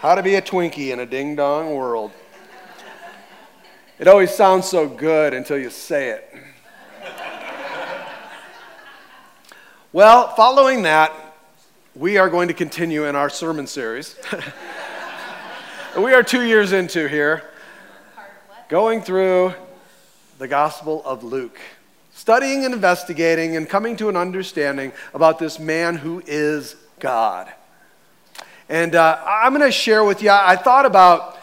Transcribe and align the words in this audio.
How 0.00 0.14
to 0.14 0.22
be 0.22 0.36
a 0.36 0.42
Twinkie 0.42 0.92
in 0.92 1.00
a 1.00 1.06
ding 1.06 1.34
dong 1.34 1.74
world. 1.74 2.12
It 3.98 4.06
always 4.06 4.32
sounds 4.32 4.68
so 4.68 4.88
good 4.88 5.34
until 5.34 5.58
you 5.58 5.70
say 5.70 6.10
it. 6.10 6.32
well, 9.92 10.28
following 10.36 10.82
that, 10.82 11.12
we 11.96 12.16
are 12.16 12.30
going 12.30 12.46
to 12.46 12.54
continue 12.54 13.06
in 13.06 13.16
our 13.16 13.28
sermon 13.28 13.66
series. 13.66 14.14
we 15.98 16.14
are 16.14 16.22
two 16.22 16.44
years 16.44 16.70
into 16.70 17.08
here, 17.08 17.42
going 18.68 19.02
through 19.02 19.52
the 20.38 20.46
Gospel 20.46 21.02
of 21.04 21.24
Luke, 21.24 21.58
studying 22.12 22.64
and 22.64 22.72
investigating 22.72 23.56
and 23.56 23.68
coming 23.68 23.96
to 23.96 24.08
an 24.08 24.16
understanding 24.16 24.92
about 25.12 25.40
this 25.40 25.58
man 25.58 25.96
who 25.96 26.22
is 26.24 26.76
God. 27.00 27.52
And 28.68 28.94
uh, 28.94 29.22
I'm 29.26 29.54
going 29.54 29.66
to 29.66 29.72
share 29.72 30.04
with 30.04 30.22
you, 30.22 30.30
I 30.30 30.56
thought 30.56 30.84
about 30.84 31.38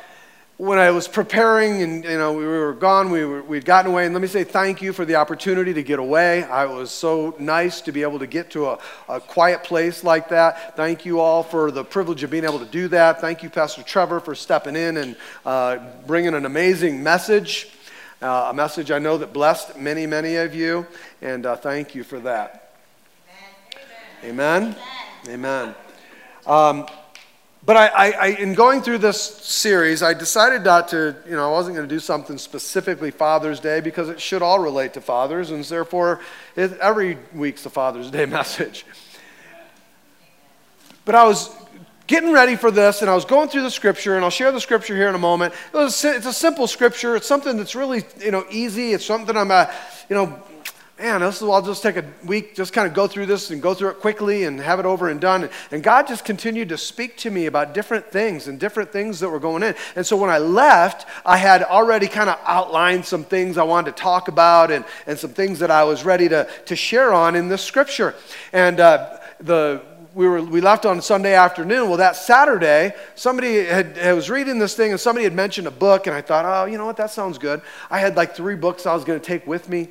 when 0.57 0.79
I 0.79 0.91
was 0.91 1.07
preparing 1.07 1.81
and 1.81 2.03
you 2.05 2.17
know 2.17 2.31
we 2.31 2.45
were 2.45 2.73
gone, 2.73 3.09
we 3.09 3.25
were, 3.25 3.41
we'd 3.41 3.65
gotten 3.65 3.91
away, 3.91 4.05
and 4.05 4.13
let 4.13 4.21
me 4.21 4.27
say 4.27 4.45
thank 4.45 4.81
you 4.81 4.93
for 4.93 5.03
the 5.03 5.15
opportunity 5.15 5.73
to 5.73 5.83
get 5.83 5.99
away. 5.99 6.43
I 6.43 6.65
was 6.65 6.91
so 6.91 7.35
nice 7.39 7.81
to 7.81 7.91
be 7.91 8.03
able 8.03 8.19
to 8.19 8.27
get 8.27 8.51
to 8.51 8.67
a, 8.67 8.79
a 9.09 9.19
quiet 9.19 9.63
place 9.63 10.03
like 10.03 10.29
that. 10.29 10.77
Thank 10.77 11.05
you 11.05 11.19
all 11.19 11.43
for 11.43 11.71
the 11.71 11.83
privilege 11.83 12.23
of 12.23 12.29
being 12.29 12.45
able 12.45 12.59
to 12.59 12.65
do 12.65 12.87
that. 12.89 13.19
Thank 13.19 13.43
you, 13.43 13.49
Pastor 13.49 13.83
Trevor, 13.83 14.21
for 14.21 14.33
stepping 14.33 14.77
in 14.77 14.97
and 14.97 15.17
uh, 15.45 15.79
bringing 16.07 16.33
an 16.35 16.45
amazing 16.45 17.03
message, 17.03 17.69
uh, 18.21 18.47
a 18.49 18.53
message 18.53 18.91
I 18.91 18.99
know 18.99 19.17
that 19.17 19.33
blessed 19.33 19.77
many, 19.77 20.07
many 20.07 20.37
of 20.37 20.55
you, 20.55 20.87
and 21.21 21.45
uh, 21.45 21.57
thank 21.57 21.95
you 21.95 22.05
for 22.05 22.19
that. 22.21 22.75
Amen. 24.23 24.75
Amen. 25.27 25.75
Amen. 25.75 25.75
Um, 26.47 26.87
but 27.65 27.77
I, 27.77 27.87
I, 27.87 28.11
I, 28.11 28.27
in 28.27 28.53
going 28.53 28.83
through 28.83 28.99
this 28.99 29.19
series, 29.19 30.03
I 30.03 30.13
decided 30.13 30.63
not 30.63 30.89
to, 30.89 31.15
you 31.25 31.35
know, 31.35 31.49
I 31.49 31.51
wasn't 31.51 31.75
going 31.75 31.87
to 31.87 31.95
do 31.95 31.99
something 31.99 32.37
specifically 32.37 33.09
Father's 33.09 33.59
Day 33.59 33.81
because 33.81 34.09
it 34.09 34.21
should 34.21 34.43
all 34.43 34.59
relate 34.59 34.93
to 34.93 35.01
fathers, 35.01 35.49
and 35.49 35.63
therefore 35.63 36.19
it, 36.55 36.73
every 36.79 37.17
week's 37.33 37.65
a 37.65 37.71
Father's 37.71 38.11
Day 38.11 38.25
message. 38.27 38.85
But 41.05 41.15
I 41.15 41.23
was 41.23 41.55
getting 42.05 42.31
ready 42.31 42.55
for 42.55 42.69
this, 42.69 43.01
and 43.01 43.09
I 43.09 43.15
was 43.15 43.25
going 43.25 43.49
through 43.49 43.63
the 43.63 43.71
scripture, 43.71 44.15
and 44.15 44.23
I'll 44.23 44.29
share 44.29 44.51
the 44.51 44.61
scripture 44.61 44.95
here 44.95 45.09
in 45.09 45.15
a 45.15 45.19
moment. 45.19 45.55
It 45.73 45.77
it's 45.77 46.03
a 46.03 46.33
simple 46.33 46.67
scripture. 46.67 47.15
It's 47.15 47.27
something 47.27 47.57
that's 47.57 47.73
really, 47.73 48.03
you 48.19 48.31
know, 48.31 48.45
easy. 48.51 48.93
It's 48.93 49.05
something 49.05 49.35
I'm, 49.35 49.49
uh, 49.49 49.71
you 50.09 50.15
know, 50.15 50.39
man, 50.97 51.21
this 51.21 51.41
is, 51.41 51.43
I'll 51.43 51.61
just 51.61 51.83
take 51.83 51.97
a 51.97 52.05
week, 52.25 52.55
just 52.55 52.71
kind 52.71 52.87
of 52.87 52.93
go 52.93 53.05
through 53.07 53.25
this 53.25 53.51
and 53.51 53.61
go 53.61 53.73
through 53.73 53.89
it 53.89 53.99
quickly 53.99 54.45
and 54.45 54.59
have 54.59 54.79
it 54.79 54.85
over 54.85 55.09
and 55.09 55.19
done. 55.19 55.49
And 55.71 55.83
God 55.83 56.07
just 56.07 56.23
continued 56.23 56.69
to 56.69 56.77
speak 56.77 57.17
to 57.17 57.29
me 57.29 57.47
about 57.47 57.73
different 57.73 58.05
things 58.05 58.47
and 58.47 58.59
different 58.59 58.91
things 58.91 59.19
that 59.19 59.29
were 59.29 59.39
going 59.39 59.63
in. 59.63 59.75
And 59.95 60.05
so 60.05 60.15
when 60.15 60.29
I 60.29 60.37
left, 60.37 61.05
I 61.25 61.37
had 61.37 61.63
already 61.63 62.07
kind 62.07 62.29
of 62.29 62.39
outlined 62.45 63.05
some 63.05 63.23
things 63.23 63.57
I 63.57 63.63
wanted 63.63 63.95
to 63.95 64.01
talk 64.01 64.29
about 64.29 64.71
and, 64.71 64.85
and 65.05 65.19
some 65.19 65.31
things 65.31 65.59
that 65.59 65.71
I 65.71 65.83
was 65.83 66.05
ready 66.05 66.29
to, 66.29 66.47
to 66.65 66.75
share 66.75 67.13
on 67.13 67.35
in 67.35 67.49
this 67.49 67.61
scripture. 67.61 68.15
And 68.53 68.79
uh, 68.79 69.17
the 69.39 69.81
we, 70.13 70.29
were, 70.29 70.41
we 70.41 70.61
left 70.61 70.85
on 70.85 71.01
Sunday 71.01 71.33
afternoon. 71.33 71.89
Well, 71.89 71.97
that 71.97 72.15
Saturday, 72.15 72.93
somebody 73.15 73.65
had, 73.65 73.97
had, 73.97 74.15
was 74.15 74.29
reading 74.29 74.59
this 74.59 74.73
thing 74.73 74.91
and 74.91 74.99
somebody 74.99 75.25
had 75.25 75.33
mentioned 75.33 75.67
a 75.67 75.71
book, 75.71 76.07
and 76.07 76.15
I 76.15 76.21
thought, 76.21 76.45
oh, 76.45 76.71
you 76.71 76.77
know 76.77 76.85
what, 76.85 76.95
that 76.95 77.11
sounds 77.11 77.37
good. 77.37 77.61
I 77.89 77.99
had 77.99 78.15
like 78.15 78.33
three 78.33 78.55
books 78.55 78.85
I 78.85 78.93
was 78.93 79.03
going 79.03 79.19
to 79.19 79.25
take 79.25 79.45
with 79.45 79.67
me 79.67 79.89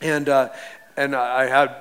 and, 0.00 0.28
uh, 0.28 0.50
and 0.96 1.14
I 1.14 1.46
had 1.46 1.74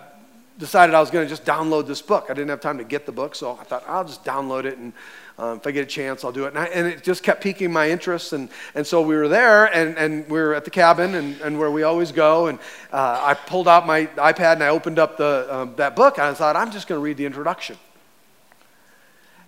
decided 0.58 0.96
I 0.96 1.00
was 1.00 1.12
going 1.12 1.26
to 1.26 1.30
just 1.30 1.46
download 1.46 1.88
this 1.88 2.02
book. 2.02 2.26
I 2.30 2.34
didn't 2.34 2.50
have 2.50 2.62
time 2.62 2.78
to 2.80 2.84
get 2.84 3.06
the 3.06 3.12
book, 3.12 3.36
so 3.36 3.58
I 3.60 3.64
thought 3.64 3.84
I'll 3.88 4.06
just 4.06 4.24
download 4.24 4.66
it, 4.66 4.78
and 4.78 4.94
um, 5.38 5.58
if 5.58 5.68
I 5.68 5.72
get 5.72 5.84
a 5.84 5.88
chance, 5.88 6.24
I'll 6.24 6.32
do 6.32 6.46
it. 6.46 6.50
And, 6.50 6.58
I, 6.58 6.66
and, 6.66 6.88
it 6.88 7.04
just 7.04 7.22
kept 7.22 7.42
piquing 7.44 7.72
my 7.72 7.90
interest, 7.90 8.34
and, 8.34 8.50
and 8.74 8.86
so 8.86 9.02
we 9.02 9.16
were 9.16 9.28
there, 9.28 9.66
and, 9.66 9.96
and 9.98 10.28
we 10.28 10.40
were 10.40 10.56
at 10.56 10.66
the 10.66 10.72
cabin, 10.72 11.14
and, 11.14 11.40
and 11.42 11.60
where 11.60 11.70
we 11.70 11.84
always 11.84 12.12
go, 12.12 12.48
and 12.48 12.58
uh, 12.92 13.22
I 13.24 13.36
pulled 13.36 13.68
out 13.68 13.86
my 13.86 14.08
iPad 14.16 14.54
and 14.54 14.64
I 14.64 14.70
opened 14.70 14.98
up 14.98 15.18
the, 15.18 15.48
um, 15.50 15.74
that 15.78 15.96
book, 15.96 16.18
and 16.18 16.26
I 16.28 16.34
thought 16.34 16.56
I'm 16.56 16.72
just 16.72 16.88
going 16.88 17.00
to 17.00 17.04
read 17.04 17.18
the 17.18 17.26
introduction. 17.26 17.78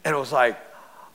And 0.05 0.15
it 0.15 0.17
was 0.17 0.31
like, 0.31 0.57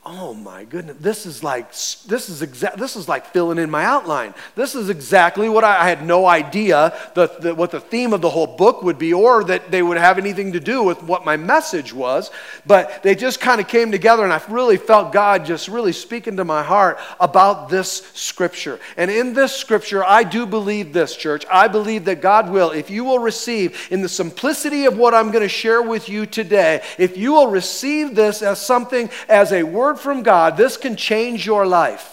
oh 0.07 0.35
my 0.35 0.65
goodness 0.65 0.97
this 1.01 1.25
is 1.25 1.43
like 1.43 1.71
this 2.07 2.29
is 2.29 2.43
exact 2.43 2.77
this 2.77 2.95
is 2.95 3.09
like 3.09 3.27
filling 3.27 3.59
in 3.59 3.71
my 3.71 3.85
outline. 3.85 4.35
This 4.55 4.75
is 4.75 4.91
exactly 4.91 5.49
what 5.49 5.65
i, 5.65 5.81
I 5.81 5.89
had 5.89 6.05
no 6.05 6.27
idea 6.27 6.95
the, 7.15 7.29
the, 7.41 7.55
what 7.55 7.71
the 7.71 7.81
theme 7.81 8.13
of 8.13 8.21
the 8.21 8.29
whole 8.29 8.47
book 8.47 8.83
would 8.83 8.99
be 8.99 9.15
or 9.15 9.45
that 9.45 9.71
they 9.71 9.83
would 9.83 9.97
have 9.97 10.19
anything 10.19 10.53
to 10.53 10.61
do 10.61 10.83
with 10.83 11.03
what 11.03 11.25
my 11.25 11.37
message 11.37 11.95
was. 11.95 12.31
But 12.67 13.03
they 13.03 13.15
just 13.15 13.41
kind 13.41 13.61
of 13.61 13.69
came 13.69 13.91
together 13.91 14.25
and 14.25 14.33
i 14.33 14.43
really 14.49 14.77
felt 14.77 15.13
god 15.13 15.47
just 15.47 15.69
really 15.69 15.93
speaking 15.93 16.37
to 16.37 16.45
my 16.45 16.63
heart 16.63 16.99
about 17.19 17.71
this 17.71 18.07
scripture. 18.13 18.79
And 18.99 19.11
in 19.11 19.33
this 19.33 19.57
scripture 19.57 20.05
i 20.05 20.23
do 20.23 20.45
believe 20.45 20.93
this 20.93 21.17
church. 21.17 21.47
I 21.51 21.67
believe 21.69 22.05
that 22.05 22.21
god 22.21 22.51
will 22.51 22.73
if 22.73 22.91
you 22.91 23.05
will 23.05 23.21
receive 23.21 23.89
in 23.91 24.03
the 24.03 24.09
simplicity 24.09 24.85
of 24.85 24.99
what 24.99 25.15
i'm 25.15 25.31
going 25.31 25.43
to 25.43 25.49
share 25.49 25.81
with 25.81 26.11
you 26.11 26.27
today 26.27 26.83
if 26.99 27.17
you 27.17 27.33
will 27.33 27.49
receive 27.49 28.15
this 28.15 28.43
as 28.43 28.61
something 28.61 29.09
as 29.29 29.53
a 29.53 29.63
word 29.63 29.94
word 29.95 30.01
from 30.01 30.23
God, 30.23 30.57
this 30.57 30.77
can 30.77 30.97
change 30.97 31.47
your 31.47 31.67
life. 31.67 32.11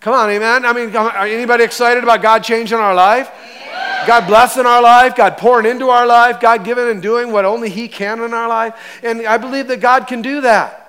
Come 0.00 0.14
on, 0.14 0.30
amen. 0.30 0.64
I 0.64 0.72
mean, 0.72 0.94
are 0.94 1.26
anybody 1.26 1.64
excited 1.64 2.04
about 2.04 2.22
God 2.22 2.44
changing 2.44 2.78
our 2.78 2.94
life? 2.94 3.30
God 4.06 4.26
blessing 4.26 4.64
our 4.64 4.80
life, 4.80 5.16
God 5.16 5.36
pouring 5.36 5.66
into 5.66 5.88
our 5.88 6.06
life, 6.06 6.40
God 6.40 6.64
giving 6.64 6.88
and 6.88 7.02
doing 7.02 7.32
what 7.32 7.44
only 7.44 7.68
He 7.68 7.88
can 7.88 8.20
in 8.20 8.32
our 8.32 8.48
life. 8.48 9.00
And 9.02 9.26
I 9.26 9.38
believe 9.38 9.66
that 9.68 9.80
God 9.80 10.06
can 10.06 10.22
do 10.22 10.40
that. 10.42 10.84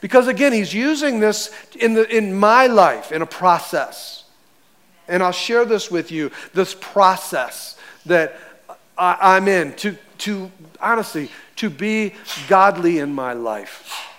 Because 0.00 0.28
again, 0.28 0.52
He's 0.52 0.74
using 0.74 1.20
this 1.20 1.50
in, 1.74 1.94
the, 1.94 2.06
in 2.14 2.34
my 2.34 2.66
life 2.66 3.12
in 3.12 3.22
a 3.22 3.26
process. 3.26 4.24
And 5.08 5.22
I'll 5.22 5.32
share 5.32 5.64
this 5.64 5.90
with 5.90 6.12
you 6.12 6.30
this 6.52 6.74
process 6.78 7.78
that 8.06 8.38
I, 8.96 9.36
I'm 9.36 9.48
in 9.48 9.74
to, 9.76 9.96
to 10.18 10.50
honestly, 10.80 11.30
to 11.56 11.70
be 11.70 12.12
godly 12.48 12.98
in 12.98 13.14
my 13.14 13.32
life 13.32 14.10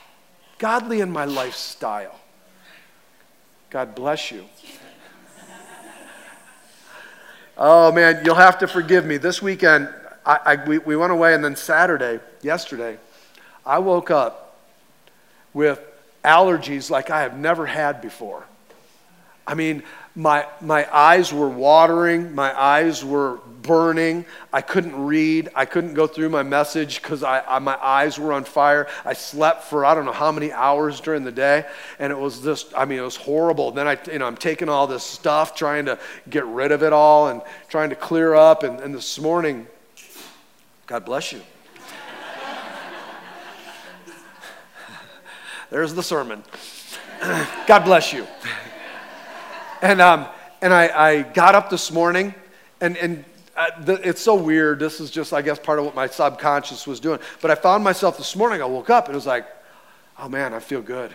godly 0.65 0.99
in 0.99 1.11
my 1.11 1.25
lifestyle. 1.25 2.19
God 3.69 3.93
bless 3.93 4.31
you. 4.31 4.45
Oh 7.55 7.91
man, 7.91 8.25
you'll 8.25 8.33
have 8.33 8.57
to 8.57 8.67
forgive 8.67 9.05
me. 9.05 9.17
This 9.17 9.43
weekend, 9.43 9.89
I, 10.25 10.39
I, 10.43 10.65
we, 10.65 10.79
we 10.79 10.95
went 10.95 11.11
away, 11.11 11.35
and 11.35 11.45
then 11.45 11.55
Saturday, 11.55 12.19
yesterday, 12.41 12.97
I 13.63 13.77
woke 13.77 14.09
up 14.09 14.57
with 15.53 15.79
allergies 16.23 16.89
like 16.89 17.11
I 17.11 17.21
have 17.21 17.37
never 17.37 17.67
had 17.67 18.01
before. 18.01 18.43
I 19.45 19.53
mean, 19.53 19.83
my, 20.15 20.47
my 20.61 20.87
eyes 20.95 21.33
were 21.33 21.49
watering, 21.49 22.33
my 22.33 22.57
eyes 22.57 23.03
were 23.03 23.39
burning. 23.65 24.25
I 24.53 24.61
couldn't 24.61 24.95
read. 25.05 25.49
I 25.55 25.65
couldn't 25.65 25.93
go 25.93 26.07
through 26.07 26.29
my 26.29 26.43
message 26.43 27.01
because 27.01 27.23
I, 27.23 27.41
I, 27.41 27.59
my 27.59 27.77
eyes 27.83 28.17
were 28.17 28.31
on 28.31 28.43
fire. 28.43 28.87
I 29.03 29.13
slept 29.13 29.63
for 29.65 29.85
I 29.85 29.93
don't 29.95 30.05
know 30.05 30.13
how 30.13 30.31
many 30.31 30.51
hours 30.51 31.01
during 31.01 31.23
the 31.23 31.31
day, 31.31 31.65
and 31.99 32.11
it 32.11 32.17
was 32.17 32.41
just, 32.41 32.73
I 32.77 32.85
mean, 32.85 32.99
it 32.99 33.03
was 33.03 33.15
horrible. 33.15 33.71
Then 33.71 33.87
I, 33.87 33.97
you 34.11 34.19
know, 34.19 34.27
I'm 34.27 34.37
taking 34.37 34.69
all 34.69 34.87
this 34.87 35.03
stuff, 35.03 35.55
trying 35.55 35.85
to 35.85 35.99
get 36.29 36.45
rid 36.45 36.71
of 36.71 36.83
it 36.83 36.93
all 36.93 37.27
and 37.29 37.41
trying 37.67 37.89
to 37.89 37.95
clear 37.95 38.35
up. 38.35 38.63
And, 38.63 38.79
and 38.79 38.93
this 38.93 39.19
morning, 39.19 39.67
God 40.87 41.03
bless 41.05 41.33
you. 41.33 41.41
There's 45.69 45.93
the 45.93 46.03
sermon. 46.03 46.43
God 47.67 47.79
bless 47.83 48.13
you. 48.13 48.27
And, 49.85 50.01
um, 50.01 50.25
and 50.63 50.73
I, 50.73 51.09
I 51.09 51.21
got 51.21 51.53
up 51.53 51.69
this 51.69 51.91
morning, 51.91 52.33
and, 52.81 52.97
and 52.97 53.23
uh, 53.55 53.67
the, 53.81 53.93
it's 53.93 54.19
so 54.19 54.33
weird. 54.33 54.79
This 54.79 54.99
is 54.99 55.11
just, 55.11 55.31
I 55.31 55.43
guess, 55.43 55.59
part 55.59 55.77
of 55.77 55.85
what 55.85 55.93
my 55.93 56.07
subconscious 56.07 56.87
was 56.87 56.99
doing. 56.99 57.19
But 57.39 57.51
I 57.51 57.55
found 57.55 57.83
myself 57.83 58.17
this 58.17 58.35
morning, 58.35 58.63
I 58.63 58.65
woke 58.65 58.89
up, 58.89 59.05
and 59.05 59.13
it 59.13 59.15
was 59.15 59.27
like, 59.27 59.45
oh 60.17 60.27
man, 60.27 60.55
I 60.55 60.59
feel 60.59 60.81
good. 60.81 61.13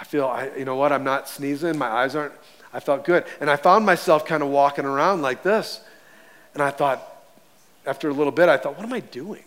I 0.00 0.02
feel, 0.02 0.26
I, 0.26 0.50
you 0.58 0.64
know 0.64 0.74
what, 0.74 0.90
I'm 0.90 1.04
not 1.04 1.28
sneezing, 1.28 1.78
my 1.78 1.86
eyes 1.86 2.16
aren't, 2.16 2.32
I 2.72 2.80
felt 2.80 3.04
good. 3.04 3.24
And 3.40 3.48
I 3.48 3.54
found 3.54 3.86
myself 3.86 4.26
kind 4.26 4.42
of 4.42 4.48
walking 4.48 4.84
around 4.84 5.22
like 5.22 5.44
this. 5.44 5.80
And 6.54 6.62
I 6.62 6.72
thought, 6.72 7.00
after 7.86 8.08
a 8.08 8.12
little 8.12 8.32
bit, 8.32 8.48
I 8.48 8.56
thought, 8.56 8.76
what 8.76 8.84
am 8.84 8.92
I 8.92 8.98
doing? 8.98 9.44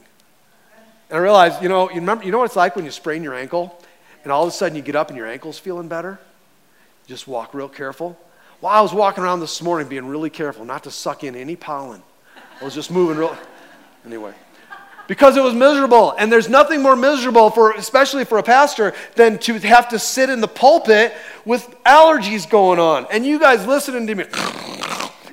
And 1.09 1.17
I 1.17 1.21
realized, 1.21 1.61
you 1.61 1.67
know, 1.67 1.89
you 1.89 1.99
remember, 1.99 2.23
you 2.23 2.31
know 2.31 2.37
what 2.37 2.45
it's 2.45 2.55
like 2.55 2.77
when 2.77 2.85
you 2.85 2.91
sprain 2.91 3.21
your 3.21 3.33
ankle, 3.33 3.77
and 4.23 4.31
all 4.31 4.43
of 4.43 4.47
a 4.47 4.53
sudden 4.53 4.77
you 4.77 4.81
get 4.81 4.95
up 4.95 5.09
and 5.09 5.17
your 5.17 5.27
ankle's 5.27 5.59
feeling 5.59 5.89
better? 5.89 6.21
Just 7.07 7.27
walk 7.27 7.53
real 7.53 7.69
careful. 7.69 8.17
Well, 8.61 8.71
I 8.71 8.81
was 8.81 8.93
walking 8.93 9.23
around 9.23 9.39
this 9.39 9.61
morning 9.61 9.87
being 9.87 10.07
really 10.07 10.29
careful 10.29 10.65
not 10.65 10.83
to 10.83 10.91
suck 10.91 11.23
in 11.23 11.35
any 11.35 11.55
pollen. 11.55 12.03
I 12.59 12.65
was 12.65 12.75
just 12.75 12.91
moving 12.91 13.17
real. 13.17 13.37
Anyway, 14.05 14.33
because 15.07 15.37
it 15.37 15.43
was 15.43 15.53
miserable. 15.53 16.11
And 16.17 16.31
there's 16.31 16.49
nothing 16.49 16.81
more 16.81 16.95
miserable 16.95 17.49
for, 17.49 17.71
especially 17.71 18.25
for 18.25 18.37
a 18.37 18.43
pastor, 18.43 18.93
than 19.15 19.37
to 19.39 19.53
have 19.59 19.89
to 19.89 19.99
sit 19.99 20.29
in 20.29 20.41
the 20.41 20.47
pulpit 20.47 21.13
with 21.45 21.65
allergies 21.85 22.49
going 22.49 22.79
on. 22.79 23.07
And 23.09 23.25
you 23.25 23.39
guys 23.39 23.65
listening 23.65 24.07
to 24.07 24.15
me 24.15 24.25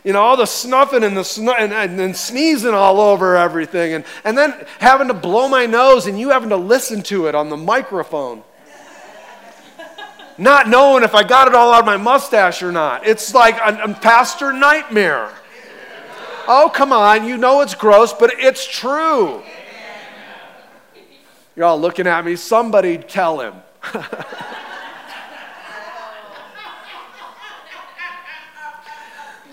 you 0.04 0.12
know, 0.12 0.20
all 0.20 0.36
the 0.36 0.46
snuffing 0.46 1.02
and 1.02 1.16
the 1.16 1.22
snu- 1.22 1.58
and, 1.58 1.72
and, 1.72 1.98
and 1.98 2.14
sneezing 2.14 2.74
all 2.74 3.00
over 3.00 3.36
everything, 3.36 3.94
and, 3.94 4.04
and 4.22 4.36
then 4.36 4.54
having 4.78 5.08
to 5.08 5.14
blow 5.14 5.48
my 5.48 5.64
nose 5.64 6.06
and 6.06 6.20
you 6.20 6.28
having 6.28 6.50
to 6.50 6.56
listen 6.56 7.02
to 7.04 7.26
it 7.26 7.34
on 7.34 7.48
the 7.48 7.56
microphone. 7.56 8.42
Not 10.36 10.68
knowing 10.68 11.04
if 11.04 11.14
I 11.14 11.22
got 11.22 11.48
it 11.48 11.54
all 11.54 11.72
out 11.72 11.80
of 11.80 11.86
my 11.86 11.96
mustache 11.96 12.62
or 12.62 12.72
not. 12.72 13.06
It's 13.06 13.34
like 13.34 13.56
a, 13.58 13.84
a 13.84 13.94
pastor 13.94 14.52
nightmare. 14.52 15.30
Oh, 16.46 16.70
come 16.72 16.92
on, 16.92 17.26
you 17.26 17.36
know 17.36 17.60
it's 17.60 17.74
gross, 17.74 18.12
but 18.12 18.32
it's 18.38 18.66
true. 18.66 19.42
You're 21.56 21.66
all 21.66 21.80
looking 21.80 22.06
at 22.06 22.24
me. 22.24 22.36
Somebody 22.36 22.98
tell 22.98 23.40
him. 23.40 23.54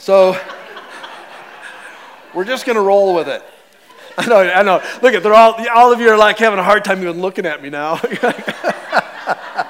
So 0.01 0.35
we're 2.33 2.43
just 2.43 2.65
going 2.65 2.75
to 2.75 2.81
roll 2.81 3.13
with 3.13 3.27
it. 3.27 3.43
I 4.17 4.27
know, 4.27 4.39
I 4.39 4.63
know. 4.63 4.81
Look 5.03 5.13
at 5.13 5.21
they're 5.21 5.35
all 5.35 5.55
all 5.75 5.93
of 5.93 5.99
you 5.99 6.09
are 6.09 6.17
like 6.17 6.39
having 6.39 6.57
a 6.57 6.63
hard 6.63 6.83
time 6.83 7.03
even 7.03 7.21
looking 7.21 7.45
at 7.45 7.61
me 7.61 7.69
now. 7.69 8.01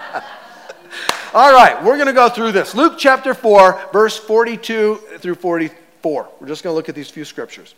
all 1.34 1.54
right, 1.54 1.82
we're 1.84 1.96
going 1.96 2.08
to 2.08 2.14
go 2.14 2.30
through 2.30 2.52
this. 2.52 2.76
Luke 2.76 2.96
chapter 2.98 3.34
4, 3.34 3.90
verse 3.94 4.18
42 4.18 4.96
through 5.20 5.36
44. 5.36 6.30
We're 6.40 6.48
just 6.48 6.64
going 6.64 6.74
to 6.74 6.76
look 6.76 6.90
at 6.90 6.96
these 6.96 7.10
few 7.10 7.26
scriptures. 7.26 7.74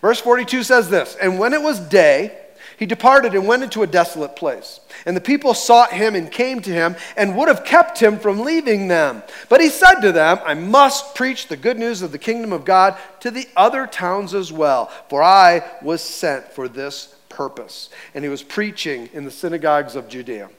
Verse 0.00 0.20
42 0.20 0.62
says 0.62 0.88
this, 0.88 1.16
"And 1.16 1.38
when 1.38 1.52
it 1.52 1.62
was 1.62 1.80
day, 1.80 2.38
he 2.82 2.86
departed 2.86 3.34
and 3.34 3.46
went 3.46 3.62
into 3.62 3.82
a 3.82 3.86
desolate 3.86 4.34
place. 4.34 4.80
And 5.06 5.16
the 5.16 5.20
people 5.20 5.54
sought 5.54 5.92
him 5.92 6.16
and 6.16 6.30
came 6.30 6.60
to 6.62 6.70
him 6.70 6.96
and 7.16 7.36
would 7.36 7.48
have 7.48 7.64
kept 7.64 8.00
him 8.00 8.18
from 8.18 8.40
leaving 8.40 8.88
them. 8.88 9.22
But 9.48 9.60
he 9.60 9.68
said 9.68 10.00
to 10.00 10.10
them, 10.10 10.40
I 10.44 10.54
must 10.54 11.14
preach 11.14 11.46
the 11.46 11.56
good 11.56 11.78
news 11.78 12.02
of 12.02 12.10
the 12.12 12.18
kingdom 12.18 12.52
of 12.52 12.64
God 12.64 12.96
to 13.20 13.30
the 13.30 13.46
other 13.56 13.86
towns 13.86 14.34
as 14.34 14.52
well, 14.52 14.86
for 15.08 15.22
I 15.22 15.62
was 15.80 16.02
sent 16.02 16.52
for 16.52 16.66
this 16.66 17.14
purpose. 17.28 17.88
And 18.14 18.24
he 18.24 18.30
was 18.30 18.42
preaching 18.42 19.08
in 19.12 19.24
the 19.24 19.30
synagogues 19.30 19.94
of 19.94 20.08
Judea. 20.08 20.50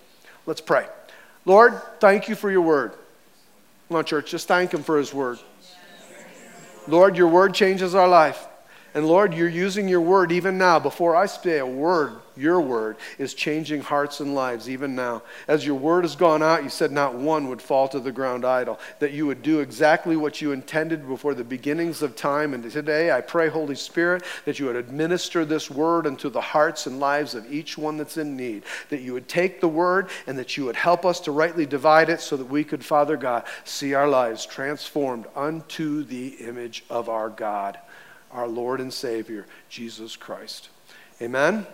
Let's 0.46 0.62
pray. 0.62 0.88
Lord, 1.46 1.80
thank 2.00 2.30
you 2.30 2.36
for 2.36 2.50
your 2.50 2.62
word. 2.62 2.94
Come 3.88 3.98
on, 3.98 4.06
church, 4.06 4.32
just 4.32 4.48
thank 4.48 4.74
him 4.74 4.84
for 4.84 4.98
his 4.98 5.14
word. 5.14 5.40
Lord, 6.88 7.16
your 7.18 7.28
word 7.28 7.54
changes 7.54 7.96
our 7.96 8.08
life. 8.08 8.48
And 8.96 9.08
Lord, 9.08 9.34
you're 9.34 9.50
using 9.50 9.88
your 9.88 10.02
word 10.02 10.32
even 10.32 10.60
now. 10.60 10.78
Before 10.78 11.16
I 11.16 11.26
say 11.26 11.58
a 11.58 11.66
word, 11.66 12.14
your 12.36 12.62
word 12.62 12.98
is 13.18 13.34
changing 13.34 13.82
hearts 13.82 14.20
and 14.20 14.36
lives 14.36 14.70
even 14.70 14.94
now. 14.94 15.24
As 15.48 15.66
your 15.66 15.76
word 15.76 16.04
has 16.04 16.16
gone 16.16 16.44
out, 16.44 16.64
you 16.64 16.70
said 16.70 16.92
not 16.92 17.16
one 17.16 17.50
would 17.50 17.62
fall 17.62 17.88
to 17.88 18.00
the 18.00 18.12
ground 18.12 18.46
idle, 18.46 18.80
that 19.00 19.12
you 19.12 19.26
would 19.26 19.42
do 19.42 19.62
exactly 19.62 20.16
what 20.16 20.42
you 20.42 20.52
intended 20.52 21.08
before 21.08 21.34
the 21.34 21.44
beginnings 21.44 22.04
of 22.04 22.16
time. 22.16 22.54
And 22.54 22.70
today, 22.72 23.12
I 23.12 23.22
pray, 23.22 23.50
Holy 23.50 23.76
Spirit, 23.76 24.24
that 24.46 24.60
you 24.60 24.68
would 24.68 24.76
administer 24.76 25.44
this 25.44 25.72
word 25.72 26.06
into 26.06 26.30
the 26.30 26.42
hearts 26.42 26.86
and 26.86 27.00
lives 27.00 27.34
of 27.34 27.52
each 27.52 27.80
one 27.80 27.98
that's 27.98 28.18
in 28.18 28.38
need. 28.38 28.64
That 28.90 29.02
you 29.02 29.14
would 29.14 29.28
take 29.28 29.60
the 29.60 29.68
word 29.68 30.10
and 30.28 30.38
that 30.38 30.56
you 30.56 30.66
would 30.66 30.76
help 30.76 31.04
us 31.04 31.20
to 31.22 31.32
rightly 31.32 31.66
divide 31.66 32.10
it 32.10 32.22
so 32.22 32.38
that 32.38 32.46
we 32.46 32.64
could, 32.64 32.86
Father 32.86 33.18
God, 33.18 33.44
see 33.64 33.96
our 33.96 34.08
lives 34.08 34.46
transformed 34.46 35.26
unto 35.36 36.04
the 36.04 36.28
image 36.40 36.84
of 36.92 37.10
our 37.10 37.30
God 37.30 37.80
our 38.34 38.48
Lord 38.48 38.82
and 38.82 38.92
Savior, 38.92 39.46
Jesus 39.70 40.16
Christ. 40.16 40.70
Amen? 41.22 41.66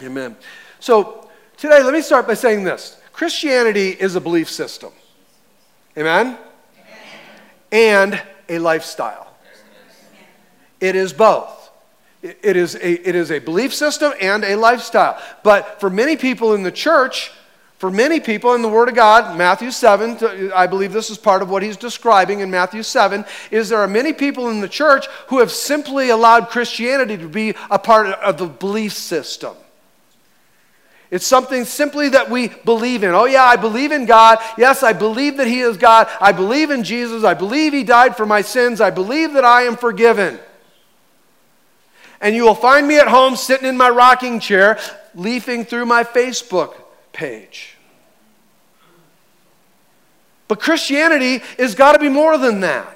Amen? 0.00 0.04
Amen. 0.04 0.36
So, 0.80 1.28
today, 1.56 1.82
let 1.82 1.92
me 1.92 2.00
start 2.00 2.26
by 2.26 2.34
saying 2.34 2.64
this 2.64 3.00
Christianity 3.12 3.90
is 3.90 4.14
a 4.14 4.20
belief 4.20 4.48
system. 4.48 4.92
Amen? 5.96 6.26
Amen. 6.26 6.38
And 7.72 8.22
a 8.48 8.58
lifestyle. 8.58 9.26
It 10.80 10.94
is 10.94 11.12
both. 11.12 11.70
It 12.22 12.56
is, 12.56 12.74
a, 12.74 13.08
it 13.08 13.14
is 13.14 13.30
a 13.30 13.38
belief 13.38 13.72
system 13.72 14.12
and 14.20 14.44
a 14.44 14.56
lifestyle. 14.56 15.20
But 15.44 15.80
for 15.80 15.88
many 15.88 16.16
people 16.16 16.54
in 16.54 16.62
the 16.62 16.72
church, 16.72 17.32
for 17.78 17.92
many 17.92 18.18
people 18.18 18.54
in 18.54 18.62
the 18.62 18.68
Word 18.68 18.88
of 18.88 18.96
God, 18.96 19.38
Matthew 19.38 19.70
7, 19.70 20.50
I 20.52 20.66
believe 20.66 20.92
this 20.92 21.10
is 21.10 21.16
part 21.16 21.42
of 21.42 21.48
what 21.48 21.62
he's 21.62 21.76
describing 21.76 22.40
in 22.40 22.50
Matthew 22.50 22.82
7, 22.82 23.24
is 23.52 23.68
there 23.68 23.78
are 23.78 23.86
many 23.86 24.12
people 24.12 24.50
in 24.50 24.60
the 24.60 24.68
church 24.68 25.06
who 25.28 25.38
have 25.38 25.52
simply 25.52 26.10
allowed 26.10 26.48
Christianity 26.48 27.16
to 27.16 27.28
be 27.28 27.54
a 27.70 27.78
part 27.78 28.08
of 28.08 28.36
the 28.36 28.46
belief 28.46 28.94
system. 28.94 29.54
It's 31.12 31.26
something 31.26 31.64
simply 31.64 32.08
that 32.08 32.28
we 32.28 32.48
believe 32.48 33.04
in. 33.04 33.10
Oh, 33.14 33.26
yeah, 33.26 33.44
I 33.44 33.54
believe 33.54 33.92
in 33.92 34.06
God. 34.06 34.38
Yes, 34.58 34.82
I 34.82 34.92
believe 34.92 35.36
that 35.36 35.46
He 35.46 35.60
is 35.60 35.76
God. 35.76 36.08
I 36.20 36.32
believe 36.32 36.70
in 36.70 36.82
Jesus. 36.82 37.22
I 37.22 37.34
believe 37.34 37.72
He 37.72 37.84
died 37.84 38.16
for 38.16 38.26
my 38.26 38.42
sins. 38.42 38.80
I 38.80 38.90
believe 38.90 39.34
that 39.34 39.44
I 39.44 39.62
am 39.62 39.76
forgiven. 39.76 40.40
And 42.20 42.34
you 42.34 42.42
will 42.42 42.56
find 42.56 42.88
me 42.88 42.98
at 42.98 43.06
home 43.06 43.36
sitting 43.36 43.68
in 43.68 43.76
my 43.76 43.88
rocking 43.88 44.40
chair, 44.40 44.80
leafing 45.14 45.64
through 45.64 45.86
my 45.86 46.02
Facebook 46.02 46.74
page. 47.12 47.76
But 50.48 50.60
Christianity 50.60 51.42
has 51.58 51.74
got 51.74 51.92
to 51.92 51.98
be 51.98 52.08
more 52.08 52.38
than 52.38 52.60
that. 52.60 52.94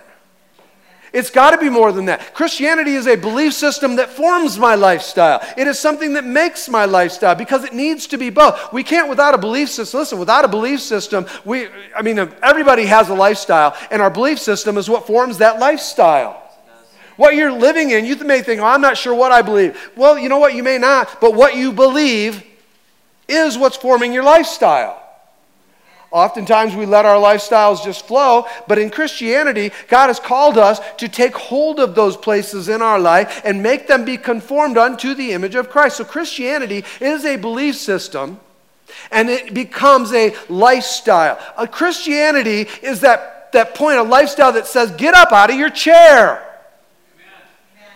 It's 1.13 1.29
got 1.29 1.51
to 1.51 1.59
be 1.59 1.69
more 1.69 1.93
than 1.93 2.07
that. 2.07 2.33
Christianity 2.33 2.95
is 2.95 3.07
a 3.07 3.17
belief 3.17 3.53
system 3.53 3.97
that 3.97 4.09
forms 4.09 4.59
my 4.59 4.75
lifestyle. 4.75 5.47
It 5.59 5.67
is 5.67 5.79
something 5.79 6.15
that 6.15 6.25
makes 6.25 6.71
my 6.71 6.87
lifestyle 6.87 7.35
because 7.35 7.65
it 7.65 7.75
needs 7.75 8.07
to 8.09 8.19
be 8.19 8.31
both. 8.31 8.73
We 8.73 8.83
can't 8.83 9.11
without 9.11 9.35
a 9.35 9.39
belief 9.39 9.69
system. 9.69 10.01
Listen, 10.01 10.19
without 10.19 10.47
a 10.47 10.49
belief 10.49 10.81
system, 10.81 11.27
we 11.45 11.69
I 11.95 12.01
mean 12.01 12.19
everybody 12.43 12.87
has 12.87 13.11
a 13.11 13.15
lifestyle 13.15 13.77
and 13.91 14.01
our 14.01 14.09
belief 14.09 14.39
system 14.39 14.79
is 14.79 14.89
what 14.89 15.07
forms 15.07 15.39
that 15.39 15.59
lifestyle. 15.59 16.39
What 17.17 17.35
you're 17.35 17.53
living 17.53 17.91
in, 17.91 18.07
you 18.07 18.17
may 18.17 18.41
think, 18.41 18.63
oh, 18.63 18.65
I'm 18.65 18.81
not 18.81 18.97
sure 18.97 19.15
what 19.15 19.33
I 19.33 19.43
believe. 19.43 19.93
Well, 19.95 20.19
you 20.19 20.31
know 20.31 20.39
what? 20.39 20.55
You 20.55 20.63
may 20.63 20.79
not, 20.79 21.21
but 21.21 21.35
what 21.35 21.55
you 21.55 21.71
believe 21.73 22.43
is 23.33 23.59
what's 23.59 23.77
forming 23.77 24.13
your 24.13 24.25
lifestyle. 24.25 24.99
Oftentimes 26.13 26.77
we 26.77 26.85
let 26.85 27.07
our 27.07 27.17
lifestyles 27.17 27.83
just 27.83 28.07
flow, 28.07 28.45
but 28.69 28.79
in 28.79 28.91
Christianity, 28.91 29.73
God 29.89 30.09
has 30.09 30.21
called 30.21 30.59
us 30.59 30.79
to 30.99 31.09
take 31.09 31.35
hold 31.35 31.81
of 31.81 31.95
those 31.95 32.19
places 32.19 32.69
in 32.69 32.83
our 32.83 33.01
life 33.01 33.41
and 33.47 33.63
make 33.63 33.87
them 33.87 34.05
be 34.05 34.19
conformed 34.19 34.77
unto 34.77 35.15
the 35.15 35.33
image 35.33 35.55
of 35.55 35.71
Christ. 35.71 35.97
So 35.97 36.05
Christianity 36.05 36.85
is 37.01 37.25
a 37.25 37.37
belief 37.37 37.77
system 37.77 38.39
and 39.11 39.31
it 39.31 39.55
becomes 39.55 40.13
a 40.13 40.37
lifestyle. 40.51 41.39
A 41.57 41.67
Christianity 41.67 42.69
is 42.83 43.01
that, 43.01 43.51
that 43.53 43.75
point, 43.75 43.97
a 43.97 44.03
lifestyle 44.03 44.53
that 44.53 44.67
says, 44.67 44.91
get 44.93 45.15
up 45.15 45.33
out 45.33 45.49
of 45.49 45.57
your 45.57 45.71
chair. 45.71 46.47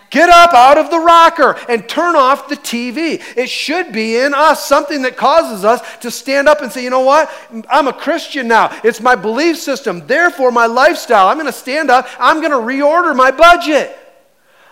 Get 0.09 0.29
up 0.29 0.53
out 0.53 0.77
of 0.77 0.89
the 0.89 0.99
rocker 0.99 1.57
and 1.67 1.87
turn 1.87 2.15
off 2.15 2.47
the 2.47 2.55
TV. 2.55 3.21
It 3.35 3.49
should 3.49 3.91
be 3.91 4.17
in 4.17 4.33
us 4.33 4.65
something 4.65 5.01
that 5.01 5.17
causes 5.17 5.65
us 5.65 5.81
to 5.99 6.09
stand 6.09 6.47
up 6.47 6.61
and 6.61 6.71
say, 6.71 6.83
you 6.83 6.89
know 6.89 7.01
what? 7.01 7.29
I'm 7.69 7.87
a 7.87 7.93
Christian 7.93 8.47
now. 8.47 8.77
It's 8.83 9.01
my 9.01 9.15
belief 9.15 9.57
system. 9.57 10.07
Therefore, 10.07 10.51
my 10.51 10.65
lifestyle. 10.65 11.27
I'm 11.27 11.35
going 11.35 11.47
to 11.47 11.51
stand 11.51 11.91
up. 11.91 12.07
I'm 12.19 12.39
going 12.39 12.51
to 12.51 12.57
reorder 12.57 13.15
my 13.15 13.31
budget. 13.31 13.97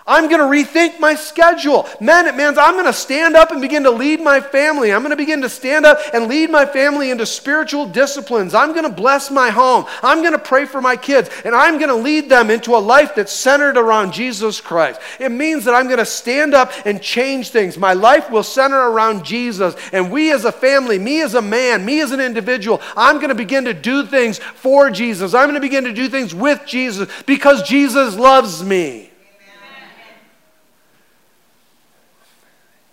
I'm 0.08 0.28
going 0.28 0.38
to 0.38 0.44
rethink 0.44 1.00
my 1.00 1.16
schedule. 1.16 1.88
Men, 2.00 2.26
it 2.26 2.36
means 2.36 2.58
I'm 2.58 2.74
going 2.74 2.86
to 2.86 2.92
stand 2.92 3.34
up 3.34 3.50
and 3.50 3.60
begin 3.60 3.82
to 3.82 3.90
lead 3.90 4.20
my 4.20 4.40
family. 4.40 4.92
I'm 4.92 5.00
going 5.00 5.10
to 5.10 5.16
begin 5.16 5.42
to 5.42 5.48
stand 5.48 5.84
up 5.84 5.98
and 6.14 6.28
lead 6.28 6.48
my 6.48 6.64
family 6.64 7.10
into 7.10 7.26
spiritual 7.26 7.86
disciplines. 7.86 8.54
I'm 8.54 8.70
going 8.70 8.84
to 8.84 8.88
bless 8.88 9.32
my 9.32 9.50
home. 9.50 9.84
I'm 10.04 10.20
going 10.20 10.32
to 10.32 10.38
pray 10.38 10.64
for 10.64 10.80
my 10.80 10.96
kids. 10.96 11.28
And 11.44 11.56
I'm 11.56 11.78
going 11.78 11.88
to 11.88 11.96
lead 11.96 12.28
them 12.28 12.50
into 12.50 12.76
a 12.76 12.78
life 12.78 13.16
that's 13.16 13.32
centered 13.32 13.76
around 13.76 14.12
Jesus 14.12 14.60
Christ. 14.60 15.00
It 15.18 15.32
means 15.32 15.64
that 15.64 15.74
I'm 15.74 15.86
going 15.86 15.98
to 15.98 16.06
stand 16.06 16.54
up 16.54 16.70
and 16.84 17.02
change 17.02 17.50
things. 17.50 17.76
My 17.76 17.94
life 17.94 18.30
will 18.30 18.44
center 18.44 18.78
around 18.78 19.24
Jesus. 19.24 19.74
And 19.92 20.12
we 20.12 20.30
as 20.32 20.44
a 20.44 20.52
family, 20.52 21.00
me 21.00 21.20
as 21.22 21.34
a 21.34 21.42
man, 21.42 21.84
me 21.84 22.00
as 22.00 22.12
an 22.12 22.20
individual, 22.20 22.80
I'm 22.96 23.16
going 23.16 23.30
to 23.30 23.34
begin 23.34 23.64
to 23.64 23.74
do 23.74 24.06
things 24.06 24.38
for 24.38 24.88
Jesus. 24.88 25.34
I'm 25.34 25.46
going 25.46 25.54
to 25.54 25.60
begin 25.60 25.82
to 25.82 25.92
do 25.92 26.08
things 26.08 26.32
with 26.32 26.64
Jesus 26.64 27.10
because 27.26 27.64
Jesus 27.64 28.14
loves 28.14 28.62
me. 28.62 29.10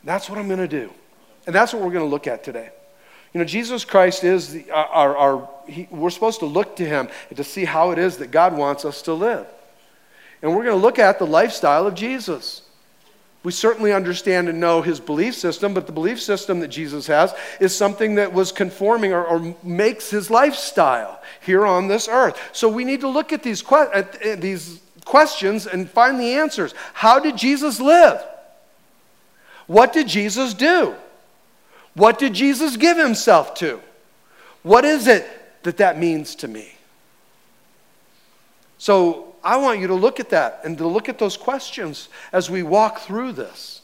That's 0.03 0.29
what 0.29 0.37
I'm 0.37 0.47
going 0.47 0.59
to 0.59 0.67
do. 0.67 0.91
And 1.45 1.55
that's 1.55 1.73
what 1.73 1.81
we're 1.81 1.91
going 1.91 2.05
to 2.05 2.09
look 2.09 2.27
at 2.27 2.43
today. 2.43 2.69
You 3.33 3.39
know, 3.39 3.45
Jesus 3.45 3.83
Christ 3.83 4.23
is 4.23 4.53
the, 4.53 4.71
our, 4.71 5.17
our 5.17 5.49
he, 5.67 5.87
we're 5.89 6.11
supposed 6.11 6.39
to 6.39 6.45
look 6.45 6.75
to 6.75 6.85
him 6.85 7.09
to 7.35 7.43
see 7.43 7.65
how 7.65 7.91
it 7.91 7.97
is 7.97 8.17
that 8.17 8.31
God 8.31 8.55
wants 8.55 8.85
us 8.85 9.01
to 9.03 9.13
live. 9.13 9.47
And 10.41 10.51
we're 10.51 10.63
going 10.63 10.77
to 10.77 10.81
look 10.81 10.99
at 10.99 11.19
the 11.19 11.25
lifestyle 11.25 11.87
of 11.87 11.95
Jesus. 11.95 12.61
We 13.43 13.51
certainly 13.51 13.91
understand 13.91 14.49
and 14.49 14.59
know 14.59 14.81
his 14.81 14.99
belief 14.99 15.35
system, 15.35 15.73
but 15.73 15.85
the 15.87 15.91
belief 15.91 16.21
system 16.21 16.59
that 16.59 16.69
Jesus 16.69 17.07
has 17.07 17.33
is 17.59 17.75
something 17.75 18.15
that 18.15 18.31
was 18.31 18.51
conforming 18.51 19.13
or, 19.13 19.25
or 19.25 19.55
makes 19.63 20.09
his 20.09 20.29
lifestyle 20.29 21.21
here 21.41 21.65
on 21.65 21.87
this 21.87 22.07
earth. 22.07 22.39
So 22.53 22.69
we 22.69 22.85
need 22.85 23.01
to 23.01 23.09
look 23.09 23.33
at 23.33 23.43
these, 23.43 23.61
que- 23.61 23.89
at 23.93 24.41
these 24.41 24.79
questions 25.05 25.65
and 25.65 25.89
find 25.89 26.19
the 26.19 26.35
answers. 26.35 26.73
How 26.93 27.19
did 27.19 27.35
Jesus 27.35 27.81
live? 27.81 28.23
What 29.67 29.93
did 29.93 30.07
Jesus 30.07 30.53
do? 30.53 30.95
What 31.93 32.19
did 32.19 32.33
Jesus 32.33 32.75
give 32.75 32.97
himself 32.97 33.53
to? 33.55 33.79
What 34.63 34.85
is 34.85 35.07
it 35.07 35.27
that 35.63 35.77
that 35.77 35.99
means 35.99 36.35
to 36.35 36.47
me? 36.47 36.73
So 38.77 39.35
I 39.43 39.57
want 39.57 39.79
you 39.79 39.87
to 39.87 39.93
look 39.93 40.19
at 40.19 40.29
that 40.31 40.61
and 40.63 40.77
to 40.77 40.87
look 40.87 41.07
at 41.07 41.19
those 41.19 41.37
questions 41.37 42.09
as 42.31 42.49
we 42.49 42.63
walk 42.63 42.99
through 42.99 43.33
this. 43.33 43.82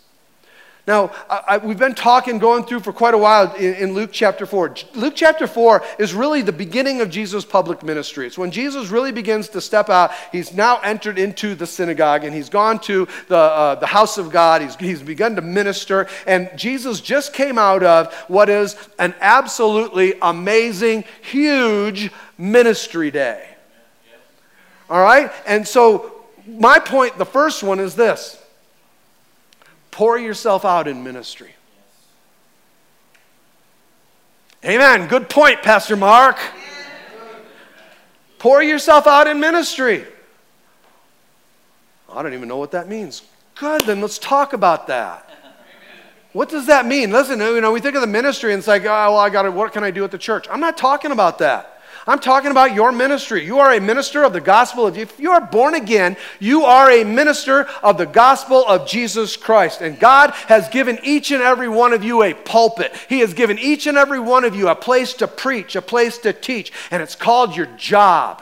Now, 0.90 1.12
I, 1.30 1.42
I, 1.48 1.58
we've 1.60 1.78
been 1.78 1.94
talking, 1.94 2.40
going 2.40 2.64
through 2.64 2.80
for 2.80 2.92
quite 2.92 3.14
a 3.14 3.18
while 3.20 3.54
in, 3.54 3.76
in, 3.76 3.94
Luke 3.94 4.10
chapter 4.12 4.48
4. 4.48 4.74
Luke 4.96 5.14
chapter 5.16 5.46
4 5.46 5.84
is 6.00 6.16
really 6.16 6.42
the 6.42 6.52
beginning 6.52 7.00
of 7.00 7.12
Jesus' 7.12 7.46
public 7.46 7.84
ministry. 7.84 8.26
It's 8.26 8.40
when 8.40 8.50
Jesus 8.50 8.88
really 8.90 9.12
begins 9.12 9.50
to 9.50 9.62
step 9.62 9.92
out. 9.92 10.10
He's 10.32 10.52
now 10.52 10.80
entered 10.80 11.20
into 11.20 11.54
the 11.54 11.68
synagogue 11.68 12.24
and 12.24 12.34
he's 12.34 12.50
gone 12.50 12.80
to 12.80 13.08
the, 13.28 13.38
uh, 13.38 13.76
the 13.76 13.86
house 13.86 14.18
of 14.18 14.32
God. 14.32 14.64
He's, 14.64 14.76
he's 14.78 15.04
begun 15.04 15.36
to 15.36 15.44
minister. 15.44 16.08
And 16.26 16.50
Jesus 16.56 17.02
just 17.02 17.34
came 17.34 17.60
out 17.60 17.84
of 17.84 18.12
what 18.28 18.50
is 18.50 18.76
an 18.98 19.14
absolutely 19.22 20.16
amazing, 20.24 21.04
huge 21.22 22.10
ministry 22.36 23.12
day. 23.12 23.48
All 24.90 25.04
right? 25.04 25.32
And 25.46 25.68
so, 25.68 26.16
my 26.48 26.80
point, 26.80 27.20
the 27.20 27.28
first 27.28 27.62
one 27.62 27.80
is 27.80 27.94
this 27.94 28.39
Pour 30.00 30.18
yourself 30.18 30.64
out 30.64 30.88
in 30.88 31.04
ministry. 31.04 31.54
Amen. 34.64 35.10
Good 35.10 35.30
point, 35.30 35.62
Pastor 35.62 35.98
Mark. 35.98 36.38
Pour 38.38 38.64
yourself 38.64 39.08
out 39.08 39.28
in 39.28 39.42
ministry. 39.42 40.06
I 42.10 42.24
don't 42.24 42.34
even 42.34 42.48
know 42.48 42.56
what 42.56 42.72
that 42.72 42.88
means. 42.88 43.24
Good, 43.56 43.82
then 43.82 44.00
let's 44.00 44.18
talk 44.18 44.54
about 44.54 44.88
that. 44.88 45.30
What 46.32 46.48
does 46.48 46.68
that 46.68 46.86
mean? 46.86 47.12
Listen, 47.12 47.42
you 47.42 47.60
know, 47.60 47.74
we 47.74 47.82
think 47.82 47.96
of 47.96 48.02
the 48.02 48.08
ministry 48.08 48.54
and 48.54 48.60
it's 48.60 48.70
like, 48.70 48.84
oh, 48.84 48.86
well, 48.86 49.18
I 49.18 49.30
got 49.30 49.42
to, 49.42 49.52
what 49.52 49.74
can 49.74 49.84
I 49.84 49.92
do 49.92 50.06
at 50.06 50.12
the 50.12 50.18
church? 50.18 50.48
I'm 50.50 50.62
not 50.62 50.78
talking 50.78 51.12
about 51.12 51.40
that. 51.40 51.79
I'm 52.10 52.18
talking 52.18 52.50
about 52.50 52.74
your 52.74 52.92
ministry. 52.92 53.46
You 53.46 53.60
are 53.60 53.72
a 53.72 53.80
minister 53.80 54.24
of 54.24 54.34
the 54.34 54.42
gospel. 54.42 54.88
If 54.88 55.20
you 55.20 55.30
are 55.30 55.40
born 55.40 55.76
again, 55.76 56.18
you 56.40 56.66
are 56.66 56.90
a 56.90 57.04
minister 57.04 57.68
of 57.84 58.00
the 58.00 58.08
gospel 58.08 58.66
of 58.66 58.88
Jesus 58.88 59.38
Christ. 59.38 59.82
And 59.82 60.00
God 60.00 60.32
has 60.48 60.68
given 60.70 60.98
each 61.04 61.30
and 61.30 61.44
every 61.44 61.70
one 61.70 61.94
of 61.94 62.04
you 62.04 62.24
a 62.24 62.34
pulpit. 62.34 62.96
He 63.08 63.20
has 63.20 63.36
given 63.36 63.60
each 63.60 63.86
and 63.86 63.96
every 63.96 64.20
one 64.20 64.44
of 64.44 64.56
you 64.56 64.70
a 64.70 64.76
place 64.76 65.14
to 65.16 65.28
preach, 65.28 65.76
a 65.76 65.84
place 65.84 66.18
to 66.20 66.34
teach, 66.34 66.72
and 66.90 67.04
it's 67.04 67.14
called 67.14 67.56
your 67.56 67.68
job. 67.78 68.42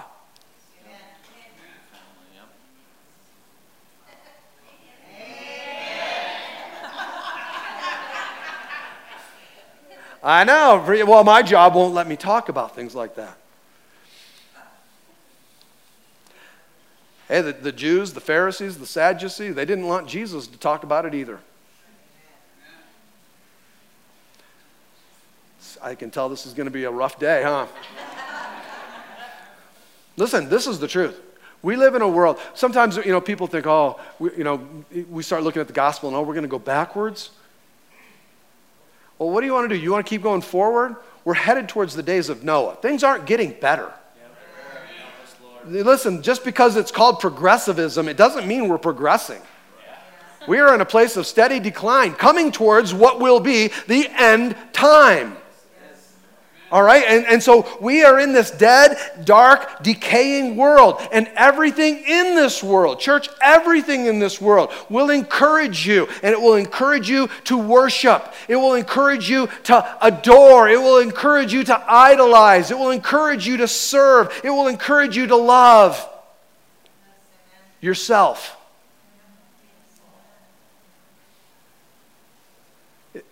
I 10.23 10.45
know. 10.45 10.85
Well, 11.05 11.25
my 11.25 11.41
job 11.41 11.75
won't 11.75 11.93
let 11.93 12.07
me 12.07 12.15
talk 12.15 12.47
about 12.47 12.73
things 12.73 12.95
like 12.95 13.15
that. 13.15 13.37
Hey, 17.27 17.41
the, 17.41 17.51
the 17.51 17.71
Jews, 17.71 18.13
the 18.13 18.21
Pharisees, 18.21 18.77
the 18.77 18.85
Sadducees, 18.85 19.53
they 19.53 19.65
didn't 19.65 19.87
want 19.87 20.07
Jesus 20.07 20.47
to 20.47 20.57
talk 20.57 20.83
about 20.83 21.05
it 21.05 21.13
either. 21.13 21.39
I 25.81 25.95
can 25.95 26.09
tell 26.09 26.29
this 26.29 26.45
is 26.45 26.53
going 26.53 26.65
to 26.65 26.71
be 26.71 26.85
a 26.85 26.91
rough 26.91 27.19
day, 27.19 27.43
huh? 27.43 27.67
Listen, 30.15 30.49
this 30.49 30.65
is 30.65 30.79
the 30.79 30.87
truth. 30.87 31.19
We 31.61 31.75
live 31.75 31.95
in 31.95 32.01
a 32.01 32.07
world. 32.07 32.39
Sometimes, 32.53 32.97
you 32.97 33.11
know, 33.11 33.21
people 33.21 33.45
think, 33.45 33.67
oh, 33.67 33.99
we, 34.19 34.31
you 34.37 34.43
know, 34.43 34.67
we 35.09 35.21
start 35.21 35.43
looking 35.43 35.59
at 35.59 35.67
the 35.67 35.73
gospel 35.73 36.09
and 36.09 36.15
oh, 36.15 36.21
we're 36.21 36.33
going 36.33 36.43
to 36.43 36.49
go 36.49 36.59
backwards. 36.59 37.31
Well, 39.19 39.29
what 39.29 39.41
do 39.41 39.47
you 39.47 39.53
want 39.53 39.69
to 39.69 39.75
do? 39.75 39.81
You 39.81 39.91
want 39.91 40.05
to 40.05 40.09
keep 40.09 40.23
going 40.23 40.41
forward? 40.41 40.95
We're 41.25 41.33
headed 41.33 41.67
towards 41.67 41.95
the 41.95 42.03
days 42.03 42.29
of 42.29 42.43
Noah. 42.43 42.75
Things 42.75 43.03
aren't 43.03 43.25
getting 43.25 43.51
better. 43.51 43.91
Listen, 45.67 46.21
just 46.21 46.43
because 46.43 46.77
it's 46.77 46.91
called 46.91 47.19
progressivism, 47.19 48.07
it 48.07 48.17
doesn't 48.17 48.47
mean 48.47 48.69
we're 48.69 48.77
progressing. 48.77 49.41
We 50.47 50.59
are 50.59 50.73
in 50.73 50.79
a 50.79 50.85
place 50.85 51.17
of 51.17 51.27
steady 51.27 51.59
decline, 51.59 52.13
coming 52.13 52.51
towards 52.51 52.93
what 52.93 53.19
will 53.19 53.41
be 53.41 53.71
the 53.87 54.07
end 54.09 54.55
time. 54.71 55.35
All 56.69 56.83
right? 56.83 57.03
And, 57.07 57.25
and 57.25 57.41
so 57.41 57.65
we 57.79 58.03
are 58.03 58.19
in 58.19 58.33
this 58.33 58.51
dead, 58.51 58.97
dark, 59.23 59.83
decaying 59.83 60.57
world. 60.57 60.99
And 61.11 61.29
everything 61.35 62.03
in 62.05 62.35
this 62.35 62.61
world, 62.61 62.99
church, 62.99 63.29
everything 63.41 64.05
in 64.07 64.19
this 64.19 64.41
world 64.41 64.71
will 64.89 65.09
encourage 65.09 65.87
you. 65.87 66.07
And 66.21 66.33
it 66.33 66.41
will 66.41 66.55
encourage 66.55 67.09
you 67.09 67.29
to 67.45 67.57
worship. 67.57 68.33
It 68.49 68.57
will 68.57 68.73
encourage 68.73 69.29
you 69.29 69.47
to 69.63 69.97
adore. 70.01 70.67
It 70.67 70.79
will 70.79 70.99
encourage 70.99 71.53
you 71.53 71.63
to 71.63 71.83
idolize. 71.91 72.69
It 72.69 72.77
will 72.77 72.91
encourage 72.91 73.47
you 73.47 73.57
to 73.57 73.67
serve. 73.67 74.41
It 74.43 74.49
will 74.49 74.67
encourage 74.67 75.15
you 75.15 75.27
to 75.27 75.37
love 75.37 76.05
yourself. 77.79 78.55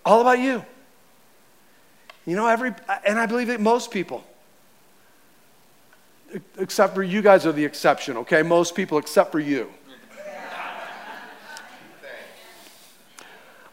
All 0.05 0.21
about 0.21 0.39
you. 0.39 0.63
You 2.25 2.35
know, 2.35 2.47
every, 2.47 2.73
and 3.05 3.19
I 3.19 3.25
believe 3.25 3.47
that 3.47 3.61
most 3.61 3.91
people, 3.91 4.23
except 6.57 6.95
for 6.95 7.03
you 7.03 7.21
guys 7.21 7.45
are 7.45 7.51
the 7.51 7.63
exception, 7.63 8.17
okay? 8.17 8.41
Most 8.41 8.75
people 8.75 8.97
except 8.97 9.31
for 9.31 9.39
you. 9.39 9.69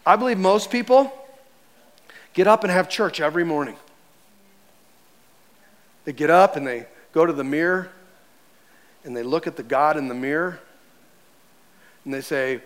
I 0.04 0.16
believe 0.16 0.38
most 0.38 0.70
people 0.70 1.12
get 2.34 2.46
up 2.46 2.64
and 2.64 2.72
have 2.72 2.88
church 2.88 3.20
every 3.20 3.44
morning. 3.44 3.76
They 6.04 6.12
get 6.12 6.28
up 6.28 6.56
and 6.56 6.66
they 6.66 6.86
go 7.12 7.24
to 7.24 7.32
the 7.32 7.44
mirror 7.44 7.90
and 9.04 9.16
they 9.16 9.22
look 9.22 9.46
at 9.46 9.56
the 9.56 9.62
God 9.62 9.96
in 9.96 10.08
the 10.08 10.14
mirror 10.14 10.60
and 12.04 12.12
they 12.12 12.20
say, 12.20 12.60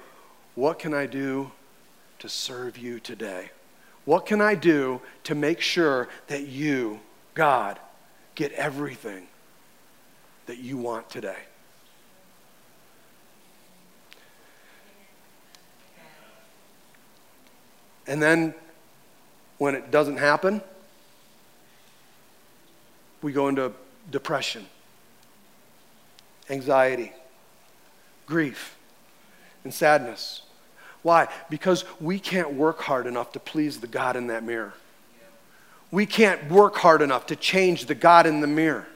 What 0.54 0.78
can 0.78 0.94
I 0.94 1.06
do 1.06 1.52
to 2.20 2.28
serve 2.28 2.78
you 2.78 2.98
today? 2.98 3.50
What 4.06 4.24
can 4.24 4.40
I 4.40 4.54
do 4.54 5.02
to 5.24 5.34
make 5.34 5.60
sure 5.60 6.08
that 6.28 6.46
you, 6.46 7.00
God, 7.34 7.78
get 8.36 8.52
everything 8.52 9.26
that 10.46 10.58
you 10.58 10.78
want 10.78 11.10
today? 11.10 11.36
And 18.06 18.22
then 18.22 18.54
when 19.58 19.74
it 19.74 19.90
doesn't 19.90 20.18
happen, 20.18 20.62
we 23.22 23.32
go 23.32 23.48
into 23.48 23.72
depression, 24.08 24.66
anxiety, 26.48 27.12
grief, 28.24 28.76
and 29.64 29.74
sadness. 29.74 30.45
Why? 31.06 31.28
Because 31.48 31.84
we 32.00 32.18
can't 32.18 32.54
work 32.54 32.80
hard 32.80 33.06
enough 33.06 33.30
to 33.34 33.38
please 33.38 33.78
the 33.78 33.86
God 33.86 34.16
in 34.16 34.26
that 34.26 34.42
mirror. 34.42 34.74
We 35.92 36.04
can't 36.04 36.50
work 36.50 36.74
hard 36.74 37.00
enough 37.00 37.26
to 37.26 37.36
change 37.36 37.86
the 37.86 37.94
God 37.94 38.26
in 38.26 38.40
the 38.40 38.48
mirror. 38.48 38.88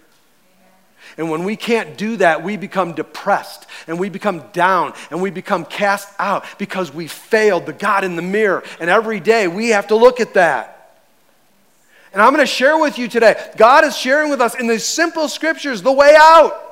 And 1.16 1.30
when 1.30 1.44
we 1.44 1.54
can't 1.54 1.96
do 1.96 2.16
that, 2.16 2.42
we 2.42 2.56
become 2.56 2.94
depressed 2.94 3.68
and 3.86 3.96
we 3.96 4.08
become 4.08 4.42
down 4.52 4.94
and 5.12 5.22
we 5.22 5.30
become 5.30 5.64
cast 5.64 6.12
out 6.18 6.44
because 6.58 6.92
we 6.92 7.06
failed 7.06 7.66
the 7.66 7.72
God 7.72 8.02
in 8.02 8.16
the 8.16 8.22
mirror. 8.22 8.64
And 8.80 8.90
every 8.90 9.20
day 9.20 9.46
we 9.46 9.68
have 9.68 9.86
to 9.86 9.94
look 9.94 10.18
at 10.18 10.34
that. 10.34 10.96
And 12.12 12.20
I'm 12.20 12.34
going 12.34 12.44
to 12.44 12.52
share 12.52 12.76
with 12.76 12.98
you 12.98 13.06
today, 13.06 13.40
God 13.56 13.84
is 13.84 13.96
sharing 13.96 14.30
with 14.30 14.40
us 14.40 14.56
in 14.56 14.66
these 14.66 14.84
simple 14.84 15.28
scriptures 15.28 15.80
the 15.80 15.92
way 15.92 16.16
out. 16.18 16.69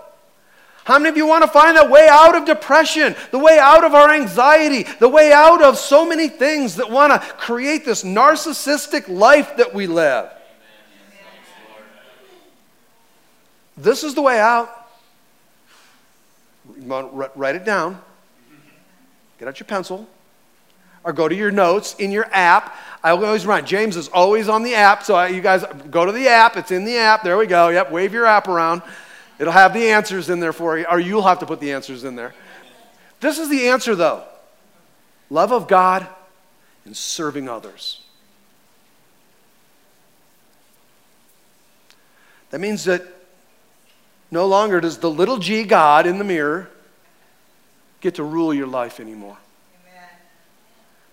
How 0.89 0.99
many 0.99 1.11
of 1.11 1.19
you 1.19 1.27
want 1.27 1.45
to 1.45 1.51
find 1.51 1.77
the 1.77 1.85
way 1.85 2.09
out 2.11 2.35
of 2.35 2.47
depression, 2.47 3.15
the 3.31 3.39
way 3.39 3.59
out 3.59 3.85
of 3.85 3.93
our 3.93 4.11
anxiety, 4.11 4.85
the 5.01 5.09
way 5.09 5.33
out 5.33 5.63
of 5.63 5.77
so 5.77 6.09
many 6.09 6.31
things 6.31 6.77
that 6.77 6.91
want 6.91 7.13
to 7.13 7.19
create 7.37 7.85
this 7.85 8.05
narcissistic 8.05 9.07
life 9.07 9.59
that 9.59 9.75
we 9.75 9.87
live? 9.87 10.31
This 13.77 14.03
is 14.03 14.15
the 14.15 14.23
way 14.23 14.41
out. 14.41 14.89
Write 16.65 17.57
it 17.57 17.67
down. 17.67 18.01
Get 19.39 19.47
out 19.47 19.61
your 19.61 19.67
pencil. 19.67 20.09
Or 21.05 21.13
go 21.13 21.29
to 21.29 21.35
your 21.35 21.51
notes 21.51 21.97
in 21.97 22.11
your 22.11 22.31
app. 22.33 22.75
I 23.05 23.11
always 23.11 23.45
remind 23.45 23.67
James 23.67 23.95
is 23.95 24.09
always 24.09 24.49
on 24.49 24.63
the 24.63 24.75
app, 24.75 25.03
so 25.03 25.23
you 25.25 25.43
guys 25.43 25.67
go 25.91 26.07
to 26.07 26.13
the 26.13 26.29
app. 26.29 26.57
It's 26.57 26.71
in 26.71 26.87
the 26.87 26.97
app. 26.97 27.25
There 27.25 27.37
we 27.37 27.47
go. 27.47 27.69
Yep, 27.69 27.93
wave 27.93 28.15
your 28.15 28.25
app 28.25 28.49
around. 28.49 28.81
It'll 29.39 29.53
have 29.53 29.73
the 29.73 29.91
answers 29.91 30.31
in 30.31 30.41
there 30.41 30.53
for 30.53 30.79
you, 30.79 30.87
or 30.91 30.99
you'll 30.99 31.23
have 31.23 31.39
to 31.41 31.47
put 31.47 31.61
the 31.61 31.73
answers 31.73 32.05
in 32.05 32.17
there. 32.17 32.35
This 33.21 33.39
is 33.39 33.49
the 33.49 33.69
answer, 33.69 33.95
though 33.95 34.25
love 35.31 35.53
of 35.53 35.69
God 35.69 36.07
and 36.85 36.97
serving 36.97 37.49
others. 37.49 38.01
That 42.51 42.61
means 42.61 42.85
that 42.85 43.03
no 44.31 44.47
longer 44.47 44.81
does 44.81 44.99
the 44.99 45.11
little 45.11 45.39
g 45.39 45.65
God 45.65 46.07
in 46.07 46.19
the 46.19 46.25
mirror 46.25 46.71
get 48.01 48.15
to 48.15 48.23
rule 48.23 48.55
your 48.55 48.67
life 48.67 49.01
anymore. 49.01 49.37
Amen. 49.83 50.09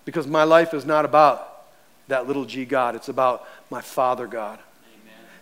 Because 0.05 0.27
my 0.27 0.43
life 0.43 0.73
is 0.73 0.85
not 0.85 1.03
about 1.03 1.65
that 2.07 2.27
little 2.27 2.45
g 2.45 2.63
God, 2.63 2.95
it's 2.95 3.09
about 3.09 3.45
my 3.69 3.81
Father 3.81 4.27
God. 4.27 4.59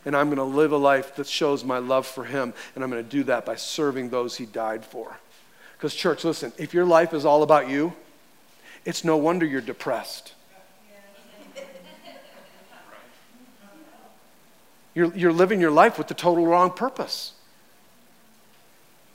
And 0.05 0.15
I'm 0.15 0.27
going 0.27 0.37
to 0.37 0.43
live 0.43 0.71
a 0.71 0.77
life 0.77 1.15
that 1.15 1.27
shows 1.27 1.63
my 1.63 1.77
love 1.77 2.05
for 2.05 2.25
him. 2.25 2.53
And 2.75 2.83
I'm 2.83 2.89
going 2.89 3.03
to 3.03 3.09
do 3.09 3.23
that 3.25 3.45
by 3.45 3.55
serving 3.55 4.09
those 4.09 4.35
he 4.35 4.45
died 4.45 4.83
for. 4.83 5.17
Because, 5.77 5.95
church, 5.95 6.23
listen, 6.23 6.51
if 6.57 6.73
your 6.73 6.85
life 6.85 7.13
is 7.13 7.25
all 7.25 7.43
about 7.43 7.69
you, 7.69 7.93
it's 8.85 9.03
no 9.03 9.17
wonder 9.17 9.45
you're 9.45 9.61
depressed. 9.61 10.33
You're, 14.93 15.13
you're 15.15 15.33
living 15.33 15.59
your 15.59 15.71
life 15.71 15.97
with 15.97 16.07
the 16.07 16.13
total 16.13 16.45
wrong 16.45 16.69
purpose. 16.69 17.33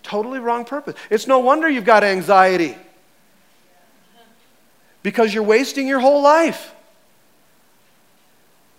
Totally 0.03 0.41
wrong 0.41 0.65
purpose. 0.65 0.95
It's 1.11 1.27
no 1.27 1.39
wonder 1.39 1.69
you've 1.69 1.85
got 1.85 2.03
anxiety 2.03 2.77
because 5.03 5.33
you're 5.33 5.45
wasting 5.45 5.87
your 5.87 6.01
whole 6.01 6.23
life. 6.23 6.75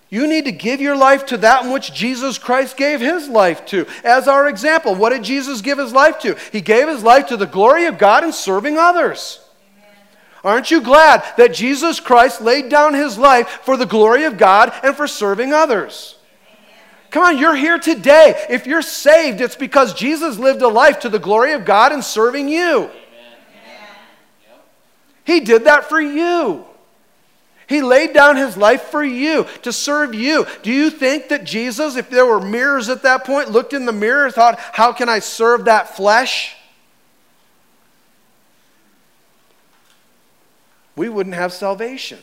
You 0.09 0.25
need 0.25 0.45
to 0.45 0.51
give 0.51 0.81
your 0.81 0.95
life 0.95 1.27
to 1.27 1.37
that 1.37 1.65
in 1.65 1.71
which 1.71 1.93
Jesus 1.93 2.39
Christ 2.39 2.77
gave 2.77 2.99
his 2.99 3.27
life 3.27 3.63
to. 3.67 3.85
As 4.03 4.27
our 4.27 4.49
example, 4.49 4.95
what 4.95 5.11
did 5.11 5.23
Jesus 5.23 5.61
give 5.61 5.77
his 5.77 5.93
life 5.93 6.17
to? 6.19 6.35
He 6.51 6.61
gave 6.61 6.87
his 6.87 7.03
life 7.03 7.27
to 7.27 7.37
the 7.37 7.45
glory 7.45 7.85
of 7.85 7.99
God 7.99 8.23
and 8.23 8.33
serving 8.33 8.77
others. 8.77 9.39
Amen. 9.77 10.07
Aren't 10.43 10.71
you 10.71 10.81
glad 10.81 11.23
that 11.37 11.53
Jesus 11.53 11.99
Christ 11.99 12.41
laid 12.41 12.69
down 12.69 12.95
his 12.95 13.19
life 13.19 13.47
for 13.63 13.77
the 13.77 13.85
glory 13.85 14.23
of 14.23 14.37
God 14.37 14.73
and 14.83 14.95
for 14.95 15.07
serving 15.07 15.53
others? 15.53 16.15
Come 17.11 17.23
on, 17.23 17.37
you're 17.37 17.55
here 17.55 17.77
today. 17.77 18.45
If 18.49 18.65
you're 18.65 18.81
saved, 18.81 19.41
it's 19.41 19.55
because 19.55 19.93
Jesus 19.93 20.39
lived 20.39 20.63
a 20.63 20.67
life 20.67 21.01
to 21.01 21.09
the 21.09 21.19
glory 21.19 21.53
of 21.53 21.65
God 21.65 21.91
and 21.91 22.03
serving 22.03 22.49
you. 22.49 22.77
Amen. 22.77 22.91
He 25.23 25.39
did 25.39 25.65
that 25.65 25.87
for 25.87 26.01
you. 26.01 26.65
He 27.69 27.83
laid 27.83 28.13
down 28.13 28.35
his 28.35 28.57
life 28.57 28.81
for 28.85 29.03
you, 29.03 29.45
to 29.61 29.71
serve 29.71 30.15
you. 30.15 30.47
Do 30.63 30.71
you 30.71 30.89
think 30.89 31.29
that 31.29 31.43
Jesus, 31.43 31.95
if 31.95 32.09
there 32.09 32.25
were 32.25 32.41
mirrors 32.41 32.89
at 32.89 33.03
that 33.03 33.25
point, 33.25 33.51
looked 33.51 33.73
in 33.73 33.85
the 33.85 33.91
mirror, 33.91 34.31
thought, 34.31 34.59
How 34.59 34.91
can 34.91 35.07
I 35.07 35.19
serve 35.19 35.65
that 35.65 35.95
flesh? 35.95 36.55
We 40.95 41.09
wouldn't 41.09 41.35
have 41.35 41.53
salvation. 41.53 42.17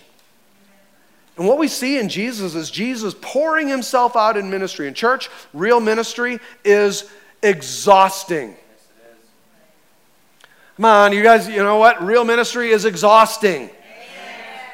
And 1.39 1.47
what 1.47 1.59
we 1.59 1.69
see 1.69 1.99
in 1.99 2.09
Jesus 2.09 2.57
is 2.57 2.69
Jesus 2.69 3.15
pouring 3.21 3.69
himself 3.69 4.17
out 4.17 4.37
in 4.37 4.51
ministry. 4.51 4.89
In 4.89 4.95
church, 4.95 5.31
real 5.55 5.81
ministry 5.81 6.41
is 6.65 7.09
exhausting. 7.41 8.57
Come 10.77 10.85
on, 10.87 11.13
you 11.13 11.23
guys, 11.23 11.49
you 11.49 11.63
know 11.63 11.77
what? 11.77 12.05
Real 12.05 12.25
ministry 12.25 12.71
is 12.71 12.85
exhausting. 12.85 13.71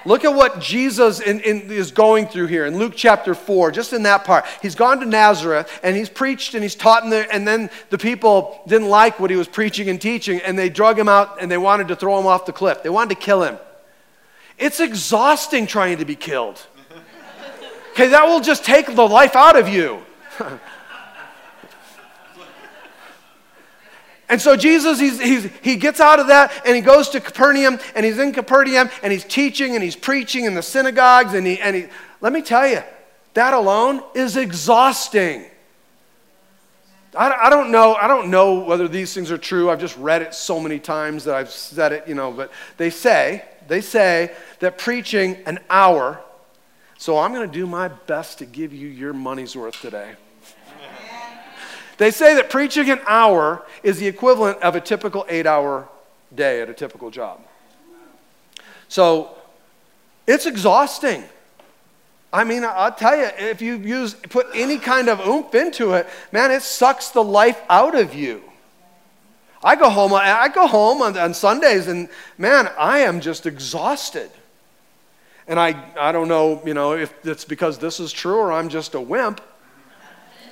Look 0.04 0.25
at 0.25 0.35
what 0.35 0.61
Jesus 0.61 1.21
in, 1.21 1.40
in, 1.40 1.71
is 1.71 1.92
going 1.92 2.26
through 2.26 2.47
here 2.47 2.66
in 2.66 2.78
Luke 2.78 2.94
chapter 2.97 3.35
4, 3.35 3.71
just 3.71 3.92
in 3.92 4.02
that 4.04 4.25
part. 4.25 4.44
He's 4.61 4.75
gone 4.75 5.00
to 5.00 5.06
Nazareth 5.06 5.80
and 5.82 5.97
he's 5.97 6.09
preached 6.09 6.54
and 6.54 6.62
he's 6.62 6.75
taught, 6.75 7.09
there, 7.09 7.26
and 7.32 7.47
then 7.47 7.71
the 7.90 7.99
people 7.99 8.61
didn't 8.66 8.88
like 8.88 9.21
what 9.21 9.30
he 9.30 9.37
was 9.37 9.49
preaching 9.49 9.88
and 9.88 10.00
teaching, 10.00 10.40
and 10.40 10.59
they 10.59 10.68
drug 10.68 10.99
him 10.99 11.09
out 11.09 11.40
and 11.40 11.50
they 11.50 11.59
wanted 11.59 11.88
to 11.88 11.97
throw 11.97 12.18
him 12.18 12.26
off 12.26 12.47
the 12.47 12.52
cliff. 12.52 12.82
They 12.82 12.88
wanted 12.88 13.14
to 13.16 13.21
kill 13.21 13.42
him. 13.42 13.59
It's 14.59 14.80
exhausting 14.80 15.66
trying 15.66 15.99
to 15.99 16.04
be 16.04 16.16
killed. 16.16 16.64
Okay, 17.92 18.09
that 18.09 18.25
will 18.25 18.40
just 18.40 18.64
take 18.64 18.87
the 18.87 19.06
life 19.06 19.37
out 19.37 19.54
of 19.54 19.68
you. 19.68 20.02
And 24.32 24.40
so 24.40 24.56
Jesus, 24.56 24.98
he's, 24.98 25.20
he's, 25.20 25.44
he 25.60 25.76
gets 25.76 26.00
out 26.00 26.18
of 26.18 26.28
that 26.28 26.62
and 26.64 26.74
he 26.74 26.80
goes 26.80 27.10
to 27.10 27.20
Capernaum 27.20 27.78
and 27.94 28.06
he's 28.06 28.18
in 28.18 28.32
Capernaum 28.32 28.88
and 29.02 29.12
he's 29.12 29.24
teaching 29.24 29.74
and 29.74 29.84
he's 29.84 29.94
preaching 29.94 30.46
in 30.46 30.54
the 30.54 30.62
synagogues. 30.62 31.34
And, 31.34 31.46
he, 31.46 31.60
and 31.60 31.76
he, 31.76 31.86
let 32.22 32.32
me 32.32 32.40
tell 32.40 32.66
you, 32.66 32.82
that 33.34 33.52
alone 33.52 34.02
is 34.14 34.38
exhausting. 34.38 35.44
I, 37.14 37.30
I, 37.30 37.50
don't 37.50 37.70
know. 37.70 37.94
I 37.94 38.08
don't 38.08 38.30
know 38.30 38.60
whether 38.60 38.88
these 38.88 39.12
things 39.12 39.30
are 39.30 39.36
true. 39.36 39.68
I've 39.68 39.80
just 39.80 39.98
read 39.98 40.22
it 40.22 40.32
so 40.32 40.58
many 40.58 40.78
times 40.78 41.24
that 41.24 41.34
I've 41.34 41.50
said 41.50 41.92
it, 41.92 42.08
you 42.08 42.14
know. 42.14 42.32
But 42.32 42.50
they 42.78 42.88
say, 42.88 43.44
they 43.68 43.82
say 43.82 44.34
that 44.60 44.78
preaching 44.78 45.36
an 45.44 45.58
hour. 45.68 46.22
So 46.96 47.18
I'm 47.18 47.34
going 47.34 47.46
to 47.46 47.54
do 47.54 47.66
my 47.66 47.88
best 47.88 48.38
to 48.38 48.46
give 48.46 48.72
you 48.72 48.88
your 48.88 49.12
money's 49.12 49.54
worth 49.54 49.78
today. 49.82 50.14
They 52.02 52.10
say 52.10 52.34
that 52.34 52.50
preaching 52.50 52.90
an 52.90 52.98
hour 53.06 53.64
is 53.84 54.00
the 54.00 54.08
equivalent 54.08 54.60
of 54.60 54.74
a 54.74 54.80
typical 54.80 55.24
eight 55.28 55.46
hour 55.46 55.88
day 56.34 56.60
at 56.60 56.68
a 56.68 56.74
typical 56.74 57.12
job. 57.12 57.40
So 58.88 59.38
it's 60.26 60.44
exhausting. 60.44 61.22
I 62.32 62.42
mean, 62.42 62.64
I'll 62.64 62.90
tell 62.90 63.16
you, 63.16 63.28
if 63.38 63.62
you 63.62 63.76
use, 63.76 64.14
put 64.14 64.48
any 64.52 64.78
kind 64.78 65.08
of 65.08 65.20
oomph 65.20 65.54
into 65.54 65.92
it, 65.92 66.08
man, 66.32 66.50
it 66.50 66.62
sucks 66.62 67.10
the 67.10 67.22
life 67.22 67.62
out 67.70 67.94
of 67.94 68.16
you. 68.16 68.42
I 69.62 69.76
go 69.76 69.88
home, 69.88 70.12
I 70.12 70.48
go 70.48 70.66
home 70.66 71.02
on, 71.02 71.16
on 71.16 71.34
Sundays 71.34 71.86
and 71.86 72.08
man, 72.36 72.68
I 72.76 72.98
am 72.98 73.20
just 73.20 73.46
exhausted. 73.46 74.32
And 75.46 75.56
I, 75.60 75.80
I 75.96 76.10
don't 76.10 76.26
know, 76.26 76.62
you 76.66 76.74
know, 76.74 76.94
if 76.94 77.14
it's 77.24 77.44
because 77.44 77.78
this 77.78 78.00
is 78.00 78.10
true 78.12 78.38
or 78.38 78.50
I'm 78.50 78.70
just 78.70 78.96
a 78.96 79.00
wimp, 79.00 79.40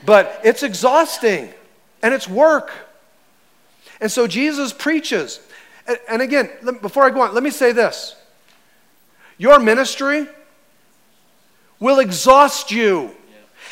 but 0.04 0.40
it's 0.44 0.62
exhausting 0.62 1.52
and 2.02 2.14
it's 2.14 2.28
work. 2.28 2.72
And 4.00 4.10
so 4.10 4.26
Jesus 4.26 4.72
preaches. 4.72 5.40
And 6.08 6.22
again, 6.22 6.50
before 6.80 7.04
I 7.04 7.10
go 7.10 7.20
on, 7.20 7.34
let 7.34 7.42
me 7.42 7.50
say 7.50 7.72
this 7.72 8.16
your 9.38 9.58
ministry 9.58 10.26
will 11.78 11.98
exhaust 11.98 12.70
you. 12.70 13.14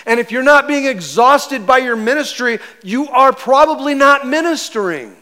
And 0.06 0.18
if 0.18 0.32
you're 0.32 0.42
not 0.42 0.66
being 0.66 0.86
exhausted 0.86 1.66
by 1.66 1.78
your 1.78 1.96
ministry, 1.96 2.60
you 2.82 3.08
are 3.08 3.32
probably 3.32 3.94
not 3.94 4.26
ministering. 4.26 5.14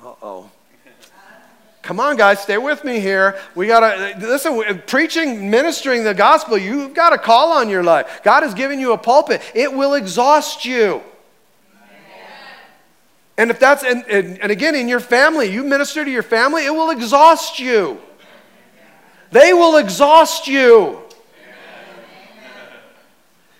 Uh 0.00 0.14
oh. 0.22 0.50
Come 1.88 2.00
on, 2.00 2.18
guys, 2.18 2.40
stay 2.40 2.58
with 2.58 2.84
me 2.84 3.00
here. 3.00 3.38
We 3.54 3.66
got 3.66 3.80
to, 3.80 4.14
listen, 4.18 4.82
preaching, 4.86 5.48
ministering 5.48 6.04
the 6.04 6.12
gospel, 6.12 6.58
you've 6.58 6.92
got 6.92 7.14
a 7.14 7.16
call 7.18 7.50
on 7.50 7.70
your 7.70 7.82
life. 7.82 8.20
God 8.22 8.42
has 8.42 8.52
given 8.52 8.78
you 8.78 8.92
a 8.92 8.98
pulpit, 8.98 9.40
it 9.54 9.72
will 9.72 9.94
exhaust 9.94 10.66
you. 10.66 11.00
And 13.38 13.50
if 13.50 13.58
that's, 13.58 13.84
and, 13.84 14.04
and, 14.06 14.38
and 14.38 14.52
again, 14.52 14.74
in 14.74 14.86
your 14.86 15.00
family, 15.00 15.50
you 15.50 15.64
minister 15.64 16.04
to 16.04 16.10
your 16.10 16.22
family, 16.22 16.66
it 16.66 16.74
will 16.74 16.90
exhaust 16.90 17.58
you. 17.58 17.98
They 19.30 19.54
will 19.54 19.78
exhaust 19.78 20.46
you. 20.46 20.98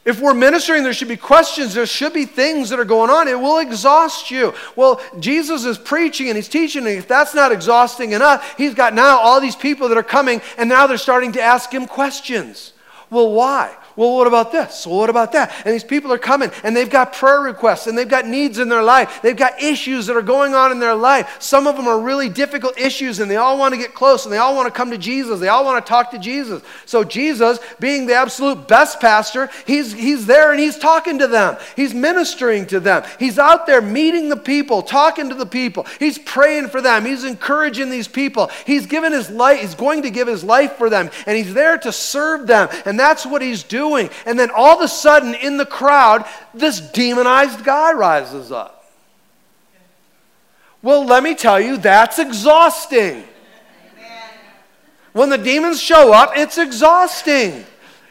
If 0.09 0.21
we're 0.21 0.33
ministering, 0.33 0.85
there 0.85 0.95
should 0.95 1.09
be 1.09 1.19
questions, 1.19 1.75
there 1.75 1.85
should 1.85 2.15
be 2.15 2.25
things 2.25 2.71
that 2.71 2.81
are 2.81 2.87
going 2.87 3.11
on. 3.11 3.29
It 3.29 3.39
will 3.39 3.59
exhaust 3.59 4.31
you. 4.31 4.55
Well, 4.75 5.03
Jesus 5.21 5.67
is 5.67 5.77
preaching 5.77 6.29
and 6.29 6.37
he's 6.37 6.49
teaching, 6.49 6.87
and 6.87 6.97
if 6.97 7.07
that's 7.07 7.35
not 7.35 7.53
exhausting 7.53 8.13
enough, 8.13 8.55
he's 8.57 8.73
got 8.73 8.95
now 8.95 9.19
all 9.19 9.39
these 9.39 9.55
people 9.55 9.87
that 9.91 9.99
are 9.99 10.03
coming, 10.03 10.41
and 10.57 10.67
now 10.67 10.87
they're 10.87 10.97
starting 10.97 11.33
to 11.33 11.43
ask 11.43 11.71
him 11.71 11.87
questions. 11.87 12.73
Well, 13.11 13.33
why? 13.33 13.77
Well, 13.99 14.15
what 14.15 14.29
about 14.29 14.53
this? 14.53 14.87
Well, 14.87 14.97
what 14.97 15.11
about 15.11 15.33
that? 15.33 15.53
And 15.65 15.75
these 15.75 15.83
people 15.83 16.13
are 16.13 16.19
coming 16.19 16.53
and 16.63 16.77
they've 16.77 16.89
got 16.89 17.15
prayer 17.15 17.41
requests 17.41 17.89
and 17.89 17.99
they've 17.99 18.09
got 18.09 18.29
needs 18.29 18.61
in 18.61 18.69
their 18.69 18.85
life. 18.85 19.21
They've 19.23 19.37
got 19.37 19.61
issues 19.61 20.07
that 20.07 20.17
are 20.17 20.23
going 20.23 20.55
on 20.55 20.71
in 20.71 20.79
their 20.79 20.95
life. 20.95 21.43
Some 21.43 21.67
of 21.67 21.75
them 21.75 21.89
are 21.89 21.99
really 21.99 22.29
difficult 22.29 22.79
issues 22.79 23.19
and 23.19 23.29
they 23.29 23.35
all 23.35 23.59
want 23.59 23.75
to 23.75 23.77
get 23.77 23.95
close 23.95 24.25
and 24.25 24.33
they 24.33 24.39
all 24.39 24.55
want 24.55 24.69
to 24.69 24.71
come 24.71 24.93
to 24.93 24.99
Jesus. 24.99 25.41
They 25.41 25.49
all 25.49 25.65
want 25.65 25.85
to 25.85 25.89
talk 25.89 26.13
to 26.13 26.19
Jesus. 26.21 26.63
So, 26.87 27.03
Jesus, 27.03 27.59
being 27.81 28.07
the 28.07 28.15
absolute 28.15 28.69
best 28.69 29.01
pastor, 29.01 29.51
he's, 29.67 29.93
he's 29.93 30.27
there 30.27 30.53
and 30.53 30.61
he's 30.61 30.79
talking 30.79 31.19
to 31.19 31.27
them. 31.27 31.57
He's 31.75 31.93
ministering 31.93 32.67
to 32.67 32.79
them. 32.79 33.03
He's 33.19 33.37
out 33.37 33.67
there 33.67 33.83
meeting 33.83 34.29
the 34.29 34.37
people, 34.37 34.83
talking 34.83 35.29
to 35.31 35.35
the 35.35 35.45
people. 35.45 35.87
He's 35.99 36.19
praying 36.19 36.69
for 36.69 36.81
them. 36.81 37.05
He's 37.05 37.25
encouraging 37.25 37.91
these 37.91 38.07
people. 38.07 38.49
He's 38.65 38.87
given 38.87 39.11
his 39.11 39.29
life, 39.29 39.59
he's 39.59 39.75
going 39.75 40.03
to 40.03 40.11
give 40.11 40.29
his 40.29 40.45
life 40.45 40.75
for 40.75 40.89
them 40.89 41.11
and 41.27 41.37
he's 41.37 41.53
there 41.53 41.79
to 41.79 41.91
serve 41.91 42.47
them. 42.47 42.69
And 42.85 42.97
that's 42.97 43.27
what 43.27 43.43
he's 43.43 43.65
doing 43.65 43.88
doing. 43.89 44.11
And 44.27 44.39
then 44.39 44.51
all 44.55 44.77
of 44.77 44.83
a 44.83 44.89
sudden, 44.89 45.35
in 45.35 45.57
the 45.57 45.67
crowd, 45.67 46.25
this 46.55 46.81
demonized 46.81 47.65
guy 47.65 47.93
rises 47.93 48.53
up. 48.53 48.85
Well, 50.83 51.05
let 51.05 51.23
me 51.23 51.35
tell 51.35 51.61
you, 51.61 51.77
that's 51.77 52.19
exhausting. 52.19 53.25
When 55.13 55.31
the 55.31 55.39
demons 55.39 55.81
show 55.81 56.13
up, 56.13 56.33
it's 56.37 56.59
exhausting. 56.59 57.65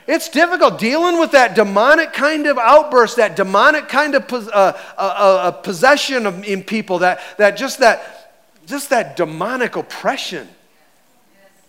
It's 0.08 0.30
difficult 0.30 0.80
dealing 0.80 1.20
with 1.20 1.32
that 1.32 1.56
demonic 1.56 2.14
kind 2.14 2.48
of 2.48 2.58
outburst, 2.58 3.18
that 3.18 3.36
demonic 3.36 3.88
kind 3.88 4.16
of 4.16 4.32
uh, 4.32 4.48
uh, 4.48 4.74
uh, 4.98 5.52
possession 5.52 6.26
of, 6.26 6.44
in 6.46 6.64
people, 6.64 7.00
that, 7.00 7.20
that 7.38 7.58
just 7.58 7.80
that 7.80 8.18
just 8.66 8.90
that 8.90 9.16
demonic 9.16 9.76
oppression, 9.78 10.48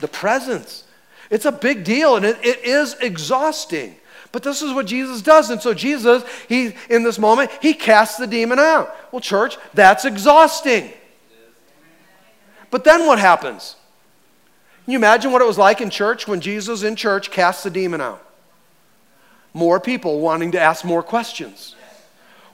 the 0.00 0.08
presence. 0.08 0.84
It's 1.30 1.44
a 1.44 1.52
big 1.52 1.84
deal 1.84 2.16
and 2.16 2.24
it, 2.24 2.38
it 2.44 2.64
is 2.64 2.96
exhausting. 3.00 3.96
But 4.30 4.42
this 4.42 4.62
is 4.62 4.72
what 4.72 4.86
Jesus 4.86 5.22
does. 5.22 5.50
And 5.50 5.60
so 5.60 5.72
Jesus, 5.72 6.22
he 6.48 6.74
in 6.90 7.02
this 7.02 7.18
moment, 7.18 7.50
he 7.62 7.74
casts 7.74 8.18
the 8.18 8.26
demon 8.26 8.58
out. 8.58 8.94
Well, 9.12 9.20
church, 9.20 9.56
that's 9.74 10.04
exhausting. 10.04 10.92
But 12.70 12.84
then 12.84 13.06
what 13.06 13.18
happens? 13.18 13.76
Can 14.84 14.92
you 14.92 14.98
imagine 14.98 15.32
what 15.32 15.42
it 15.42 15.46
was 15.46 15.58
like 15.58 15.80
in 15.80 15.90
church 15.90 16.28
when 16.28 16.40
Jesus 16.40 16.82
in 16.82 16.96
church 16.96 17.30
casts 17.30 17.62
the 17.62 17.70
demon 17.70 18.00
out? 18.00 18.24
More 19.54 19.80
people 19.80 20.20
wanting 20.20 20.52
to 20.52 20.60
ask 20.60 20.84
more 20.84 21.02
questions. 21.02 21.74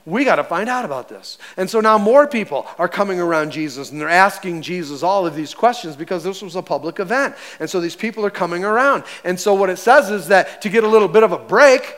We 0.05 0.23
got 0.23 0.35
to 0.35 0.43
find 0.43 0.69
out 0.69 0.85
about 0.85 1.09
this. 1.09 1.39
And 1.57 1.67
so 1.67 1.79
now 1.79 1.97
more 1.97 2.27
people 2.27 2.67
are 2.77 2.87
coming 2.87 3.19
around 3.19 3.51
Jesus 3.51 3.91
and 3.91 3.99
they're 3.99 4.07
asking 4.07 4.61
Jesus 4.61 5.01
all 5.01 5.25
of 5.25 5.35
these 5.35 5.55
questions 5.55 5.95
because 5.95 6.23
this 6.23 6.43
was 6.43 6.55
a 6.55 6.61
public 6.61 6.99
event. 6.99 7.35
And 7.59 7.67
so 7.67 7.81
these 7.81 7.95
people 7.95 8.23
are 8.23 8.29
coming 8.29 8.63
around. 8.63 9.03
And 9.23 9.39
so 9.39 9.55
what 9.55 9.71
it 9.71 9.77
says 9.77 10.11
is 10.11 10.27
that 10.27 10.61
to 10.61 10.69
get 10.69 10.83
a 10.83 10.87
little 10.87 11.07
bit 11.07 11.23
of 11.23 11.31
a 11.31 11.39
break, 11.39 11.95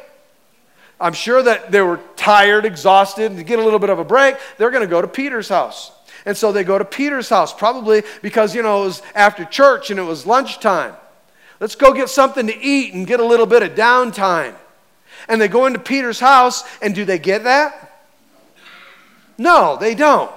I'm 1.01 1.13
sure 1.13 1.43
that 1.43 1.69
they 1.69 1.81
were 1.81 1.99
tired, 2.15 2.63
exhausted, 2.63 3.25
and 3.25 3.37
to 3.37 3.43
get 3.43 3.59
a 3.59 3.63
little 3.63 3.77
bit 3.77 3.89
of 3.89 3.99
a 3.99 4.05
break, 4.05 4.37
they're 4.57 4.71
going 4.71 4.81
to 4.81 4.87
go 4.87 5.01
to 5.01 5.07
Peter's 5.07 5.49
house. 5.49 5.91
And 6.25 6.35
so 6.35 6.53
they 6.53 6.63
go 6.63 6.77
to 6.77 6.85
Peter's 6.85 7.29
house, 7.29 7.53
probably 7.53 8.03
because, 8.21 8.55
you 8.55 8.63
know, 8.63 8.83
it 8.83 8.85
was 8.85 9.01
after 9.15 9.43
church 9.43 9.91
and 9.91 9.99
it 9.99 10.03
was 10.03 10.25
lunchtime. 10.25 10.93
Let's 11.59 11.75
go 11.75 11.93
get 11.93 12.09
something 12.09 12.47
to 12.47 12.57
eat 12.57 12.93
and 12.93 13.05
get 13.05 13.19
a 13.19 13.25
little 13.25 13.45
bit 13.45 13.63
of 13.63 13.71
downtime. 13.71 14.55
And 15.27 15.41
they 15.41 15.47
go 15.47 15.65
into 15.65 15.79
Peter's 15.79 16.19
house, 16.19 16.63
and 16.81 16.95
do 16.95 17.03
they 17.03 17.19
get 17.19 17.43
that? 17.43 17.86
No, 19.37 19.77
they 19.77 19.95
don't. 19.95 20.31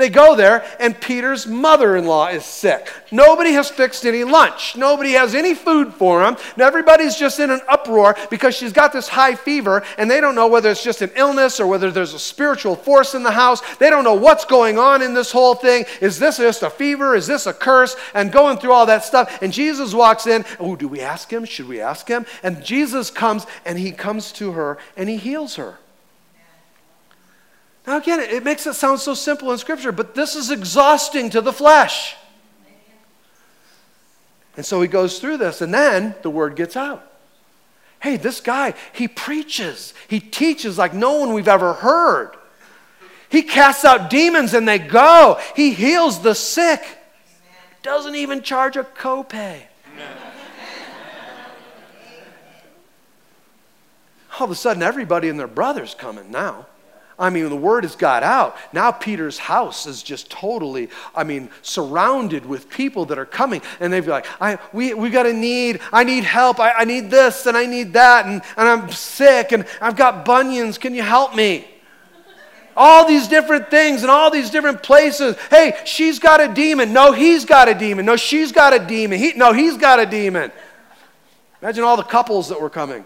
They 0.00 0.08
go 0.08 0.34
there, 0.34 0.64
and 0.78 0.98
Peter's 0.98 1.46
mother 1.46 1.94
in 1.94 2.06
law 2.06 2.28
is 2.28 2.46
sick. 2.46 2.90
Nobody 3.12 3.52
has 3.52 3.68
fixed 3.68 4.06
any 4.06 4.24
lunch. 4.24 4.74
Nobody 4.74 5.12
has 5.12 5.34
any 5.34 5.54
food 5.54 5.92
for 5.92 6.24
him. 6.24 6.38
And 6.54 6.62
everybody's 6.62 7.16
just 7.16 7.38
in 7.38 7.50
an 7.50 7.60
uproar 7.68 8.16
because 8.30 8.54
she's 8.54 8.72
got 8.72 8.94
this 8.94 9.08
high 9.08 9.34
fever, 9.34 9.84
and 9.98 10.10
they 10.10 10.22
don't 10.22 10.34
know 10.34 10.48
whether 10.48 10.70
it's 10.70 10.82
just 10.82 11.02
an 11.02 11.10
illness 11.16 11.60
or 11.60 11.66
whether 11.66 11.90
there's 11.90 12.14
a 12.14 12.18
spiritual 12.18 12.76
force 12.76 13.14
in 13.14 13.22
the 13.22 13.30
house. 13.30 13.60
They 13.76 13.90
don't 13.90 14.04
know 14.04 14.14
what's 14.14 14.46
going 14.46 14.78
on 14.78 15.02
in 15.02 15.12
this 15.12 15.30
whole 15.30 15.54
thing. 15.54 15.84
Is 16.00 16.18
this 16.18 16.38
just 16.38 16.62
a 16.62 16.70
fever? 16.70 17.14
Is 17.14 17.26
this 17.26 17.46
a 17.46 17.52
curse? 17.52 17.94
And 18.14 18.32
going 18.32 18.56
through 18.56 18.72
all 18.72 18.86
that 18.86 19.04
stuff. 19.04 19.42
And 19.42 19.52
Jesus 19.52 19.92
walks 19.92 20.26
in. 20.26 20.46
Oh, 20.58 20.76
do 20.76 20.88
we 20.88 21.02
ask 21.02 21.30
him? 21.30 21.44
Should 21.44 21.68
we 21.68 21.82
ask 21.82 22.08
him? 22.08 22.24
And 22.42 22.64
Jesus 22.64 23.10
comes, 23.10 23.44
and 23.66 23.78
he 23.78 23.92
comes 23.92 24.32
to 24.32 24.52
her, 24.52 24.78
and 24.96 25.10
he 25.10 25.18
heals 25.18 25.56
her. 25.56 25.76
Now, 27.86 27.96
again, 27.96 28.20
it 28.20 28.44
makes 28.44 28.66
it 28.66 28.74
sound 28.74 29.00
so 29.00 29.14
simple 29.14 29.50
in 29.52 29.58
Scripture, 29.58 29.92
but 29.92 30.14
this 30.14 30.36
is 30.36 30.50
exhausting 30.50 31.30
to 31.30 31.40
the 31.40 31.52
flesh. 31.52 32.16
And 34.56 34.66
so 34.66 34.82
he 34.82 34.88
goes 34.88 35.18
through 35.18 35.38
this, 35.38 35.60
and 35.60 35.72
then 35.72 36.14
the 36.22 36.30
word 36.30 36.56
gets 36.56 36.76
out. 36.76 37.06
Hey, 38.00 38.16
this 38.16 38.40
guy, 38.40 38.74
he 38.92 39.08
preaches, 39.08 39.94
he 40.08 40.20
teaches 40.20 40.78
like 40.78 40.94
no 40.94 41.18
one 41.18 41.32
we've 41.32 41.48
ever 41.48 41.74
heard. 41.74 42.32
He 43.28 43.42
casts 43.42 43.84
out 43.84 44.10
demons 44.10 44.54
and 44.54 44.66
they 44.66 44.78
go. 44.78 45.38
He 45.54 45.72
heals 45.72 46.20
the 46.20 46.34
sick. 46.34 46.82
Doesn't 47.82 48.16
even 48.16 48.42
charge 48.42 48.76
a 48.76 48.82
copay. 48.82 49.62
All 54.38 54.44
of 54.46 54.50
a 54.50 54.54
sudden, 54.54 54.82
everybody 54.82 55.28
and 55.28 55.38
their 55.38 55.46
brother's 55.46 55.94
coming 55.94 56.30
now. 56.30 56.66
I 57.20 57.28
mean, 57.28 57.48
the 57.50 57.56
word 57.56 57.84
has 57.84 57.94
got 57.94 58.22
out. 58.22 58.56
Now 58.72 58.90
Peter's 58.90 59.36
house 59.36 59.86
is 59.86 60.02
just 60.02 60.30
totally, 60.30 60.88
I 61.14 61.22
mean, 61.22 61.50
surrounded 61.60 62.46
with 62.46 62.70
people 62.70 63.04
that 63.06 63.18
are 63.18 63.26
coming. 63.26 63.60
And 63.78 63.92
they'd 63.92 64.00
be 64.00 64.10
like, 64.10 64.26
I, 64.40 64.58
we, 64.72 64.94
we 64.94 65.10
got 65.10 65.26
a 65.26 65.32
need. 65.32 65.80
I 65.92 66.02
need 66.02 66.24
help. 66.24 66.58
I, 66.58 66.72
I 66.72 66.84
need 66.84 67.10
this 67.10 67.44
and 67.44 67.56
I 67.56 67.66
need 67.66 67.92
that. 67.92 68.24
And, 68.24 68.40
and 68.56 68.68
I'm 68.68 68.90
sick 68.90 69.52
and 69.52 69.66
I've 69.82 69.96
got 69.96 70.24
bunions. 70.24 70.78
Can 70.78 70.94
you 70.94 71.02
help 71.02 71.36
me? 71.36 71.66
all 72.76 73.06
these 73.06 73.28
different 73.28 73.68
things 73.68 74.02
and 74.02 74.10
all 74.10 74.30
these 74.30 74.48
different 74.48 74.82
places. 74.82 75.36
Hey, 75.50 75.78
she's 75.84 76.18
got 76.18 76.40
a 76.40 76.48
demon. 76.48 76.94
No, 76.94 77.12
he's 77.12 77.44
got 77.44 77.68
a 77.68 77.74
demon. 77.74 78.06
No, 78.06 78.16
she's 78.16 78.52
got 78.52 78.72
a 78.72 78.78
demon. 78.78 79.18
He, 79.18 79.32
no, 79.34 79.52
he's 79.52 79.76
got 79.76 80.00
a 80.00 80.06
demon. 80.06 80.50
Imagine 81.60 81.84
all 81.84 81.98
the 81.98 82.02
couples 82.02 82.48
that 82.48 82.58
were 82.58 82.70
coming. 82.70 83.04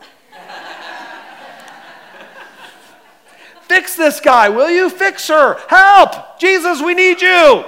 Fix 3.74 3.96
this 3.96 4.20
guy, 4.20 4.50
will 4.50 4.70
you? 4.70 4.88
Fix 4.88 5.26
her. 5.26 5.58
Help! 5.66 6.38
Jesus, 6.38 6.80
we 6.80 6.94
need 6.94 7.20
you. 7.20 7.28
Amen. 7.28 7.64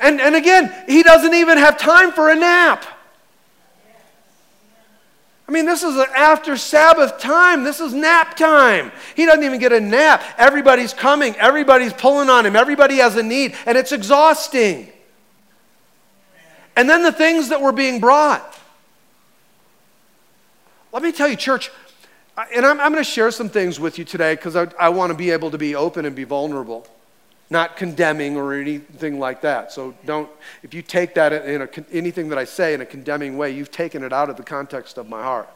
And, 0.00 0.20
and 0.20 0.36
again, 0.36 0.70
he 0.86 1.02
doesn't 1.02 1.32
even 1.32 1.56
have 1.56 1.78
time 1.78 2.12
for 2.12 2.28
a 2.28 2.34
nap. 2.34 2.84
I 5.48 5.52
mean, 5.52 5.64
this 5.64 5.82
is 5.82 5.96
after 6.14 6.58
Sabbath 6.58 7.18
time. 7.18 7.64
This 7.64 7.80
is 7.80 7.94
nap 7.94 8.36
time. 8.36 8.92
He 9.16 9.24
doesn't 9.24 9.44
even 9.44 9.58
get 9.58 9.72
a 9.72 9.80
nap. 9.80 10.22
Everybody's 10.36 10.92
coming, 10.92 11.34
everybody's 11.36 11.94
pulling 11.94 12.28
on 12.28 12.44
him, 12.44 12.54
everybody 12.54 12.96
has 12.96 13.16
a 13.16 13.22
need, 13.22 13.54
and 13.64 13.78
it's 13.78 13.92
exhausting. 13.92 14.92
And 16.76 16.86
then 16.86 17.02
the 17.02 17.12
things 17.12 17.48
that 17.48 17.62
were 17.62 17.72
being 17.72 17.98
brought. 17.98 18.58
Let 20.92 21.02
me 21.02 21.12
tell 21.12 21.28
you, 21.28 21.36
church, 21.36 21.70
and 22.36 22.64
I'm, 22.64 22.80
I'm 22.80 22.92
going 22.92 23.04
to 23.04 23.10
share 23.10 23.30
some 23.30 23.48
things 23.48 23.78
with 23.78 23.98
you 23.98 24.04
today 24.04 24.34
because 24.34 24.56
I, 24.56 24.68
I 24.78 24.88
want 24.88 25.10
to 25.10 25.16
be 25.16 25.30
able 25.30 25.50
to 25.50 25.58
be 25.58 25.74
open 25.74 26.04
and 26.04 26.16
be 26.16 26.24
vulnerable, 26.24 26.86
not 27.50 27.76
condemning 27.76 28.36
or 28.36 28.54
anything 28.54 29.18
like 29.18 29.42
that. 29.42 29.72
So 29.72 29.94
don't, 30.06 30.30
if 30.62 30.72
you 30.72 30.82
take 30.82 31.14
that 31.14 31.32
in 31.32 31.62
a, 31.62 31.68
anything 31.92 32.28
that 32.30 32.38
I 32.38 32.44
say 32.44 32.74
in 32.74 32.80
a 32.80 32.86
condemning 32.86 33.36
way, 33.36 33.50
you've 33.50 33.70
taken 33.70 34.02
it 34.02 34.12
out 34.12 34.30
of 34.30 34.36
the 34.36 34.42
context 34.42 34.96
of 34.96 35.08
my 35.08 35.22
heart. 35.22 35.48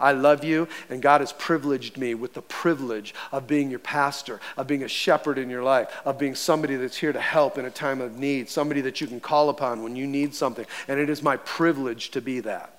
I 0.00 0.12
love 0.12 0.44
you, 0.44 0.68
and 0.90 1.02
God 1.02 1.20
has 1.20 1.32
privileged 1.32 1.98
me 1.98 2.14
with 2.14 2.34
the 2.34 2.42
privilege 2.42 3.14
of 3.32 3.46
being 3.46 3.68
your 3.68 3.80
pastor, 3.80 4.40
of 4.56 4.66
being 4.66 4.84
a 4.84 4.88
shepherd 4.88 5.38
in 5.38 5.50
your 5.50 5.62
life, 5.62 5.90
of 6.04 6.18
being 6.18 6.34
somebody 6.34 6.76
that's 6.76 6.96
here 6.96 7.12
to 7.12 7.20
help 7.20 7.58
in 7.58 7.64
a 7.64 7.70
time 7.70 8.00
of 8.00 8.16
need, 8.16 8.48
somebody 8.48 8.80
that 8.82 9.00
you 9.00 9.06
can 9.06 9.20
call 9.20 9.48
upon 9.48 9.82
when 9.82 9.96
you 9.96 10.06
need 10.06 10.34
something. 10.34 10.66
And 10.88 11.00
it 11.00 11.10
is 11.10 11.22
my 11.22 11.36
privilege 11.36 12.10
to 12.12 12.20
be 12.20 12.40
that. 12.40 12.74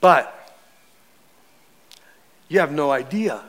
But 0.00 0.34
you 2.48 2.60
have 2.60 2.72
no 2.72 2.90
idea 2.90 3.42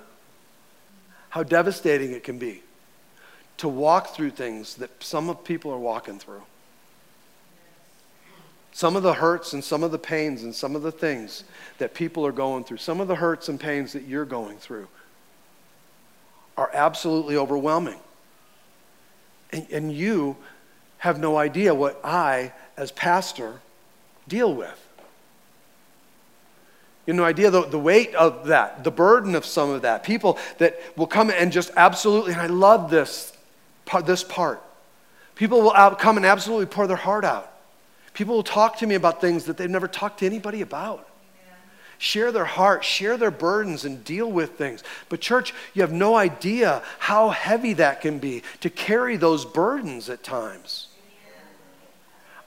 how 1.29 1.43
devastating 1.43 2.11
it 2.11 2.23
can 2.23 2.39
be 2.39 2.63
to 3.57 3.67
walk 3.67 4.15
through 4.15 4.31
things 4.31 4.75
that 4.75 5.03
some 5.03 5.29
of 5.29 5.43
people 5.43 5.71
are 5.71 5.77
walking 5.77 6.17
through. 6.17 6.43
Some 8.71 8.95
of 8.95 9.03
the 9.03 9.13
hurts 9.13 9.53
and 9.53 9.63
some 9.63 9.83
of 9.83 9.91
the 9.91 9.99
pains 9.99 10.43
and 10.43 10.55
some 10.55 10.75
of 10.75 10.81
the 10.81 10.91
things 10.91 11.43
that 11.77 11.93
people 11.93 12.25
are 12.25 12.31
going 12.31 12.63
through, 12.63 12.77
some 12.77 13.01
of 13.01 13.07
the 13.07 13.15
hurts 13.15 13.49
and 13.49 13.59
pains 13.59 13.93
that 13.93 14.03
you're 14.03 14.25
going 14.25 14.57
through 14.57 14.87
are 16.57 16.69
absolutely 16.73 17.35
overwhelming. 17.35 17.99
And, 19.51 19.67
and 19.71 19.93
you 19.93 20.37
have 20.99 21.19
no 21.19 21.37
idea 21.37 21.73
what 21.73 21.99
I, 22.03 22.53
as 22.77 22.91
pastor, 22.91 23.59
deal 24.27 24.53
with. 24.53 24.88
You 27.05 27.13
know, 27.13 27.23
idea 27.23 27.49
the, 27.49 27.65
the 27.65 27.79
weight 27.79 28.13
of 28.13 28.47
that, 28.47 28.83
the 28.83 28.91
burden 28.91 29.33
of 29.33 29.45
some 29.45 29.69
of 29.69 29.81
that. 29.81 30.03
People 30.03 30.37
that 30.59 30.79
will 30.95 31.07
come 31.07 31.29
and 31.31 31.51
just 31.51 31.71
absolutely, 31.75 32.33
and 32.33 32.41
I 32.41 32.47
love 32.47 32.91
this, 32.91 33.33
this 34.05 34.23
part. 34.23 34.61
People 35.35 35.61
will 35.61 35.73
out, 35.73 35.97
come 35.99 36.17
and 36.17 36.25
absolutely 36.25 36.65
pour 36.65 36.85
their 36.85 36.97
heart 36.97 37.23
out. 37.23 37.51
People 38.13 38.35
will 38.35 38.43
talk 38.43 38.79
to 38.79 38.85
me 38.85 38.95
about 38.95 39.21
things 39.21 39.45
that 39.45 39.55
they've 39.55 39.69
never 39.69 39.87
talked 39.87 40.19
to 40.19 40.25
anybody 40.25 40.61
about. 40.61 41.07
Share 41.97 42.31
their 42.33 42.43
heart, 42.43 42.83
share 42.83 43.15
their 43.15 43.31
burdens, 43.31 43.85
and 43.85 44.03
deal 44.03 44.29
with 44.29 44.57
things. 44.57 44.83
But, 45.07 45.21
church, 45.21 45.53
you 45.73 45.81
have 45.81 45.93
no 45.93 46.15
idea 46.15 46.83
how 46.99 47.29
heavy 47.29 47.73
that 47.73 48.01
can 48.01 48.19
be 48.19 48.43
to 48.59 48.69
carry 48.69 49.15
those 49.15 49.45
burdens 49.45 50.09
at 50.09 50.23
times. 50.23 50.88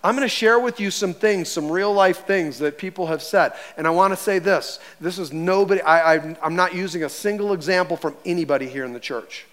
I'm 0.05 0.17
going 0.17 0.27
to 0.27 0.35
share 0.35 0.59
with 0.59 0.81
you 0.81 0.91
some 0.91 1.15
things, 1.15 1.49
some 1.49 1.71
real 1.71 1.93
life 1.93 2.27
things 2.27 2.59
that 2.59 2.77
people 2.77 3.07
have 3.07 3.23
said. 3.23 3.53
And 3.77 3.87
I 3.87 3.91
want 3.91 4.13
to 4.13 4.17
say 4.17 4.39
this 4.39 4.81
this 5.01 5.19
is 5.19 5.33
nobody, 5.33 5.81
I, 5.81 6.15
I, 6.15 6.37
I'm 6.43 6.57
not 6.57 6.75
using 6.75 7.05
a 7.05 7.09
single 7.09 7.53
example 7.53 7.97
from 7.97 8.17
anybody 8.25 8.69
here 8.69 8.85
in 8.85 8.93
the 8.93 9.01
church. 9.01 9.47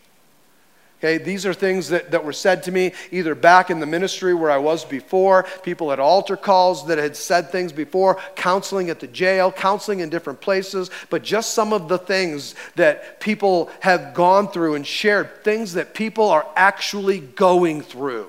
Okay, 1.00 1.18
these 1.18 1.46
are 1.46 1.54
things 1.54 1.88
that, 1.90 2.12
that 2.12 2.26
were 2.26 2.34
said 2.34 2.64
to 2.64 2.74
me 2.74 2.92
either 3.10 3.34
back 3.34 3.70
in 3.70 3.80
the 3.80 3.86
ministry 3.86 4.34
where 4.34 4.52
I 4.52 4.58
was 4.58 4.84
before, 4.84 5.46
people 5.64 5.94
at 5.94 6.00
altar 6.00 6.36
calls 6.36 6.88
that 6.88 6.98
had 6.98 7.16
said 7.16 7.52
things 7.52 7.72
before, 7.72 8.20
counseling 8.36 8.90
at 8.90 9.00
the 9.00 9.08
jail, 9.08 9.50
counseling 9.50 10.02
in 10.02 10.10
different 10.10 10.42
places, 10.42 10.92
but 11.10 11.24
just 11.24 11.54
some 11.54 11.72
of 11.72 11.88
the 11.88 11.98
things 11.98 12.54
that 12.76 13.22
people 13.22 13.70
have 13.80 14.14
gone 14.14 14.50
through 14.50 14.76
and 14.76 14.86
shared, 14.86 15.42
things 15.46 15.74
that 15.74 15.94
people 15.94 16.30
are 16.30 16.46
actually 16.58 17.20
going 17.20 17.82
through. 17.82 18.28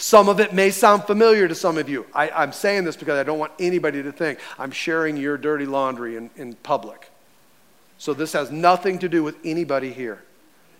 Some 0.00 0.30
of 0.30 0.40
it 0.40 0.54
may 0.54 0.70
sound 0.70 1.04
familiar 1.04 1.46
to 1.46 1.54
some 1.54 1.76
of 1.76 1.86
you. 1.86 2.06
I, 2.14 2.42
am 2.42 2.52
saying 2.52 2.84
this 2.84 2.96
because 2.96 3.18
I 3.18 3.22
don't 3.22 3.38
want 3.38 3.52
anybody 3.58 4.02
to 4.02 4.10
think 4.10 4.38
I'm 4.58 4.70
sharing 4.70 5.18
your 5.18 5.36
dirty 5.36 5.66
laundry 5.66 6.16
in, 6.16 6.30
in 6.36 6.54
public. 6.54 7.10
So 7.98 8.14
this 8.14 8.32
has 8.32 8.50
nothing 8.50 8.98
to 9.00 9.10
do 9.10 9.22
with 9.22 9.36
anybody 9.44 9.92
here. 9.92 10.22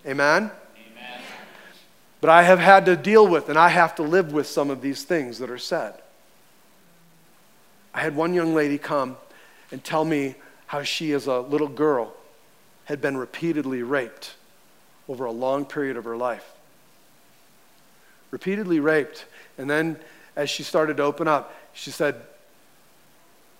Amen? 0.07 0.49
Amen? 0.75 1.21
But 2.19 2.31
I 2.31 2.41
have 2.41 2.57
had 2.57 2.87
to 2.87 2.95
deal 2.95 3.27
with 3.27 3.47
and 3.47 3.59
I 3.59 3.69
have 3.69 3.93
to 3.97 4.01
live 4.01 4.33
with 4.33 4.47
some 4.47 4.71
of 4.71 4.81
these 4.81 5.03
things 5.03 5.37
that 5.37 5.51
are 5.51 5.59
said. 5.59 5.93
I 7.93 8.01
had 8.01 8.15
one 8.15 8.33
young 8.33 8.55
lady 8.55 8.79
come 8.79 9.17
and 9.71 9.83
tell 9.83 10.03
me 10.03 10.33
how 10.65 10.81
she, 10.81 11.11
as 11.13 11.27
a 11.27 11.41
little 11.41 11.67
girl, 11.67 12.11
had 12.85 13.01
been 13.01 13.17
repeatedly 13.17 13.83
raped 13.83 14.33
over 15.07 15.25
a 15.25 15.31
long 15.31 15.63
period 15.63 15.95
of 15.95 16.05
her 16.05 16.17
life 16.17 16.55
repeatedly 18.31 18.79
raped. 18.79 19.25
And 19.57 19.69
then 19.69 19.99
as 20.35 20.49
she 20.49 20.63
started 20.63 20.97
to 20.97 21.03
open 21.03 21.27
up, 21.27 21.53
she 21.73 21.91
said, 21.91 22.15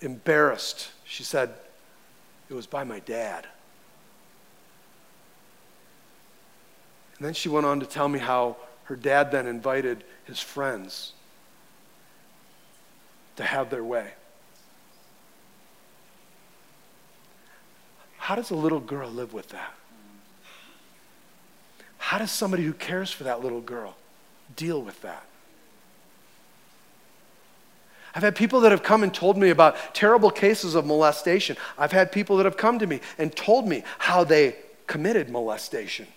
embarrassed, 0.01 0.89
she 1.05 1.23
said, 1.23 1.53
it 2.49 2.53
was 2.53 2.65
by 2.65 2.83
my 2.83 2.99
dad. 2.99 3.45
And 7.17 7.25
then 7.25 7.33
she 7.33 7.49
went 7.49 7.65
on 7.65 7.79
to 7.81 7.85
tell 7.85 8.09
me 8.09 8.19
how 8.19 8.57
her 8.85 8.95
dad 8.95 9.31
then 9.31 9.45
invited 9.45 10.03
his 10.25 10.39
friends 10.39 11.13
to 13.35 13.43
have 13.43 13.69
their 13.69 13.83
way. 13.83 14.11
How 18.17 18.35
does 18.35 18.49
a 18.51 18.55
little 18.55 18.79
girl 18.79 19.09
live 19.09 19.33
with 19.33 19.49
that? 19.49 19.73
How 21.97 22.17
does 22.17 22.31
somebody 22.31 22.63
who 22.63 22.73
cares 22.73 23.11
for 23.11 23.23
that 23.25 23.41
little 23.41 23.61
girl 23.61 23.95
deal 24.55 24.81
with 24.81 25.01
that? 25.01 25.25
I've 28.13 28.23
had 28.23 28.35
people 28.35 28.61
that 28.61 28.71
have 28.71 28.83
come 28.83 29.03
and 29.03 29.13
told 29.13 29.37
me 29.37 29.49
about 29.49 29.95
terrible 29.95 30.31
cases 30.31 30.75
of 30.75 30.85
molestation. 30.85 31.55
I've 31.77 31.93
had 31.93 32.11
people 32.11 32.37
that 32.37 32.45
have 32.45 32.57
come 32.57 32.79
to 32.79 32.87
me 32.87 32.99
and 33.17 33.33
told 33.33 33.67
me 33.67 33.83
how 33.99 34.23
they 34.23 34.57
committed 34.85 35.29
molestation. 35.29 36.07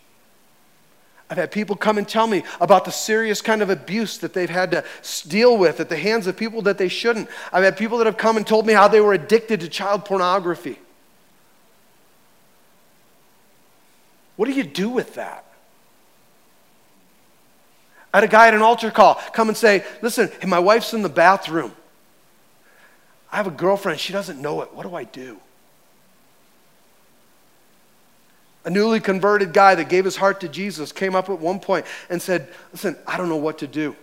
I've 1.31 1.38
had 1.38 1.53
people 1.53 1.77
come 1.77 1.97
and 1.97 2.07
tell 2.07 2.27
me 2.27 2.42
about 2.61 2.85
the 2.85 2.90
serious 2.90 3.40
kind 3.40 3.62
of 3.62 3.70
abuse 3.70 4.18
that 4.18 4.35
they've 4.35 4.51
had 4.51 4.73
to 4.73 4.85
deal 5.29 5.57
with 5.57 5.81
at 5.81 5.88
the 5.88 5.97
hands 5.97 6.27
of 6.27 6.37
people 6.37 6.62
that 6.62 6.79
they 6.79 6.88
shouldn't. 6.88 7.29
I've 7.53 7.64
had 7.64 7.77
people 7.77 7.99
that 7.99 8.07
have 8.07 8.16
come 8.16 8.37
and 8.37 8.47
told 8.47 8.66
me 8.66 8.73
how 8.73 8.88
they 8.88 9.01
were 9.01 9.14
addicted 9.14 9.61
to 9.61 9.68
child 9.68 10.05
pornography. 10.05 10.79
What 14.37 14.47
do 14.47 14.53
you 14.53 14.64
do 14.64 14.90
with 14.90 15.14
that? 15.14 15.44
I 18.14 18.18
had 18.18 18.24
a 18.24 18.29
guy 18.29 18.46
at 18.46 18.55
an 18.55 18.62
altar 18.62 18.92
call 18.92 19.16
come 19.33 19.48
and 19.48 19.57
say, 19.57 19.85
Listen, 20.00 20.31
my 20.46 20.61
wife's 20.61 20.94
in 20.94 21.03
the 21.03 21.09
bathroom. 21.09 21.72
I 23.33 23.37
have 23.37 23.48
a 23.48 23.50
girlfriend, 23.50 23.98
she 23.98 24.12
doesn't 24.12 24.40
know 24.40 24.62
it. 24.62 24.72
What 24.72 24.85
do 24.85 24.94
I 24.94 25.03
do? 25.03 25.40
A 28.64 28.70
newly 28.70 29.00
converted 29.00 29.53
guy 29.53 29.74
that 29.74 29.88
gave 29.88 30.05
his 30.05 30.14
heart 30.14 30.40
to 30.42 30.48
Jesus 30.48 30.92
came 30.92 31.16
up 31.16 31.29
at 31.29 31.40
one 31.40 31.59
point 31.59 31.87
and 32.09 32.22
said, 32.22 32.48
Listen, 32.70 32.96
I 33.05 33.16
don't 33.16 33.29
know 33.29 33.37
what 33.37 33.59
to 33.59 33.66
do. 33.66 33.96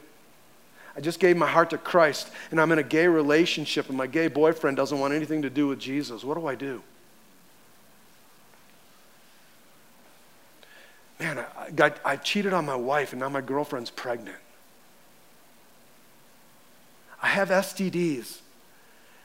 I 0.94 1.00
just 1.00 1.22
gave 1.22 1.38
my 1.38 1.48
heart 1.48 1.70
to 1.70 1.78
Christ 1.78 2.30
and 2.52 2.60
I'm 2.60 2.74
in 2.74 2.80
a 2.80 2.84
gay 2.84 3.08
relationship 3.08 3.88
and 3.88 3.98
my 3.98 4.08
gay 4.08 4.28
boyfriend 4.28 4.76
doesn't 4.76 5.00
want 5.00 5.14
anything 5.14 5.42
to 5.44 5.50
do 5.50 5.70
with 5.70 5.80
Jesus. 5.80 6.26
What 6.26 6.38
do 6.38 6.48
I 6.48 6.56
do? 6.56 6.84
I, 11.80 11.94
I 12.04 12.16
cheated 12.18 12.54
on 12.54 12.66
my 12.66 12.76
wife 12.76 13.14
and 13.14 13.20
now 13.20 13.30
my 13.30 13.42
girlfriend's 13.42 13.90
pregnant. 13.90 14.38
I 17.22 17.28
have 17.28 17.50
STDs 17.50 18.40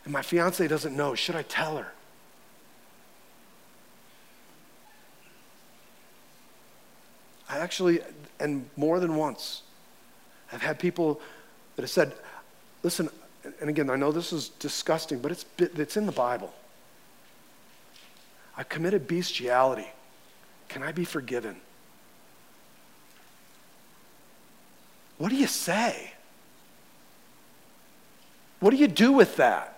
and 0.05 0.13
my 0.13 0.23
fiance 0.23 0.67
doesn't 0.69 0.97
know. 0.97 1.15
Should 1.15 1.37
I 1.37 1.43
tell 1.43 1.77
her? 1.79 1.93
I 7.49 7.59
actually, 7.59 8.01
and 8.39 8.69
more 8.77 9.01
than 9.01 9.17
once, 9.17 9.63
I've 10.53 10.63
had 10.63 10.79
people 10.79 11.21
that 11.77 11.83
have 11.83 11.91
said, 11.91 12.13
listen, 12.83 13.09
and 13.61 13.71
again, 13.71 13.91
I 13.91 13.97
know 13.97 14.13
this 14.13 14.33
is 14.33 14.49
disgusting, 14.49 15.21
but 15.21 15.33
it's, 15.33 15.45
it's 15.59 15.97
in 15.97 16.07
the 16.07 16.13
Bible. 16.13 16.53
I 18.57 18.63
committed 18.63 19.07
bestiality. 19.07 19.87
Can 20.69 20.83
I 20.83 20.93
be 20.93 21.05
forgiven? 21.05 21.57
What 25.19 25.31
do 25.31 25.37
you 25.37 25.47
say? 25.47 26.13
What 28.61 28.71
do 28.71 28.77
you 28.77 28.89
do 28.89 29.13
with 29.13 29.37
that? 29.37 29.73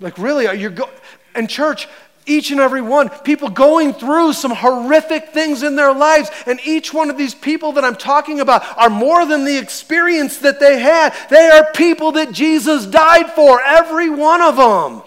Like, 0.00 0.18
really, 0.18 0.58
you're 0.58 0.70
go- 0.70 0.90
and 1.34 1.48
church, 1.48 1.88
each 2.26 2.50
and 2.50 2.60
every 2.60 2.82
one, 2.82 3.08
people 3.08 3.48
going 3.48 3.92
through 3.92 4.32
some 4.32 4.50
horrific 4.50 5.28
things 5.28 5.62
in 5.62 5.76
their 5.76 5.92
lives. 5.92 6.30
And 6.46 6.58
each 6.64 6.92
one 6.92 7.10
of 7.10 7.18
these 7.18 7.34
people 7.34 7.72
that 7.72 7.84
I'm 7.84 7.96
talking 7.96 8.40
about 8.40 8.64
are 8.78 8.90
more 8.90 9.26
than 9.26 9.44
the 9.44 9.58
experience 9.58 10.38
that 10.38 10.60
they 10.60 10.78
had. 10.78 11.14
They 11.30 11.48
are 11.50 11.70
people 11.72 12.12
that 12.12 12.32
Jesus 12.32 12.86
died 12.86 13.30
for, 13.32 13.60
every 13.62 14.10
one 14.10 14.40
of 14.40 14.56
them. 14.56 15.02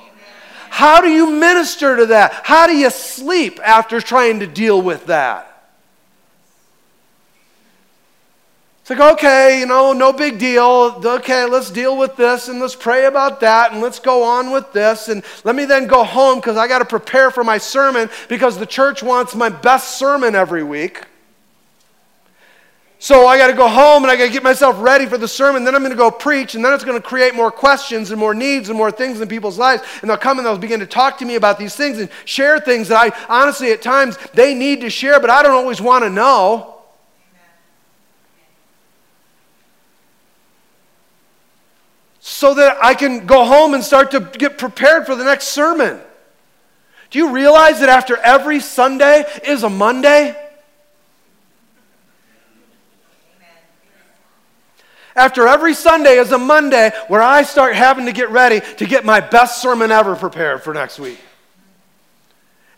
How 0.70 1.02
do 1.02 1.10
you 1.10 1.32
minister 1.32 1.98
to 1.98 2.06
that? 2.08 2.42
How 2.44 2.68
do 2.68 2.78
you 2.78 2.92
sleep 2.92 3.60
after 3.64 4.00
trying 4.00 4.42
to 4.42 4.48
deal 4.48 4.82
with 4.82 5.08
that? 5.08 5.47
It's 8.88 8.98
like, 8.98 9.16
okay, 9.16 9.60
you 9.60 9.66
know, 9.66 9.92
no 9.92 10.14
big 10.14 10.40
deal. 10.40 11.02
Okay, 11.04 11.44
let's 11.44 11.70
deal 11.70 11.98
with 11.98 12.16
this 12.16 12.48
and 12.48 12.62
let's 12.62 12.74
pray 12.74 13.04
about 13.04 13.42
that 13.42 13.74
and 13.74 13.82
let's 13.82 14.00
go 14.00 14.24
on 14.24 14.50
with 14.50 14.72
this. 14.72 15.10
And 15.10 15.26
let 15.44 15.58
me 15.58 15.66
then 15.66 15.88
go 15.88 16.06
home 16.06 16.40
because 16.40 16.56
I 16.56 16.70
got 16.70 16.80
to 16.80 16.86
prepare 16.86 17.30
for 17.30 17.44
my 17.44 17.58
sermon 17.58 18.10
because 18.30 18.58
the 18.58 18.66
church 18.66 19.04
wants 19.04 19.36
my 19.36 19.50
best 19.50 20.00
sermon 20.00 20.36
every 20.36 20.64
week. 20.64 21.04
So 22.98 23.28
I 23.28 23.38
got 23.38 23.48
to 23.48 23.54
go 23.54 23.68
home 23.68 24.04
and 24.04 24.10
I 24.10 24.16
got 24.16 24.28
to 24.28 24.32
get 24.32 24.42
myself 24.42 24.80
ready 24.80 25.06
for 25.06 25.18
the 25.18 25.28
sermon. 25.28 25.66
Then 25.66 25.76
I'm 25.76 25.82
going 25.82 25.92
to 25.92 25.98
go 25.98 26.10
preach, 26.10 26.56
and 26.56 26.64
then 26.64 26.72
it's 26.72 26.86
going 26.86 26.98
to 26.98 27.06
create 27.06 27.36
more 27.36 27.52
questions 27.52 28.12
and 28.12 28.18
more 28.18 28.34
needs 28.34 28.70
and 28.70 28.78
more 28.78 28.90
things 28.90 29.20
in 29.20 29.28
people's 29.28 29.58
lives. 29.58 29.84
And 30.00 30.10
they'll 30.10 30.16
come 30.16 30.38
and 30.40 30.48
they'll 30.48 30.58
begin 30.58 30.80
to 30.80 30.88
talk 30.88 31.18
to 31.18 31.26
me 31.26 31.36
about 31.36 31.60
these 31.60 31.76
things 31.76 32.00
and 32.00 32.10
share 32.24 32.58
things 32.62 32.88
that 32.88 33.14
I 33.14 33.26
honestly, 33.28 33.74
at 33.74 33.82
times, 33.82 34.18
they 34.34 34.54
need 34.54 34.80
to 34.80 34.90
share, 34.90 35.20
but 35.20 35.30
I 35.30 35.44
don't 35.44 35.56
always 35.56 35.82
want 35.82 36.06
to 36.06 36.10
know. 36.10 36.77
So 42.38 42.54
that 42.54 42.78
I 42.84 42.94
can 42.94 43.26
go 43.26 43.46
home 43.46 43.74
and 43.74 43.84
start 43.84 44.12
to 44.12 44.20
get 44.20 44.60
prepared 44.60 45.08
for 45.08 45.16
the 45.16 45.24
next 45.24 45.48
sermon. 45.48 46.00
Do 47.10 47.18
you 47.18 47.32
realize 47.32 47.80
that 47.80 47.90
after 47.90 48.16
every 48.16 48.60
Sunday 48.60 49.26
is 49.44 49.64
a 49.64 49.70
Monday? 49.72 50.36
After 55.16 55.48
every 55.48 55.74
Sunday 55.74 56.18
is 56.18 56.32
a 56.32 56.38
Monday 56.38 56.92
where 57.08 57.24
I 57.24 57.42
start 57.42 57.74
having 57.74 58.06
to 58.06 58.12
get 58.12 58.30
ready 58.30 58.62
to 58.76 58.86
get 58.86 59.04
my 59.04 59.20
best 59.20 59.60
sermon 59.60 59.90
ever 59.92 60.16
prepared 60.16 60.62
for 60.62 60.76
next 60.76 61.00
week. 61.00 61.18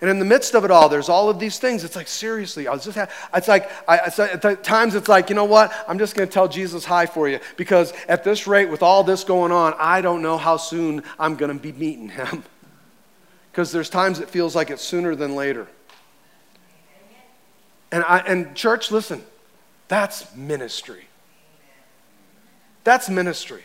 And 0.02 0.10
in 0.10 0.20
the 0.20 0.26
midst 0.26 0.56
of 0.56 0.64
it 0.64 0.72
all, 0.72 0.88
there's 0.88 1.10
all 1.10 1.30
of 1.30 1.40
these 1.40 1.60
things. 1.60 1.84
It's 1.84 1.96
like, 1.96 2.08
seriously, 2.08 2.68
I 2.68 2.72
was 2.72 2.86
just, 2.86 2.98
it's 3.34 3.48
like, 3.50 3.70
I, 3.88 3.98
at 3.98 4.64
times 4.64 4.96
it's 4.96 5.10
like, 5.10 5.30
you 5.30 5.36
know 5.36 5.46
what? 5.46 5.74
I'm 5.88 6.00
just 6.00 6.16
going 6.16 6.28
to 6.28 6.34
tell 6.34 6.48
Jesus 6.48 6.86
hi 6.86 7.06
for 7.06 7.28
you 7.28 7.40
because 7.58 7.92
at 8.08 8.24
this 8.24 8.48
rate, 8.48 8.70
with 8.70 8.82
all 8.82 9.04
this 9.04 9.26
going 9.26 9.52
on, 9.52 9.74
I 9.78 10.00
don't 10.02 10.22
know 10.22 10.38
how 10.38 10.56
soon 10.56 11.04
I'm 11.20 11.36
going 11.36 11.52
to 11.52 11.60
be 11.60 11.72
meeting 11.74 12.10
him. 12.10 12.44
Because 13.52 13.72
there's 13.72 13.90
times 13.90 14.20
it 14.20 14.30
feels 14.30 14.56
like 14.56 14.70
it's 14.70 14.84
sooner 14.84 15.16
than 15.16 15.36
later. 15.36 15.68
And, 17.92 18.04
I, 18.04 18.20
and 18.20 18.56
church, 18.56 18.92
listen, 18.92 19.24
that's 19.88 20.34
ministry. 20.36 21.08
That's 22.84 23.10
ministry. 23.10 23.64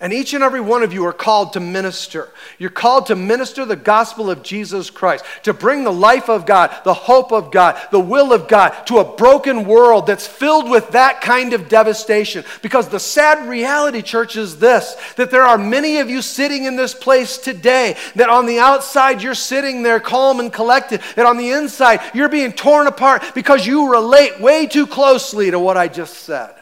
And 0.00 0.12
each 0.12 0.32
and 0.32 0.44
every 0.44 0.60
one 0.60 0.84
of 0.84 0.92
you 0.92 1.04
are 1.06 1.12
called 1.12 1.54
to 1.54 1.60
minister. 1.60 2.28
You're 2.56 2.70
called 2.70 3.06
to 3.06 3.16
minister 3.16 3.64
the 3.64 3.74
gospel 3.74 4.30
of 4.30 4.44
Jesus 4.44 4.90
Christ, 4.90 5.24
to 5.42 5.52
bring 5.52 5.82
the 5.82 5.92
life 5.92 6.28
of 6.28 6.46
God, 6.46 6.72
the 6.84 6.94
hope 6.94 7.32
of 7.32 7.50
God, 7.50 7.76
the 7.90 7.98
will 7.98 8.32
of 8.32 8.46
God 8.46 8.86
to 8.86 8.98
a 8.98 9.16
broken 9.16 9.64
world 9.64 10.06
that's 10.06 10.26
filled 10.26 10.70
with 10.70 10.90
that 10.92 11.20
kind 11.20 11.52
of 11.52 11.68
devastation. 11.68 12.44
Because 12.62 12.88
the 12.88 13.00
sad 13.00 13.48
reality, 13.48 14.00
church, 14.00 14.36
is 14.36 14.60
this 14.60 14.96
that 15.16 15.32
there 15.32 15.42
are 15.42 15.58
many 15.58 15.98
of 15.98 16.08
you 16.08 16.22
sitting 16.22 16.64
in 16.64 16.76
this 16.76 16.94
place 16.94 17.36
today 17.36 17.96
that 18.14 18.28
on 18.28 18.46
the 18.46 18.60
outside 18.60 19.20
you're 19.20 19.34
sitting 19.34 19.82
there 19.82 19.98
calm 19.98 20.38
and 20.38 20.52
collected, 20.52 21.00
that 21.16 21.26
on 21.26 21.38
the 21.38 21.50
inside 21.50 22.00
you're 22.14 22.28
being 22.28 22.52
torn 22.52 22.86
apart 22.86 23.24
because 23.34 23.66
you 23.66 23.90
relate 23.90 24.40
way 24.40 24.68
too 24.68 24.86
closely 24.86 25.50
to 25.50 25.58
what 25.58 25.76
I 25.76 25.88
just 25.88 26.18
said. 26.18 26.54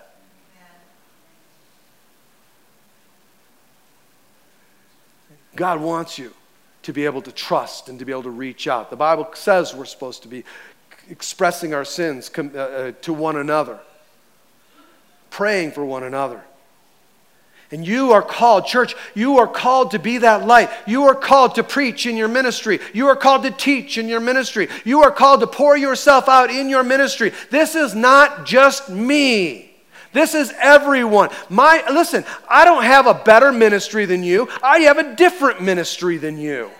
God 5.56 5.80
wants 5.80 6.18
you 6.18 6.32
to 6.82 6.92
be 6.92 7.04
able 7.04 7.22
to 7.22 7.32
trust 7.32 7.88
and 7.88 7.98
to 7.98 8.04
be 8.04 8.12
able 8.12 8.22
to 8.24 8.30
reach 8.30 8.68
out. 8.68 8.90
The 8.90 8.96
Bible 8.96 9.28
says 9.34 9.74
we're 9.74 9.86
supposed 9.86 10.22
to 10.22 10.28
be 10.28 10.44
expressing 11.10 11.74
our 11.74 11.84
sins 11.84 12.30
uh, 12.36 12.42
uh, 12.42 12.92
to 13.02 13.12
one 13.12 13.36
another, 13.36 13.78
praying 15.30 15.72
for 15.72 15.84
one 15.84 16.04
another. 16.04 16.42
And 17.72 17.84
you 17.84 18.12
are 18.12 18.22
called, 18.22 18.66
church, 18.66 18.94
you 19.14 19.38
are 19.38 19.48
called 19.48 19.90
to 19.90 19.98
be 19.98 20.18
that 20.18 20.46
light. 20.46 20.70
You 20.86 21.04
are 21.04 21.16
called 21.16 21.56
to 21.56 21.64
preach 21.64 22.06
in 22.06 22.16
your 22.16 22.28
ministry. 22.28 22.78
You 22.92 23.08
are 23.08 23.16
called 23.16 23.42
to 23.42 23.50
teach 23.50 23.98
in 23.98 24.08
your 24.08 24.20
ministry. 24.20 24.68
You 24.84 25.02
are 25.02 25.10
called 25.10 25.40
to 25.40 25.48
pour 25.48 25.76
yourself 25.76 26.28
out 26.28 26.50
in 26.50 26.68
your 26.68 26.84
ministry. 26.84 27.32
This 27.50 27.74
is 27.74 27.94
not 27.94 28.46
just 28.46 28.88
me. 28.88 29.65
This 30.16 30.34
is 30.34 30.50
everyone. 30.58 31.28
My 31.50 31.84
listen, 31.92 32.24
I 32.48 32.64
don't 32.64 32.84
have 32.84 33.06
a 33.06 33.12
better 33.12 33.52
ministry 33.52 34.06
than 34.06 34.22
you. 34.22 34.48
I 34.62 34.78
have 34.80 34.96
a 34.96 35.14
different 35.14 35.60
ministry 35.60 36.16
than 36.16 36.38
you. 36.38 36.70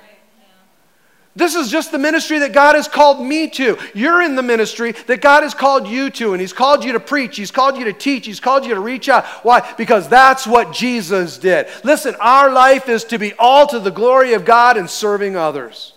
This 1.35 1.55
is 1.55 1.71
just 1.71 1.93
the 1.93 1.99
ministry 1.99 2.39
that 2.39 2.55
God 2.55 2.77
has 2.77 2.89
called 2.89 3.21
me 3.21 3.51
to. 3.51 3.77
You're 3.93 4.23
in 4.23 4.37
the 4.37 4.43
ministry 4.43 4.93
that 4.93 5.21
God 5.21 5.43
has 5.43 5.53
called 5.53 5.87
you 5.87 6.09
to, 6.13 6.33
and 6.33 6.41
He's 6.41 6.55
called 6.55 6.83
you 6.83 6.93
to 6.93 7.01
preach, 7.01 7.37
He's 7.37 7.51
called 7.51 7.77
you 7.77 7.85
to 7.85 7.93
teach, 7.93 8.25
He's 8.25 8.41
called 8.41 8.65
you 8.65 8.73
to 8.73 8.81
reach 8.81 9.11
out. 9.11 9.27
Why? 9.45 9.71
Because 9.77 10.09
that's 10.09 10.47
what 10.47 10.73
Jesus 10.73 11.37
did. 11.37 11.69
Listen, 11.85 12.15
our 12.19 12.51
life 12.51 12.89
is 12.89 13.05
to 13.05 13.19
be 13.19 13.35
all 13.35 13.67
to 13.67 13.79
the 13.79 13.91
glory 13.91 14.33
of 14.33 14.47
God 14.47 14.79
and 14.79 14.89
serving 14.89 15.37
others. 15.37 15.93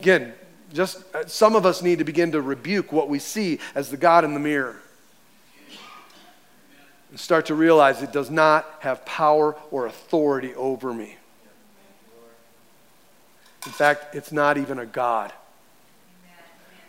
Again, 0.00 0.34
just 0.72 1.02
uh, 1.14 1.26
some 1.26 1.56
of 1.56 1.66
us 1.66 1.82
need 1.82 1.98
to 1.98 2.04
begin 2.04 2.32
to 2.32 2.40
rebuke 2.40 2.92
what 2.92 3.08
we 3.08 3.18
see 3.18 3.58
as 3.74 3.90
the 3.90 3.96
God 3.96 4.24
in 4.24 4.34
the 4.34 4.40
mirror 4.40 4.76
and 7.10 7.18
start 7.18 7.46
to 7.46 7.54
realize 7.54 8.02
it 8.02 8.12
does 8.12 8.30
not 8.30 8.66
have 8.80 9.04
power 9.04 9.56
or 9.70 9.86
authority 9.86 10.54
over 10.54 10.94
me. 10.94 11.16
In 13.66 13.72
fact, 13.72 14.14
it's 14.14 14.32
not 14.32 14.56
even 14.56 14.78
a 14.78 14.86
God. 14.86 15.32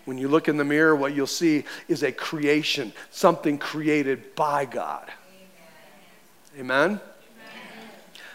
When 0.05 0.17
you 0.17 0.27
look 0.27 0.47
in 0.47 0.57
the 0.57 0.63
mirror, 0.63 0.95
what 0.95 1.13
you'll 1.13 1.27
see 1.27 1.63
is 1.87 2.03
a 2.03 2.11
creation, 2.11 2.93
something 3.11 3.57
created 3.57 4.35
by 4.35 4.65
God. 4.65 5.11
Amen? 6.57 6.99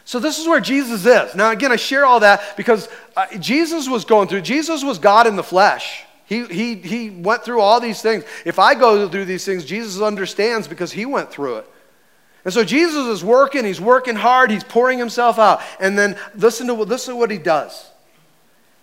So, 0.06 0.20
this 0.20 0.38
is 0.38 0.46
where 0.46 0.60
Jesus 0.60 1.04
is. 1.04 1.34
Now, 1.34 1.50
again, 1.50 1.72
I 1.72 1.76
share 1.76 2.06
all 2.06 2.20
that 2.20 2.56
because 2.56 2.88
uh, 3.16 3.26
Jesus 3.38 3.88
was 3.88 4.04
going 4.04 4.28
through, 4.28 4.42
Jesus 4.42 4.84
was 4.84 5.00
God 5.00 5.26
in 5.26 5.34
the 5.34 5.42
flesh. 5.42 6.04
He, 6.26 6.44
he, 6.44 6.74
he 6.76 7.10
went 7.10 7.44
through 7.44 7.60
all 7.60 7.80
these 7.80 8.00
things. 8.00 8.24
If 8.44 8.60
I 8.60 8.76
go 8.76 9.08
through 9.08 9.24
these 9.24 9.44
things, 9.44 9.64
Jesus 9.64 10.00
understands 10.00 10.68
because 10.68 10.92
he 10.92 11.06
went 11.06 11.30
through 11.30 11.56
it. 11.56 11.70
And 12.44 12.54
so 12.54 12.62
Jesus 12.62 13.06
is 13.06 13.24
working, 13.24 13.64
he's 13.64 13.80
working 13.80 14.14
hard, 14.14 14.52
he's 14.52 14.62
pouring 14.62 15.00
himself 15.00 15.40
out. 15.40 15.60
And 15.80 15.98
then 15.98 16.16
listen 16.36 16.68
to, 16.68 16.74
listen 16.74 17.14
to 17.14 17.18
what 17.18 17.32
he 17.32 17.38
does. 17.38 17.90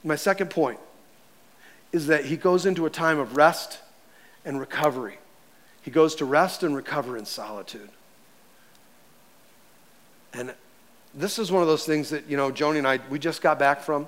My 0.03 0.17
second 0.17 0.49
point 0.49 0.79
is 1.93 2.07
that 2.07 2.25
he 2.25 2.35
goes 2.35 2.65
into 2.65 2.85
a 2.85 2.89
time 2.89 3.19
of 3.19 3.37
rest 3.37 3.79
and 4.43 4.59
recovery. 4.59 5.19
He 5.81 5.91
goes 5.91 6.15
to 6.15 6.25
rest 6.25 6.63
and 6.63 6.75
recover 6.75 7.17
in 7.17 7.25
solitude. 7.25 7.89
And 10.33 10.53
this 11.13 11.39
is 11.39 11.51
one 11.51 11.61
of 11.61 11.67
those 11.67 11.85
things 11.85 12.09
that, 12.09 12.27
you 12.27 12.37
know, 12.37 12.51
Joni 12.51 12.79
and 12.79 12.87
I, 12.87 12.99
we 13.09 13.19
just 13.19 13.41
got 13.41 13.59
back 13.59 13.81
from. 13.81 14.07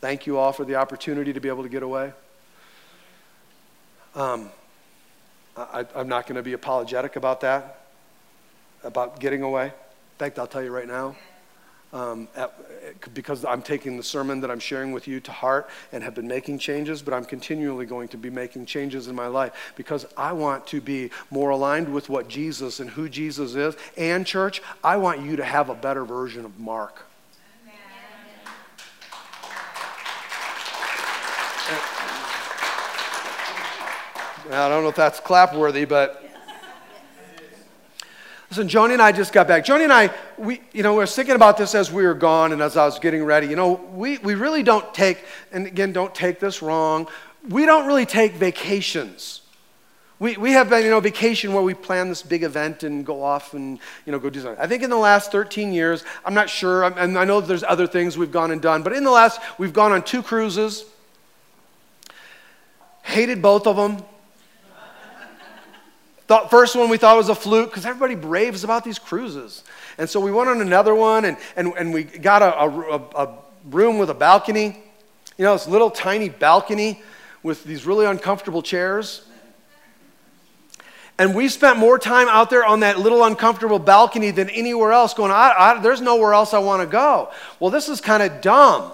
Thank 0.00 0.26
you 0.26 0.38
all 0.38 0.52
for 0.52 0.64
the 0.64 0.76
opportunity 0.76 1.32
to 1.32 1.40
be 1.40 1.48
able 1.48 1.62
to 1.62 1.68
get 1.68 1.82
away. 1.82 2.12
Um, 4.14 4.50
I, 5.56 5.86
I'm 5.94 6.08
not 6.08 6.26
going 6.26 6.36
to 6.36 6.42
be 6.42 6.54
apologetic 6.54 7.16
about 7.16 7.40
that 7.42 7.78
about 8.84 9.20
getting 9.20 9.42
away. 9.42 9.66
In 9.66 9.72
fact, 10.18 10.38
I'll 10.38 10.46
tell 10.46 10.62
you 10.62 10.70
right 10.70 10.88
now, 10.88 11.16
um, 11.92 12.28
at, 12.34 12.52
because 13.14 13.44
I'm 13.44 13.62
taking 13.62 13.96
the 13.96 14.02
sermon 14.02 14.40
that 14.40 14.50
I'm 14.50 14.60
sharing 14.60 14.92
with 14.92 15.06
you 15.06 15.20
to 15.20 15.32
heart 15.32 15.68
and 15.92 16.02
have 16.02 16.14
been 16.14 16.26
making 16.26 16.58
changes, 16.58 17.02
but 17.02 17.14
I'm 17.14 17.24
continually 17.24 17.86
going 17.86 18.08
to 18.08 18.16
be 18.16 18.30
making 18.30 18.66
changes 18.66 19.08
in 19.08 19.14
my 19.14 19.26
life 19.26 19.72
because 19.76 20.06
I 20.16 20.32
want 20.32 20.66
to 20.68 20.80
be 20.80 21.10
more 21.30 21.50
aligned 21.50 21.92
with 21.92 22.08
what 22.08 22.28
Jesus 22.28 22.80
and 22.80 22.90
who 22.90 23.08
Jesus 23.08 23.54
is. 23.54 23.76
And, 23.96 24.26
church, 24.26 24.62
I 24.82 24.96
want 24.96 25.20
you 25.20 25.36
to 25.36 25.44
have 25.44 25.68
a 25.68 25.74
better 25.74 26.04
version 26.04 26.44
of 26.44 26.58
Mark. 26.58 27.06
I 34.50 34.68
don't 34.68 34.82
know 34.82 34.88
if 34.88 34.96
that's 34.96 35.20
clap 35.20 35.54
worthy, 35.54 35.84
but 35.84 36.22
Listen, 38.52 38.68
Joni 38.68 38.92
and 38.92 39.00
I 39.00 39.12
just 39.12 39.32
got 39.32 39.48
back. 39.48 39.64
Joni 39.64 39.84
and 39.84 39.92
I, 39.94 40.10
we, 40.36 40.60
you 40.74 40.82
know, 40.82 40.92
we 40.92 40.98
were 40.98 41.06
thinking 41.06 41.36
about 41.36 41.56
this 41.56 41.74
as 41.74 41.90
we 41.90 42.04
were 42.04 42.12
gone 42.12 42.52
and 42.52 42.60
as 42.60 42.76
I 42.76 42.84
was 42.84 42.98
getting 42.98 43.24
ready. 43.24 43.46
You 43.46 43.56
know, 43.56 43.80
we, 43.94 44.18
we 44.18 44.34
really 44.34 44.62
don't 44.62 44.92
take, 44.92 45.24
and 45.52 45.66
again, 45.66 45.90
don't 45.94 46.14
take 46.14 46.38
this 46.38 46.60
wrong, 46.60 47.08
we 47.48 47.64
don't 47.64 47.86
really 47.86 48.04
take 48.04 48.34
vacations. 48.34 49.40
We, 50.18 50.36
we 50.36 50.52
have 50.52 50.68
been, 50.68 50.84
you 50.84 50.90
know, 50.90 51.00
vacation 51.00 51.54
where 51.54 51.62
we 51.62 51.72
plan 51.72 52.10
this 52.10 52.22
big 52.22 52.42
event 52.42 52.82
and 52.82 53.06
go 53.06 53.22
off 53.22 53.54
and, 53.54 53.78
you 54.04 54.12
know, 54.12 54.18
go 54.18 54.28
do 54.28 54.42
something. 54.42 54.62
I 54.62 54.66
think 54.66 54.82
in 54.82 54.90
the 54.90 54.98
last 54.98 55.32
13 55.32 55.72
years, 55.72 56.04
I'm 56.22 56.34
not 56.34 56.50
sure, 56.50 56.84
and 56.84 57.18
I 57.18 57.24
know 57.24 57.40
there's 57.40 57.64
other 57.64 57.86
things 57.86 58.18
we've 58.18 58.30
gone 58.30 58.50
and 58.50 58.60
done, 58.60 58.82
but 58.82 58.92
in 58.92 59.02
the 59.02 59.10
last, 59.10 59.40
we've 59.56 59.72
gone 59.72 59.92
on 59.92 60.02
two 60.02 60.22
cruises, 60.22 60.84
hated 63.02 63.40
both 63.40 63.66
of 63.66 63.76
them, 63.76 64.04
Thought, 66.32 66.48
first 66.48 66.74
one 66.74 66.88
we 66.88 66.96
thought 66.96 67.18
was 67.18 67.28
a 67.28 67.34
fluke 67.34 67.68
because 67.68 67.84
everybody 67.84 68.14
raves 68.14 68.64
about 68.64 68.84
these 68.84 68.98
cruises. 68.98 69.64
And 69.98 70.08
so 70.08 70.18
we 70.18 70.32
went 70.32 70.48
on 70.48 70.62
another 70.62 70.94
one 70.94 71.26
and, 71.26 71.36
and, 71.56 71.74
and 71.76 71.92
we 71.92 72.04
got 72.04 72.40
a, 72.40 72.58
a, 72.58 73.26
a 73.26 73.38
room 73.66 73.98
with 73.98 74.08
a 74.08 74.14
balcony. 74.14 74.82
You 75.36 75.44
know, 75.44 75.52
this 75.52 75.68
little 75.68 75.90
tiny 75.90 76.30
balcony 76.30 77.02
with 77.42 77.64
these 77.64 77.84
really 77.84 78.06
uncomfortable 78.06 78.62
chairs. 78.62 79.26
And 81.18 81.34
we 81.34 81.50
spent 81.50 81.78
more 81.78 81.98
time 81.98 82.28
out 82.28 82.48
there 82.48 82.64
on 82.64 82.80
that 82.80 82.98
little 82.98 83.24
uncomfortable 83.24 83.78
balcony 83.78 84.30
than 84.30 84.48
anywhere 84.48 84.92
else, 84.92 85.12
going, 85.12 85.30
I, 85.30 85.52
I, 85.54 85.80
there's 85.82 86.00
nowhere 86.00 86.32
else 86.32 86.54
I 86.54 86.60
want 86.60 86.80
to 86.80 86.86
go. 86.86 87.30
Well, 87.60 87.70
this 87.70 87.90
is 87.90 88.00
kind 88.00 88.22
of 88.22 88.40
dumb. 88.40 88.90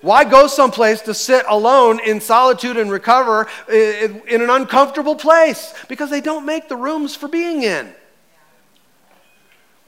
Why 0.00 0.24
go 0.24 0.46
someplace 0.46 1.02
to 1.02 1.14
sit 1.14 1.44
alone 1.48 1.98
in 2.00 2.20
solitude 2.20 2.76
and 2.76 2.90
recover 2.90 3.48
in 3.68 4.22
an 4.42 4.50
uncomfortable 4.50 5.16
place? 5.16 5.74
Because 5.88 6.08
they 6.08 6.20
don't 6.20 6.46
make 6.46 6.68
the 6.68 6.76
rooms 6.76 7.16
for 7.16 7.28
being 7.28 7.62
in. 7.64 7.92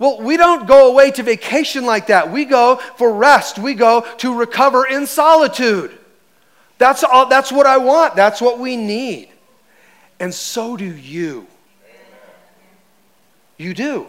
Well, 0.01 0.21
we 0.21 0.37
don't 0.37 0.67
go 0.67 0.91
away 0.91 1.11
to 1.13 1.23
vacation 1.23 1.85
like 1.85 2.07
that. 2.07 2.33
We 2.33 2.47
go 2.47 2.77
for 2.97 3.13
rest. 3.13 3.59
We 3.59 3.75
go 3.75 4.01
to 4.19 4.35
recover 4.35 4.87
in 4.87 5.07
solitude. 5.07 5.97
That's, 6.79 7.05
all, 7.05 7.27
that's 7.27 7.53
what 7.53 7.67
I 7.67 7.77
want. 7.77 8.17
That's 8.17 8.41
what 8.41 8.59
we 8.59 8.77
need. 8.77 9.29
And 10.19 10.33
so 10.33 10.77
do 10.77 10.87
you. 10.87 11.47
You 13.59 13.75
do. 13.75 14.07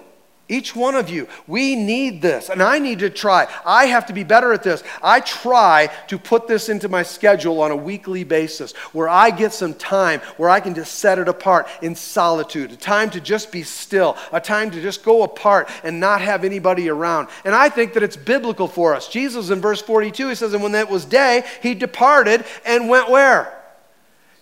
Each 0.52 0.76
one 0.76 0.96
of 0.96 1.10
you, 1.10 1.30
we 1.48 1.78
need 1.78 2.22
this, 2.22 2.50
and 2.50 2.62
I 2.62 2.78
need 2.78 3.00
to 3.00 3.10
try. 3.10 3.48
I 3.66 3.86
have 3.86 4.08
to 4.08 4.14
be 4.14 4.26
better 4.26 4.52
at 4.52 4.64
this. 4.64 4.84
I 5.02 5.22
try 5.22 5.90
to 6.10 6.18
put 6.18 6.46
this 6.46 6.68
into 6.68 6.90
my 6.90 7.04
schedule 7.04 7.62
on 7.62 7.72
a 7.72 7.76
weekly 7.76 8.26
basis 8.26 8.74
where 8.92 9.08
I 9.08 9.32
get 9.32 9.54
some 9.54 9.74
time 9.74 10.20
where 10.36 10.50
I 10.50 10.60
can 10.60 10.76
just 10.76 10.96
set 10.96 11.20
it 11.20 11.30
apart 11.30 11.70
in 11.82 11.96
solitude, 11.96 12.74
a 12.74 12.76
time 12.76 13.10
to 13.12 13.22
just 13.22 13.50
be 13.50 13.64
still, 13.64 14.18
a 14.34 14.42
time 14.42 14.72
to 14.72 14.82
just 14.82 15.06
go 15.06 15.24
apart 15.24 15.70
and 15.86 16.02
not 16.02 16.20
have 16.20 16.44
anybody 16.44 16.90
around. 16.90 17.30
And 17.46 17.56
I 17.56 17.70
think 17.70 17.94
that 17.94 18.04
it's 18.04 18.18
biblical 18.18 18.68
for 18.68 18.94
us. 18.94 19.08
Jesus 19.08 19.52
in 19.52 19.62
verse 19.62 19.82
42, 19.82 20.28
he 20.28 20.36
says, 20.36 20.54
And 20.54 20.62
when 20.62 20.76
it 20.76 20.90
was 20.90 21.06
day, 21.06 21.46
he 21.64 21.76
departed 21.76 22.44
and 22.66 22.90
went 22.90 23.10
where? 23.10 23.58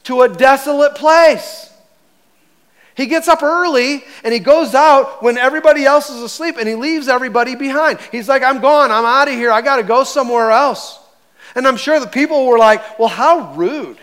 To 0.05 0.23
a 0.23 0.29
desolate 0.29 0.95
place. 0.95 1.71
He 2.99 3.05
gets 3.05 3.29
up 3.29 3.41
early 3.41 4.03
and 4.25 4.33
he 4.33 4.41
goes 4.41 4.75
out 4.75 5.23
when 5.23 5.37
everybody 5.37 5.85
else 5.85 6.09
is 6.09 6.21
asleep 6.21 6.57
and 6.59 6.67
he 6.67 6.75
leaves 6.75 7.07
everybody 7.07 7.55
behind. 7.55 7.97
He's 8.11 8.27
like, 8.27 8.43
I'm 8.43 8.59
gone. 8.59 8.91
I'm 8.91 9.05
out 9.05 9.29
of 9.29 9.35
here. 9.35 9.53
I 9.53 9.61
got 9.61 9.77
to 9.77 9.83
go 9.83 10.03
somewhere 10.03 10.51
else. 10.51 10.99
And 11.55 11.65
I'm 11.65 11.77
sure 11.77 11.97
the 12.01 12.07
people 12.07 12.45
were 12.45 12.57
like, 12.57 12.99
well, 12.99 13.07
how 13.07 13.53
rude. 13.53 13.99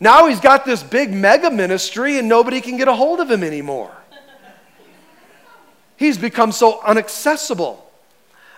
Now 0.00 0.26
he's 0.26 0.40
got 0.40 0.64
this 0.64 0.82
big 0.82 1.12
mega 1.12 1.48
ministry 1.48 2.18
and 2.18 2.28
nobody 2.28 2.60
can 2.60 2.76
get 2.76 2.88
a 2.88 2.94
hold 2.94 3.20
of 3.20 3.30
him 3.30 3.44
anymore. 3.44 3.94
He's 5.96 6.18
become 6.18 6.50
so 6.50 6.80
inaccessible. 6.90 7.88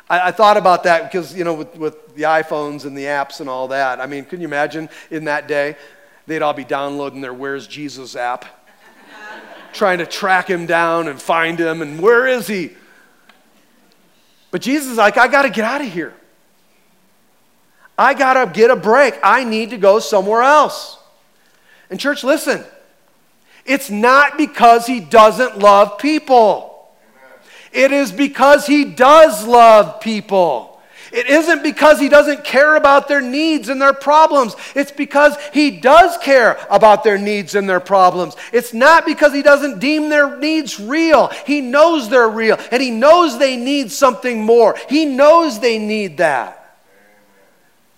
I, 0.09 0.31
thought 0.31 0.57
about 0.57 0.85
that 0.85 1.03
because, 1.03 1.37
you 1.37 1.45
know, 1.45 1.53
with, 1.53 1.77
with 1.77 2.17
the 2.17 2.23
iPhones 2.23 2.87
and 2.87 2.97
the 2.97 3.05
apps 3.05 3.41
and 3.41 3.51
all 3.51 3.69
that. 3.69 4.01
I 4.01 4.07
mean, 4.07 4.25
can 4.25 4.41
you 4.41 4.47
imagine 4.47 4.89
in 5.11 5.25
that 5.25 5.49
day? 5.49 5.77
They'd 6.27 6.43
all 6.43 6.53
be 6.53 6.65
downloading 6.65 7.21
their 7.21 7.35
Where's 7.35 7.67
Jesus 7.67 8.17
app, 8.17 8.45
trying 9.73 9.99
to 9.99 10.07
track 10.07 10.49
him 10.49 10.67
down 10.67 11.09
and 11.09 11.21
find 11.21 11.59
him 11.59 11.83
and 11.83 12.01
where 12.01 12.27
is 12.27 12.47
he? 12.47 12.73
But 14.51 14.61
Jesus 14.61 14.93
is 14.93 14.99
like, 14.99 15.17
I 15.17 15.29
got 15.29 15.43
to 15.43 15.51
get 15.51 15.65
out 15.65 15.81
of 15.81 15.91
here. 15.91 16.15
I 17.99 18.15
got 18.15 18.35
to 18.35 18.53
get 18.53 18.71
a 18.71 18.77
break. 18.77 19.15
I 19.23 19.45
need 19.45 19.71
to 19.71 19.79
go 19.79 19.99
somewhere 19.99 20.43
else. 20.43 20.99
And, 21.91 21.99
church, 21.99 22.25
listen, 22.25 22.65
it's 23.65 23.91
not 23.91 24.37
because 24.37 24.87
he 24.87 25.01
doesn't 25.01 25.59
love 25.59 25.99
people, 25.99 26.91
it 27.73 27.93
is 27.93 28.13
because 28.13 28.67
he 28.67 28.85
does 28.85 29.47
love 29.47 30.01
people. 30.01 30.72
It 31.13 31.27
isn't 31.27 31.63
because 31.63 32.01
he 32.01 32.09
doesn't 32.09 32.43
care 32.43 32.75
about 32.75 33.07
their 33.07 33.21
needs 33.21 33.69
and 33.69 33.81
their 33.81 33.93
problems. 33.93 34.57
It's 34.75 34.91
because 34.91 35.37
he 35.53 35.71
does 35.71 36.17
care 36.19 36.59
about 36.71 37.05
their 37.05 37.19
needs 37.19 37.55
and 37.55 37.69
their 37.69 37.81
problems. 37.81 38.35
It's 38.51 38.73
not 38.73 39.05
because 39.05 39.35
he 39.35 39.43
doesn't 39.43 39.79
deem 39.79 40.09
their 40.09 40.39
needs 40.39 40.81
real. 40.81 41.29
He 41.47 41.61
knows 41.61 42.09
they're 42.09 42.31
real 42.31 42.59
and 42.71 42.83
he 42.83 42.91
knows 42.91 43.39
they 43.39 43.59
need 43.59 43.93
something 43.93 44.43
more. 44.43 44.75
He 44.89 45.05
knows 45.05 45.61
they 45.61 45.79
need 45.79 46.17
that. 46.17 46.79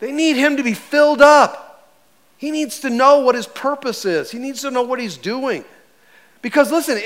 They 0.01 0.11
need 0.11 0.37
him 0.37 0.57
to 0.57 0.65
be 0.65 0.75
filled 0.75 1.23
up. 1.23 1.89
He 2.37 2.51
needs 2.51 2.81
to 2.81 2.91
know 2.91 3.21
what 3.21 3.37
his 3.37 3.47
purpose 3.47 4.05
is, 4.05 4.33
he 4.33 4.39
needs 4.39 4.63
to 4.63 4.73
know 4.73 4.83
what 4.83 4.99
he's 4.99 5.17
doing. 5.17 5.65
Because 6.43 6.71
listen, 6.71 7.01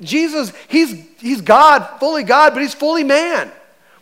Jesus, 0.00 0.52
he's, 0.68 1.06
he's 1.18 1.42
God, 1.42 2.00
fully 2.00 2.24
God, 2.24 2.54
but 2.54 2.62
he's 2.62 2.74
fully 2.74 3.04
man. 3.04 3.52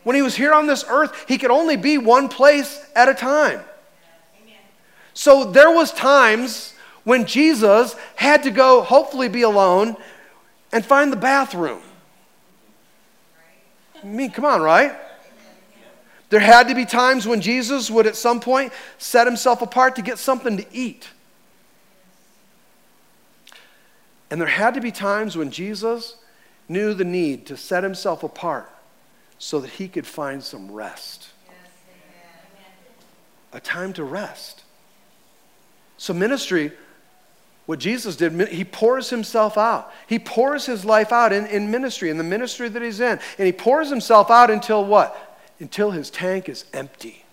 When 0.09 0.15
he 0.15 0.23
was 0.23 0.35
here 0.35 0.53
on 0.53 0.65
this 0.65 0.83
earth, 0.89 1.25
he 1.27 1.37
could 1.37 1.51
only 1.51 1.75
be 1.75 1.99
one 1.99 2.29
place 2.29 2.83
at 2.95 3.07
a 3.07 3.13
time. 3.13 3.59
So 5.13 5.43
there 5.43 5.69
was 5.69 5.91
times 5.91 6.73
when 7.03 7.27
Jesus 7.27 7.95
had 8.15 8.41
to 8.41 8.49
go, 8.49 8.81
hopefully 8.81 9.29
be 9.29 9.43
alone, 9.43 9.95
and 10.71 10.83
find 10.83 11.13
the 11.13 11.15
bathroom. 11.15 11.83
I 14.01 14.07
mean, 14.07 14.31
come 14.31 14.45
on, 14.45 14.63
right? 14.63 14.93
There 16.29 16.39
had 16.39 16.69
to 16.69 16.73
be 16.73 16.85
times 16.85 17.27
when 17.27 17.39
Jesus 17.39 17.91
would 17.91 18.07
at 18.07 18.15
some 18.15 18.39
point 18.39 18.73
set 18.97 19.27
himself 19.27 19.61
apart 19.61 19.95
to 19.97 20.01
get 20.01 20.17
something 20.17 20.57
to 20.57 20.65
eat. 20.73 21.07
And 24.31 24.41
there 24.41 24.47
had 24.47 24.73
to 24.73 24.81
be 24.81 24.91
times 24.91 25.37
when 25.37 25.51
Jesus 25.51 26.15
knew 26.67 26.95
the 26.95 27.05
need 27.05 27.45
to 27.45 27.55
set 27.55 27.83
himself 27.83 28.23
apart 28.23 28.71
so 29.39 29.61
that 29.61 29.71
he 29.71 29.87
could 29.87 30.05
find 30.05 30.43
some 30.43 30.71
rest. 30.71 31.29
A 33.51 33.59
time 33.59 33.93
to 33.93 34.03
rest. 34.03 34.63
So, 35.97 36.13
ministry, 36.13 36.71
what 37.65 37.79
Jesus 37.79 38.15
did, 38.15 38.49
he 38.49 38.63
pours 38.63 39.09
himself 39.09 39.57
out. 39.57 39.91
He 40.07 40.19
pours 40.19 40.65
his 40.65 40.85
life 40.85 41.11
out 41.11 41.33
in, 41.33 41.47
in 41.47 41.71
ministry, 41.71 42.09
in 42.09 42.17
the 42.17 42.23
ministry 42.23 42.69
that 42.69 42.81
he's 42.81 42.99
in. 42.99 43.19
And 43.37 43.45
he 43.45 43.51
pours 43.51 43.89
himself 43.89 44.29
out 44.29 44.51
until 44.51 44.85
what? 44.85 45.39
Until 45.59 45.91
his 45.91 46.09
tank 46.09 46.47
is 46.47 46.65
empty. 46.73 47.23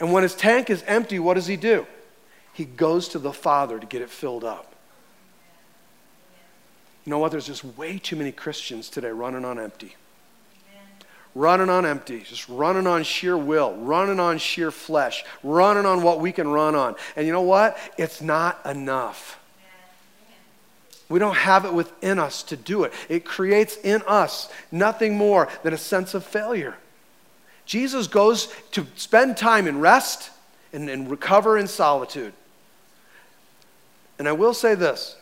And 0.00 0.12
when 0.12 0.22
his 0.22 0.34
tank 0.34 0.70
is 0.70 0.82
empty, 0.86 1.18
what 1.18 1.34
does 1.34 1.46
he 1.46 1.56
do? 1.56 1.86
He 2.52 2.64
goes 2.64 3.08
to 3.08 3.18
the 3.18 3.32
Father 3.32 3.78
to 3.78 3.86
get 3.86 4.02
it 4.02 4.10
filled 4.10 4.44
up. 4.44 4.74
You 7.04 7.10
know 7.10 7.18
what? 7.18 7.30
There's 7.30 7.46
just 7.46 7.64
way 7.64 7.98
too 7.98 8.16
many 8.16 8.32
Christians 8.32 8.90
today 8.90 9.10
running 9.10 9.44
on 9.44 9.58
empty 9.58 9.96
running 11.34 11.68
on 11.68 11.86
empty, 11.86 12.20
just 12.20 12.48
running 12.48 12.86
on 12.86 13.02
sheer 13.02 13.36
will, 13.36 13.74
running 13.76 14.18
on 14.18 14.38
sheer 14.38 14.70
flesh, 14.70 15.24
running 15.42 15.86
on 15.86 16.02
what 16.02 16.20
we 16.20 16.32
can 16.32 16.48
run 16.48 16.74
on. 16.74 16.96
And 17.16 17.26
you 17.26 17.32
know 17.32 17.42
what? 17.42 17.76
It's 17.96 18.20
not 18.20 18.64
enough. 18.66 19.38
We 21.08 21.18
don't 21.18 21.36
have 21.36 21.64
it 21.64 21.74
within 21.74 22.18
us 22.18 22.42
to 22.44 22.56
do 22.56 22.84
it. 22.84 22.92
It 23.08 23.24
creates 23.24 23.76
in 23.76 24.02
us 24.06 24.48
nothing 24.70 25.16
more 25.16 25.48
than 25.64 25.74
a 25.74 25.78
sense 25.78 26.14
of 26.14 26.24
failure. 26.24 26.76
Jesus 27.66 28.06
goes 28.06 28.52
to 28.72 28.86
spend 28.96 29.36
time 29.36 29.66
in 29.66 29.80
rest 29.80 30.30
and, 30.72 30.88
and 30.88 31.10
recover 31.10 31.58
in 31.58 31.66
solitude. 31.66 32.32
And 34.18 34.28
I 34.28 34.32
will 34.32 34.54
say 34.54 34.74
this 34.74 35.16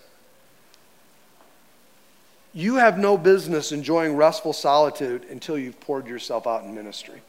you 2.58 2.74
have 2.74 2.98
no 2.98 3.16
business 3.16 3.70
enjoying 3.70 4.16
restful 4.16 4.52
solitude 4.52 5.24
until 5.30 5.56
you've 5.56 5.78
poured 5.78 6.08
yourself 6.08 6.44
out 6.44 6.64
in 6.64 6.74
ministry. 6.74 7.22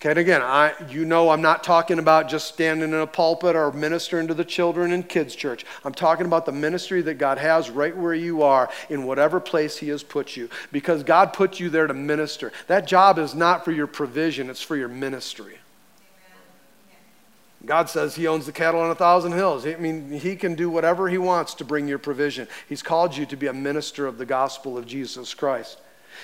Okay, 0.00 0.10
and 0.10 0.18
again, 0.18 0.42
I, 0.42 0.72
you 0.88 1.04
know 1.04 1.30
I'm 1.30 1.42
not 1.42 1.62
talking 1.62 2.00
about 2.00 2.28
just 2.28 2.48
standing 2.52 2.88
in 2.88 2.96
a 2.96 3.06
pulpit 3.06 3.54
or 3.54 3.70
ministering 3.70 4.26
to 4.26 4.34
the 4.34 4.44
children 4.44 4.90
in 4.90 5.04
kids' 5.04 5.36
church. 5.36 5.64
I'm 5.84 5.94
talking 5.94 6.26
about 6.26 6.44
the 6.44 6.50
ministry 6.50 7.02
that 7.02 7.18
God 7.18 7.38
has 7.38 7.70
right 7.70 7.96
where 7.96 8.14
you 8.14 8.42
are 8.42 8.68
in 8.88 9.04
whatever 9.04 9.38
place 9.38 9.76
He 9.76 9.90
has 9.90 10.02
put 10.02 10.36
you. 10.36 10.50
Because 10.72 11.04
God 11.04 11.32
put 11.32 11.60
you 11.60 11.70
there 11.70 11.86
to 11.86 11.94
minister. 11.94 12.50
That 12.66 12.84
job 12.84 13.18
is 13.20 13.32
not 13.32 13.64
for 13.64 13.70
your 13.70 13.86
provision, 13.86 14.50
it's 14.50 14.62
for 14.62 14.74
your 14.74 14.88
ministry. 14.88 15.58
God 17.64 17.90
says 17.90 18.14
He 18.16 18.26
owns 18.26 18.46
the 18.46 18.52
cattle 18.52 18.80
on 18.80 18.90
a 18.90 18.94
thousand 18.94 19.32
hills. 19.32 19.66
I 19.66 19.76
mean, 19.76 20.10
He 20.10 20.36
can 20.36 20.54
do 20.54 20.70
whatever 20.70 21.08
He 21.08 21.18
wants 21.18 21.54
to 21.54 21.64
bring 21.64 21.86
your 21.86 21.98
provision. 21.98 22.48
He's 22.68 22.82
called 22.82 23.16
you 23.16 23.26
to 23.26 23.36
be 23.36 23.48
a 23.48 23.52
minister 23.52 24.06
of 24.06 24.18
the 24.18 24.26
gospel 24.26 24.78
of 24.78 24.86
Jesus 24.86 25.34
Christ. 25.34 25.78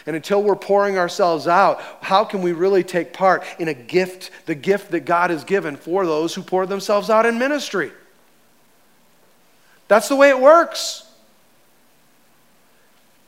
And 0.06 0.16
until 0.16 0.42
we're 0.42 0.56
pouring 0.56 0.98
ourselves 0.98 1.46
out, 1.46 1.80
how 2.02 2.24
can 2.24 2.42
we 2.42 2.52
really 2.52 2.82
take 2.82 3.12
part 3.12 3.44
in 3.58 3.68
a 3.68 3.74
gift, 3.74 4.30
the 4.46 4.54
gift 4.54 4.90
that 4.90 5.00
God 5.00 5.30
has 5.30 5.44
given 5.44 5.76
for 5.76 6.04
those 6.04 6.34
who 6.34 6.42
pour 6.42 6.66
themselves 6.66 7.08
out 7.08 7.26
in 7.26 7.38
ministry? 7.38 7.92
That's 9.88 10.08
the 10.08 10.16
way 10.16 10.28
it 10.30 10.40
works. 10.40 11.04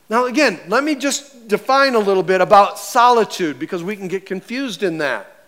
Now, 0.09 0.25
again, 0.25 0.59
let 0.67 0.83
me 0.83 0.95
just 0.95 1.47
define 1.47 1.93
a 1.93 1.99
little 1.99 2.23
bit 2.23 2.41
about 2.41 2.79
solitude 2.79 3.59
because 3.59 3.83
we 3.83 3.95
can 3.95 4.07
get 4.07 4.25
confused 4.25 4.81
in 4.81 4.97
that. 4.97 5.38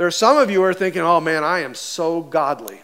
There 0.00 0.06
are 0.06 0.10
some 0.10 0.38
of 0.38 0.50
you 0.50 0.60
who 0.60 0.64
are 0.64 0.72
thinking, 0.72 1.02
oh 1.02 1.20
man, 1.20 1.44
I 1.44 1.58
am 1.58 1.74
so 1.74 2.22
godly. 2.22 2.80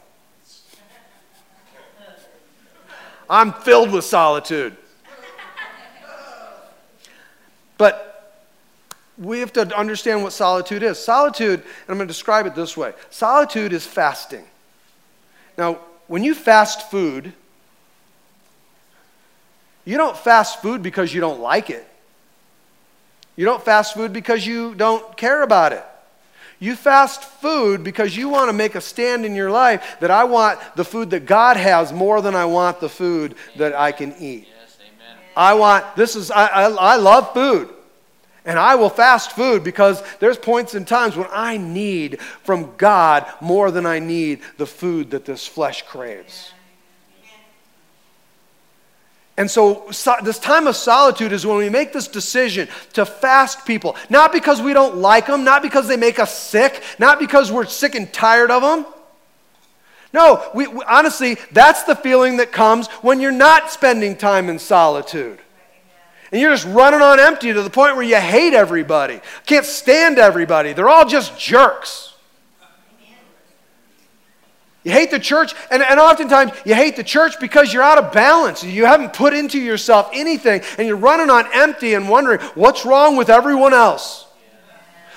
I'm 3.30 3.54
filled 3.54 3.90
with 3.90 4.04
solitude. 4.04 4.76
But 7.78 8.44
we 9.16 9.40
have 9.40 9.50
to 9.54 9.62
understand 9.74 10.24
what 10.24 10.34
solitude 10.34 10.82
is. 10.82 11.02
Solitude, 11.02 11.60
and 11.60 11.88
I'm 11.88 11.96
going 11.96 12.06
to 12.06 12.12
describe 12.12 12.44
it 12.44 12.54
this 12.54 12.76
way 12.76 12.92
solitude 13.08 13.72
is 13.72 13.86
fasting. 13.86 14.44
Now, 15.56 15.78
when 16.08 16.22
you 16.22 16.34
fast 16.34 16.90
food, 16.90 17.32
you 19.86 19.96
don't 19.96 20.18
fast 20.18 20.60
food 20.60 20.82
because 20.82 21.14
you 21.14 21.22
don't 21.22 21.40
like 21.40 21.70
it. 21.70 21.88
You 23.36 23.46
don't 23.46 23.64
fast 23.64 23.94
food 23.94 24.12
because 24.12 24.46
you 24.46 24.74
don't 24.74 25.16
care 25.16 25.40
about 25.40 25.72
it. 25.72 25.86
You 26.58 26.74
fast 26.74 27.22
food 27.22 27.84
because 27.84 28.16
you 28.16 28.28
want 28.28 28.48
to 28.48 28.52
make 28.52 28.74
a 28.74 28.80
stand 28.80 29.26
in 29.26 29.34
your 29.34 29.50
life 29.50 29.98
that 30.00 30.10
I 30.10 30.24
want 30.24 30.58
the 30.74 30.84
food 30.84 31.10
that 31.10 31.26
God 31.26 31.56
has 31.56 31.92
more 31.92 32.22
than 32.22 32.34
I 32.34 32.46
want 32.46 32.80
the 32.80 32.88
food 32.88 33.34
that 33.56 33.74
I 33.74 33.92
can 33.92 34.14
eat. 34.18 34.48
Yes, 34.48 34.78
I 35.36 35.54
want, 35.54 35.96
this 35.96 36.16
is, 36.16 36.30
I, 36.30 36.46
I, 36.46 36.62
I 36.70 36.96
love 36.96 37.34
food. 37.34 37.68
And 38.46 38.60
I 38.60 38.76
will 38.76 38.88
fast 38.88 39.32
food 39.32 39.64
because 39.64 40.02
there's 40.20 40.38
points 40.38 40.74
and 40.74 40.86
times 40.86 41.16
when 41.16 41.26
I 41.32 41.56
need 41.56 42.20
from 42.20 42.74
God 42.76 43.26
more 43.40 43.72
than 43.72 43.84
I 43.84 43.98
need 43.98 44.40
the 44.56 44.66
food 44.66 45.10
that 45.10 45.24
this 45.24 45.46
flesh 45.46 45.82
craves. 45.82 46.52
And 49.38 49.50
so, 49.50 49.90
so, 49.90 50.14
this 50.22 50.38
time 50.38 50.66
of 50.66 50.76
solitude 50.76 51.32
is 51.32 51.44
when 51.44 51.58
we 51.58 51.68
make 51.68 51.92
this 51.92 52.08
decision 52.08 52.68
to 52.94 53.04
fast 53.04 53.66
people. 53.66 53.94
Not 54.08 54.32
because 54.32 54.62
we 54.62 54.72
don't 54.72 54.96
like 54.96 55.26
them, 55.26 55.44
not 55.44 55.62
because 55.62 55.88
they 55.88 55.98
make 55.98 56.18
us 56.18 56.36
sick, 56.36 56.82
not 56.98 57.18
because 57.18 57.52
we're 57.52 57.66
sick 57.66 57.94
and 57.94 58.10
tired 58.12 58.50
of 58.50 58.62
them. 58.62 58.86
No, 60.14 60.50
we, 60.54 60.66
we, 60.66 60.82
honestly, 60.88 61.36
that's 61.52 61.82
the 61.82 61.94
feeling 61.94 62.38
that 62.38 62.50
comes 62.50 62.86
when 63.02 63.20
you're 63.20 63.30
not 63.30 63.70
spending 63.70 64.16
time 64.16 64.48
in 64.48 64.58
solitude. 64.58 65.38
And 66.32 66.40
you're 66.40 66.52
just 66.52 66.66
running 66.66 67.02
on 67.02 67.20
empty 67.20 67.52
to 67.52 67.62
the 67.62 67.70
point 67.70 67.94
where 67.94 68.04
you 68.04 68.16
hate 68.16 68.54
everybody, 68.54 69.20
can't 69.44 69.66
stand 69.66 70.18
everybody. 70.18 70.72
They're 70.72 70.88
all 70.88 71.06
just 71.06 71.38
jerks. 71.38 72.14
You 74.86 74.92
hate 74.92 75.10
the 75.10 75.18
church, 75.18 75.52
and, 75.72 75.82
and 75.82 75.98
oftentimes 75.98 76.52
you 76.64 76.72
hate 76.76 76.94
the 76.94 77.02
church 77.02 77.40
because 77.40 77.74
you're 77.74 77.82
out 77.82 77.98
of 77.98 78.12
balance. 78.12 78.62
You 78.62 78.84
haven't 78.84 79.14
put 79.14 79.34
into 79.34 79.58
yourself 79.58 80.08
anything, 80.12 80.62
and 80.78 80.86
you're 80.86 80.96
running 80.96 81.28
on 81.28 81.44
empty 81.52 81.94
and 81.94 82.08
wondering 82.08 82.38
what's 82.54 82.86
wrong 82.86 83.16
with 83.16 83.28
everyone 83.28 83.74
else. 83.74 84.26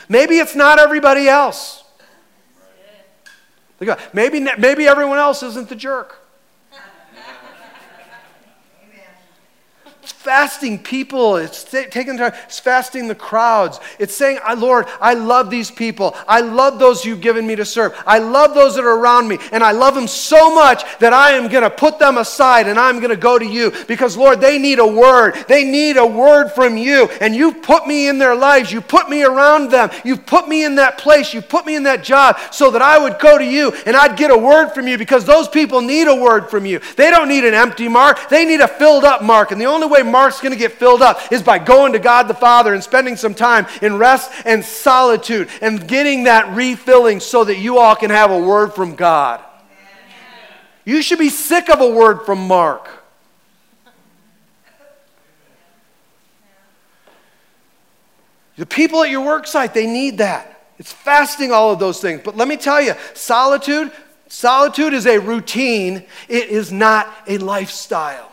Maybe 0.07 0.39
it's 0.39 0.55
not 0.55 0.79
everybody 0.79 1.29
else. 1.29 1.83
Maybe, 4.11 4.39
maybe 4.39 4.87
everyone 4.87 5.19
else 5.19 5.43
isn't 5.43 5.69
the 5.69 5.75
jerk. 5.75 6.17
Fasting 10.29 10.77
people. 10.77 11.37
It's 11.37 11.63
taking 11.63 12.15
time. 12.15 12.33
It's 12.45 12.59
fasting 12.59 13.07
the 13.07 13.15
crowds. 13.15 13.79
It's 13.97 14.13
saying, 14.13 14.37
Lord, 14.57 14.85
I 15.01 15.15
love 15.15 15.49
these 15.49 15.71
people. 15.71 16.15
I 16.27 16.41
love 16.41 16.77
those 16.77 17.03
you've 17.03 17.19
given 17.19 17.47
me 17.47 17.55
to 17.55 17.65
serve. 17.65 17.99
I 18.05 18.19
love 18.19 18.53
those 18.53 18.75
that 18.75 18.85
are 18.85 18.99
around 18.99 19.27
me. 19.27 19.39
And 19.51 19.63
I 19.63 19.71
love 19.71 19.95
them 19.95 20.07
so 20.07 20.53
much 20.53 20.83
that 20.99 21.13
I 21.13 21.31
am 21.31 21.49
going 21.49 21.63
to 21.63 21.71
put 21.71 21.97
them 21.97 22.19
aside 22.19 22.67
and 22.67 22.77
I'm 22.77 22.97
going 22.97 23.09
to 23.09 23.17
go 23.17 23.39
to 23.39 23.45
you 23.45 23.73
because, 23.87 24.15
Lord, 24.15 24.39
they 24.39 24.59
need 24.59 24.77
a 24.77 24.85
word. 24.85 25.33
They 25.47 25.63
need 25.63 25.97
a 25.97 26.05
word 26.05 26.49
from 26.49 26.77
you. 26.77 27.09
And 27.21 27.35
you 27.35 27.51
put 27.51 27.87
me 27.87 28.07
in 28.07 28.19
their 28.19 28.35
lives. 28.35 28.71
You 28.71 28.81
put 28.81 29.09
me 29.09 29.23
around 29.23 29.71
them. 29.71 29.89
You've 30.05 30.27
put 30.27 30.47
me 30.47 30.63
in 30.63 30.75
that 30.75 30.99
place. 30.99 31.33
You 31.33 31.41
put 31.41 31.65
me 31.65 31.75
in 31.75 31.81
that 31.83 32.03
job 32.03 32.37
so 32.51 32.69
that 32.69 32.83
I 32.83 32.99
would 32.99 33.17
go 33.17 33.39
to 33.39 33.45
you 33.45 33.73
and 33.87 33.95
I'd 33.95 34.15
get 34.15 34.29
a 34.29 34.37
word 34.37 34.75
from 34.75 34.87
you 34.87 34.99
because 34.99 35.25
those 35.25 35.47
people 35.47 35.81
need 35.81 36.07
a 36.07 36.15
word 36.15 36.51
from 36.51 36.67
you. 36.67 36.81
They 36.97 37.09
don't 37.09 37.29
need 37.29 37.45
an 37.45 37.55
empty 37.55 37.87
mark. 37.87 38.29
They 38.29 38.45
need 38.45 38.61
a 38.61 38.67
filled 38.67 39.05
up 39.05 39.23
mark. 39.23 39.49
And 39.49 39.59
the 39.59 39.65
only 39.65 39.87
way 39.87 40.03
Mark 40.18 40.18
Mark's 40.19 40.41
going 40.41 40.51
to 40.51 40.59
get 40.59 40.73
filled 40.73 41.01
up 41.01 41.31
is 41.31 41.41
by 41.41 41.59
going 41.59 41.93
to 41.93 41.99
God 41.99 42.27
the 42.27 42.33
Father 42.33 42.73
and 42.73 42.83
spending 42.83 43.15
some 43.15 43.33
time 43.33 43.67
in 43.81 43.97
rest 43.97 44.29
and 44.43 44.65
solitude 44.65 45.47
and 45.61 45.87
getting 45.87 46.25
that 46.25 46.53
refilling 46.53 47.21
so 47.21 47.45
that 47.45 47.57
you 47.57 47.77
all 47.77 47.95
can 47.95 48.09
have 48.09 48.29
a 48.29 48.37
word 48.37 48.73
from 48.73 48.95
God. 48.95 49.41
You 50.83 51.01
should 51.01 51.19
be 51.19 51.29
sick 51.29 51.69
of 51.69 51.79
a 51.79 51.89
word 51.89 52.25
from 52.25 52.47
Mark. 52.47 52.89
The 58.57 58.65
people 58.65 59.03
at 59.03 59.09
your 59.09 59.25
work 59.25 59.47
site, 59.47 59.73
they 59.73 59.87
need 59.87 60.17
that. 60.17 60.65
It's 60.77 60.91
fasting 60.91 61.53
all 61.53 61.71
of 61.71 61.79
those 61.79 62.01
things. 62.01 62.21
But 62.25 62.35
let 62.35 62.49
me 62.49 62.57
tell 62.57 62.81
you, 62.81 62.93
solitude, 63.13 63.93
Solitude 64.29 64.93
is 64.93 65.07
a 65.07 65.17
routine, 65.17 66.05
it 66.27 66.49
is 66.49 66.71
not 66.71 67.11
a 67.27 67.39
lifestyle. 67.39 68.31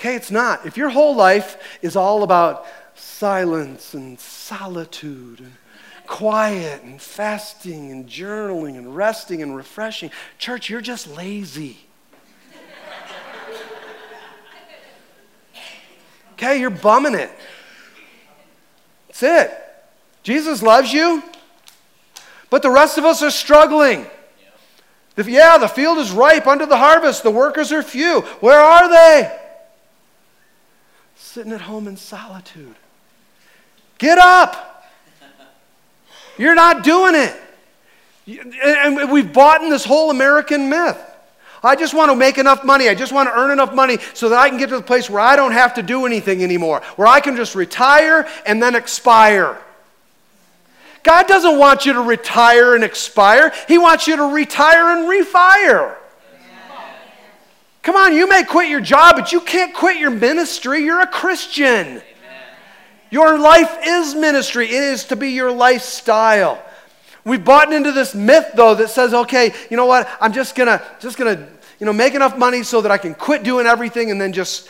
Okay, 0.00 0.14
it's 0.16 0.30
not. 0.30 0.64
If 0.64 0.78
your 0.78 0.88
whole 0.88 1.14
life 1.14 1.78
is 1.82 1.94
all 1.94 2.22
about 2.22 2.64
silence 2.94 3.92
and 3.92 4.18
solitude 4.18 5.40
and 5.40 5.52
quiet 6.06 6.82
and 6.82 6.98
fasting 6.98 7.90
and 7.90 8.06
journaling 8.06 8.78
and 8.78 8.96
resting 8.96 9.42
and 9.42 9.54
refreshing, 9.54 10.10
church, 10.38 10.70
you're 10.70 10.80
just 10.80 11.06
lazy. 11.06 11.76
Okay, 16.32 16.58
you're 16.58 16.70
bumming 16.70 17.14
it. 17.14 17.30
That's 19.08 19.22
it. 19.22 19.64
Jesus 20.22 20.62
loves 20.62 20.94
you, 20.94 21.22
but 22.48 22.62
the 22.62 22.70
rest 22.70 22.96
of 22.96 23.04
us 23.04 23.22
are 23.22 23.30
struggling. 23.30 24.06
Yeah, 25.18 25.58
the 25.58 25.68
field 25.68 25.98
is 25.98 26.10
ripe 26.10 26.46
unto 26.46 26.64
the 26.64 26.78
harvest. 26.78 27.22
The 27.22 27.30
workers 27.30 27.70
are 27.70 27.82
few. 27.82 28.22
Where 28.40 28.60
are 28.60 28.88
they? 28.88 29.39
Sitting 31.30 31.52
at 31.52 31.60
home 31.60 31.86
in 31.86 31.96
solitude. 31.96 32.74
Get 33.98 34.18
up. 34.18 34.84
You're 36.36 36.56
not 36.56 36.82
doing 36.82 37.14
it. 37.14 37.40
And 38.64 39.12
we've 39.12 39.32
bought 39.32 39.62
in 39.62 39.70
this 39.70 39.84
whole 39.84 40.10
American 40.10 40.68
myth. 40.68 40.98
I 41.62 41.76
just 41.76 41.94
want 41.94 42.10
to 42.10 42.16
make 42.16 42.38
enough 42.38 42.64
money. 42.64 42.88
I 42.88 42.96
just 42.96 43.12
want 43.12 43.28
to 43.28 43.38
earn 43.38 43.52
enough 43.52 43.72
money 43.72 43.98
so 44.12 44.28
that 44.28 44.40
I 44.40 44.48
can 44.48 44.58
get 44.58 44.70
to 44.70 44.74
the 44.74 44.82
place 44.82 45.08
where 45.08 45.20
I 45.20 45.36
don't 45.36 45.52
have 45.52 45.74
to 45.74 45.84
do 45.84 46.04
anything 46.04 46.42
anymore, 46.42 46.82
where 46.96 47.06
I 47.06 47.20
can 47.20 47.36
just 47.36 47.54
retire 47.54 48.26
and 48.44 48.60
then 48.60 48.74
expire. 48.74 49.56
God 51.04 51.28
doesn't 51.28 51.60
want 51.60 51.86
you 51.86 51.92
to 51.92 52.00
retire 52.00 52.74
and 52.74 52.82
expire, 52.82 53.52
He 53.68 53.78
wants 53.78 54.08
you 54.08 54.16
to 54.16 54.34
retire 54.34 54.98
and 54.98 55.08
refire. 55.08 55.94
Come 57.82 57.96
on, 57.96 58.14
you 58.14 58.28
may 58.28 58.44
quit 58.44 58.68
your 58.68 58.80
job, 58.80 59.16
but 59.16 59.32
you 59.32 59.40
can't 59.40 59.74
quit 59.74 59.98
your 59.98 60.10
ministry. 60.10 60.84
You're 60.84 61.00
a 61.00 61.06
Christian. 61.06 62.02
Your 63.10 63.38
life 63.38 63.78
is 63.84 64.14
ministry, 64.14 64.66
it 64.66 64.82
is 64.82 65.04
to 65.06 65.16
be 65.16 65.30
your 65.30 65.50
lifestyle. 65.50 66.62
We've 67.24 67.44
bought 67.44 67.72
into 67.72 67.92
this 67.92 68.14
myth, 68.14 68.52
though, 68.54 68.74
that 68.76 68.88
says, 68.88 69.12
okay, 69.12 69.52
you 69.68 69.76
know 69.76 69.86
what? 69.86 70.08
I'm 70.20 70.32
just 70.32 70.54
gonna, 70.54 70.80
just 71.00 71.18
gonna, 71.18 71.48
you 71.78 71.86
know, 71.86 71.92
make 71.92 72.14
enough 72.14 72.38
money 72.38 72.62
so 72.62 72.80
that 72.80 72.90
I 72.90 72.98
can 72.98 73.14
quit 73.14 73.42
doing 73.42 73.66
everything 73.66 74.10
and 74.10 74.20
then 74.20 74.32
just 74.32 74.68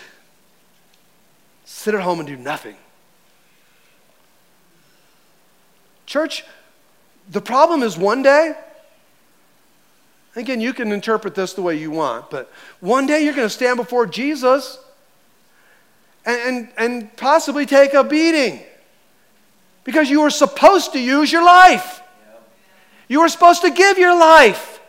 sit 1.64 1.94
at 1.94 2.00
home 2.00 2.18
and 2.18 2.26
do 2.26 2.36
nothing. 2.36 2.76
Church, 6.06 6.44
the 7.30 7.40
problem 7.40 7.82
is 7.82 7.96
one 7.96 8.22
day, 8.22 8.54
again, 10.36 10.60
you 10.60 10.72
can 10.72 10.92
interpret 10.92 11.34
this 11.34 11.54
the 11.54 11.62
way 11.62 11.76
you 11.76 11.90
want, 11.90 12.30
but 12.30 12.52
one 12.80 13.06
day 13.06 13.24
you're 13.24 13.34
going 13.34 13.46
to 13.48 13.54
stand 13.54 13.76
before 13.76 14.06
Jesus 14.06 14.78
and, 16.24 16.40
and, 16.40 16.68
and 16.76 17.16
possibly 17.16 17.66
take 17.66 17.94
a 17.94 18.04
beating 18.04 18.62
because 19.84 20.10
you 20.10 20.20
were 20.20 20.30
supposed 20.30 20.92
to 20.92 21.00
use 21.00 21.32
your 21.32 21.44
life. 21.44 22.00
You 23.08 23.20
were 23.20 23.28
supposed 23.28 23.62
to 23.62 23.70
give 23.70 23.98
your 23.98 24.16
life. 24.16 24.80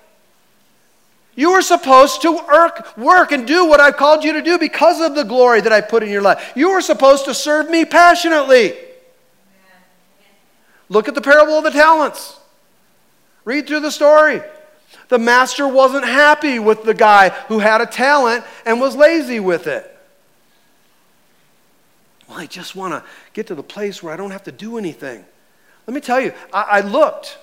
You 1.35 1.53
were 1.53 1.61
supposed 1.61 2.21
to 2.23 2.33
work, 2.33 2.97
work 2.97 3.31
and 3.31 3.47
do 3.47 3.65
what 3.65 3.79
I've 3.79 3.97
called 3.97 4.23
you 4.23 4.33
to 4.33 4.41
do 4.41 4.59
because 4.59 4.99
of 4.99 5.15
the 5.15 5.23
glory 5.23 5.61
that 5.61 5.71
I 5.71 5.81
put 5.81 6.03
in 6.03 6.09
your 6.09 6.21
life. 6.21 6.51
You 6.55 6.71
were 6.71 6.81
supposed 6.81 7.25
to 7.25 7.33
serve 7.33 7.69
me 7.69 7.85
passionately. 7.85 8.75
Look 10.89 11.07
at 11.07 11.15
the 11.15 11.21
parable 11.21 11.53
of 11.53 11.63
the 11.63 11.71
talents. 11.71 12.37
Read 13.45 13.65
through 13.65 13.79
the 13.79 13.91
story. 13.91 14.41
The 15.09 15.19
master 15.19 15.67
wasn't 15.67 16.05
happy 16.05 16.59
with 16.59 16.83
the 16.83 16.93
guy 16.93 17.29
who 17.47 17.59
had 17.59 17.81
a 17.81 17.85
talent 17.85 18.45
and 18.65 18.79
was 18.79 18.95
lazy 18.95 19.39
with 19.39 19.67
it. 19.67 19.87
Well, 22.27 22.39
I 22.39 22.45
just 22.45 22.75
want 22.75 22.93
to 22.93 23.03
get 23.33 23.47
to 23.47 23.55
the 23.55 23.63
place 23.63 24.01
where 24.01 24.13
I 24.13 24.17
don't 24.17 24.31
have 24.31 24.43
to 24.43 24.51
do 24.51 24.77
anything. 24.77 25.25
Let 25.85 25.93
me 25.93 25.99
tell 25.99 26.21
you, 26.21 26.33
I, 26.53 26.61
I 26.61 26.81
looked. 26.81 27.37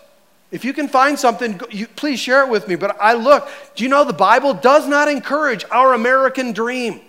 If 0.50 0.64
you 0.64 0.72
can 0.72 0.88
find 0.88 1.18
something, 1.18 1.60
you, 1.70 1.86
please 1.88 2.18
share 2.18 2.42
it 2.42 2.48
with 2.48 2.68
me. 2.68 2.74
But 2.74 2.96
I 2.98 3.12
looked. 3.12 3.50
Do 3.76 3.84
you 3.84 3.90
know 3.90 4.04
the 4.04 4.14
Bible 4.14 4.54
does 4.54 4.88
not 4.88 5.08
encourage 5.08 5.64
our 5.70 5.92
American 5.92 6.52
dream? 6.52 7.02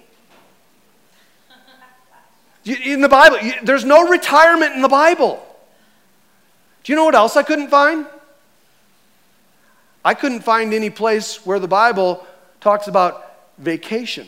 In 2.84 3.00
the 3.02 3.08
Bible, 3.10 3.38
there's 3.64 3.86
no 3.86 4.10
retirement 4.10 4.76
in 4.76 4.82
the 4.82 4.90
Bible. 4.90 5.44
Do 6.84 6.92
you 6.92 6.98
know 6.98 7.06
what 7.06 7.16
else 7.16 7.38
I 7.38 7.44
couldn't 7.44 7.70
find? 7.70 8.06
I 10.04 10.14
couldn't 10.14 10.42
find 10.42 10.74
any 10.74 10.90
place 10.90 11.46
where 11.46 11.60
the 11.60 11.68
Bible 11.68 12.26
talks 12.62 12.88
about 12.88 13.38
vacation. 13.58 14.28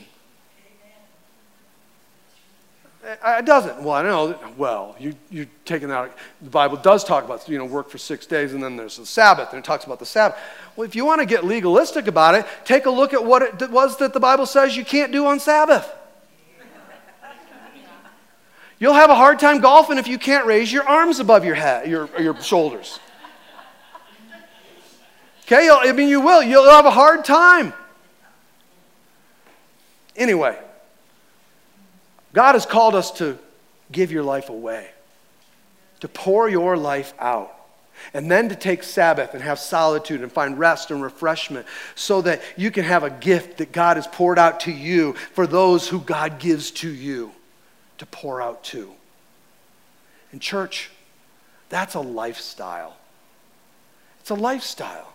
Uh, 3.03 3.38
it 3.39 3.45
doesn't. 3.45 3.82
Well, 3.82 3.95
I 3.95 4.03
know. 4.03 4.38
Well, 4.57 4.95
you, 4.99 5.15
you're 5.32 5.47
taking 5.65 5.88
that. 5.88 6.15
The 6.41 6.49
Bible 6.49 6.78
does 6.78 7.03
talk 7.03 7.24
about, 7.24 7.47
you 7.49 7.57
know, 7.57 7.65
work 7.65 7.89
for 7.89 7.97
six 7.97 8.28
days 8.28 8.53
and 8.53 8.61
then 8.61 8.78
there's 8.78 8.97
the 8.97 9.05
Sabbath 9.05 9.49
and 9.49 9.59
it 9.59 9.65
talks 9.65 9.86
about 9.86 9.97
the 9.97 10.05
Sabbath. 10.05 10.38
Well, 10.76 10.88
if 10.88 10.95
you 10.95 11.03
want 11.03 11.19
to 11.19 11.26
get 11.26 11.43
legalistic 11.43 12.05
about 12.05 12.36
it, 12.36 12.45
take 12.63 12.86
a 12.86 12.91
look 12.91 13.13
at 13.13 13.26
what 13.26 13.41
it 13.41 13.72
was 13.72 13.97
that 13.97 14.13
the 14.13 14.19
Bible 14.19 14.45
says 14.45 14.78
you 14.78 14.86
can't 14.86 15.11
do 15.11 15.26
on 15.26 15.39
Sabbath. 15.39 15.91
You'll 18.78 18.93
have 18.93 19.09
a 19.09 19.15
hard 19.15 19.39
time 19.39 19.61
golfing 19.61 19.97
if 19.97 20.07
you 20.07 20.17
can't 20.17 20.45
raise 20.45 20.72
your 20.72 20.88
arms 20.88 21.19
above 21.19 21.45
your 21.45 21.55
head, 21.55 21.88
your, 21.88 22.09
your 22.19 22.39
shoulders. 22.41 22.99
Okay, 25.52 25.70
I 25.70 25.91
mean, 25.91 26.08
you 26.08 26.22
will. 26.22 26.41
You'll 26.41 26.70
have 26.70 26.86
a 26.86 26.91
hard 26.91 27.26
time. 27.26 27.74
Anyway, 30.16 30.58
God 32.32 32.54
has 32.54 32.66
called 32.66 32.95
us 32.95 33.12
to 33.18 33.38
give 33.91 34.14
your 34.14 34.24
life 34.24 34.47
away, 34.47 34.89
to 35.99 36.08
pour 36.08 36.47
your 36.47 36.78
life 36.78 37.14
out, 37.20 37.54
and 38.14 38.32
then 38.32 38.47
to 38.47 38.56
take 38.56 38.82
Sabbath 38.82 39.34
and 39.34 39.43
have 39.43 39.60
solitude 39.60 40.22
and 40.22 40.32
find 40.32 40.58
rest 40.58 40.89
and 40.89 41.04
refreshment 41.04 41.66
so 41.95 42.22
that 42.22 42.41
you 42.56 42.72
can 42.72 42.86
have 42.86 43.04
a 43.04 43.10
gift 43.10 43.58
that 43.58 43.74
God 43.74 43.97
has 43.97 44.08
poured 44.08 44.39
out 44.39 44.62
to 44.62 44.72
you 44.72 45.12
for 45.34 45.45
those 45.45 45.89
who 45.89 45.99
God 45.99 46.39
gives 46.39 46.72
to 46.72 46.89
you 46.89 47.34
to 47.97 48.06
pour 48.06 48.41
out 48.41 48.64
to. 48.66 48.89
And, 50.32 50.41
church, 50.41 50.91
that's 51.68 51.95
a 51.95 51.99
lifestyle. 51.99 52.95
It's 54.22 54.30
a 54.30 54.36
lifestyle. 54.36 55.11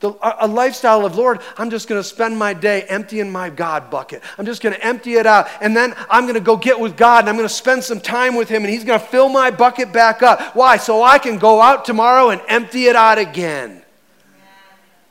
The, 0.00 0.12
a 0.40 0.46
lifestyle 0.46 1.06
of, 1.06 1.16
Lord, 1.16 1.40
I'm 1.56 1.70
just 1.70 1.88
going 1.88 1.98
to 1.98 2.06
spend 2.06 2.38
my 2.38 2.52
day 2.52 2.82
emptying 2.82 3.32
my 3.32 3.48
God 3.48 3.90
bucket. 3.90 4.22
I'm 4.36 4.44
just 4.44 4.62
going 4.62 4.74
to 4.74 4.84
empty 4.84 5.14
it 5.14 5.26
out. 5.26 5.48
And 5.62 5.74
then 5.74 5.94
I'm 6.10 6.24
going 6.24 6.34
to 6.34 6.40
go 6.40 6.56
get 6.56 6.78
with 6.78 6.98
God 6.98 7.20
and 7.20 7.30
I'm 7.30 7.36
going 7.36 7.48
to 7.48 7.54
spend 7.54 7.82
some 7.82 8.00
time 8.00 8.34
with 8.34 8.50
Him 8.50 8.62
and 8.62 8.70
He's 8.70 8.84
going 8.84 9.00
to 9.00 9.06
fill 9.06 9.30
my 9.30 9.50
bucket 9.50 9.92
back 9.94 10.22
up. 10.22 10.54
Why? 10.54 10.76
So 10.76 11.02
I 11.02 11.18
can 11.18 11.38
go 11.38 11.62
out 11.62 11.86
tomorrow 11.86 12.28
and 12.28 12.42
empty 12.46 12.86
it 12.86 12.96
out 12.96 13.16
again. 13.16 13.85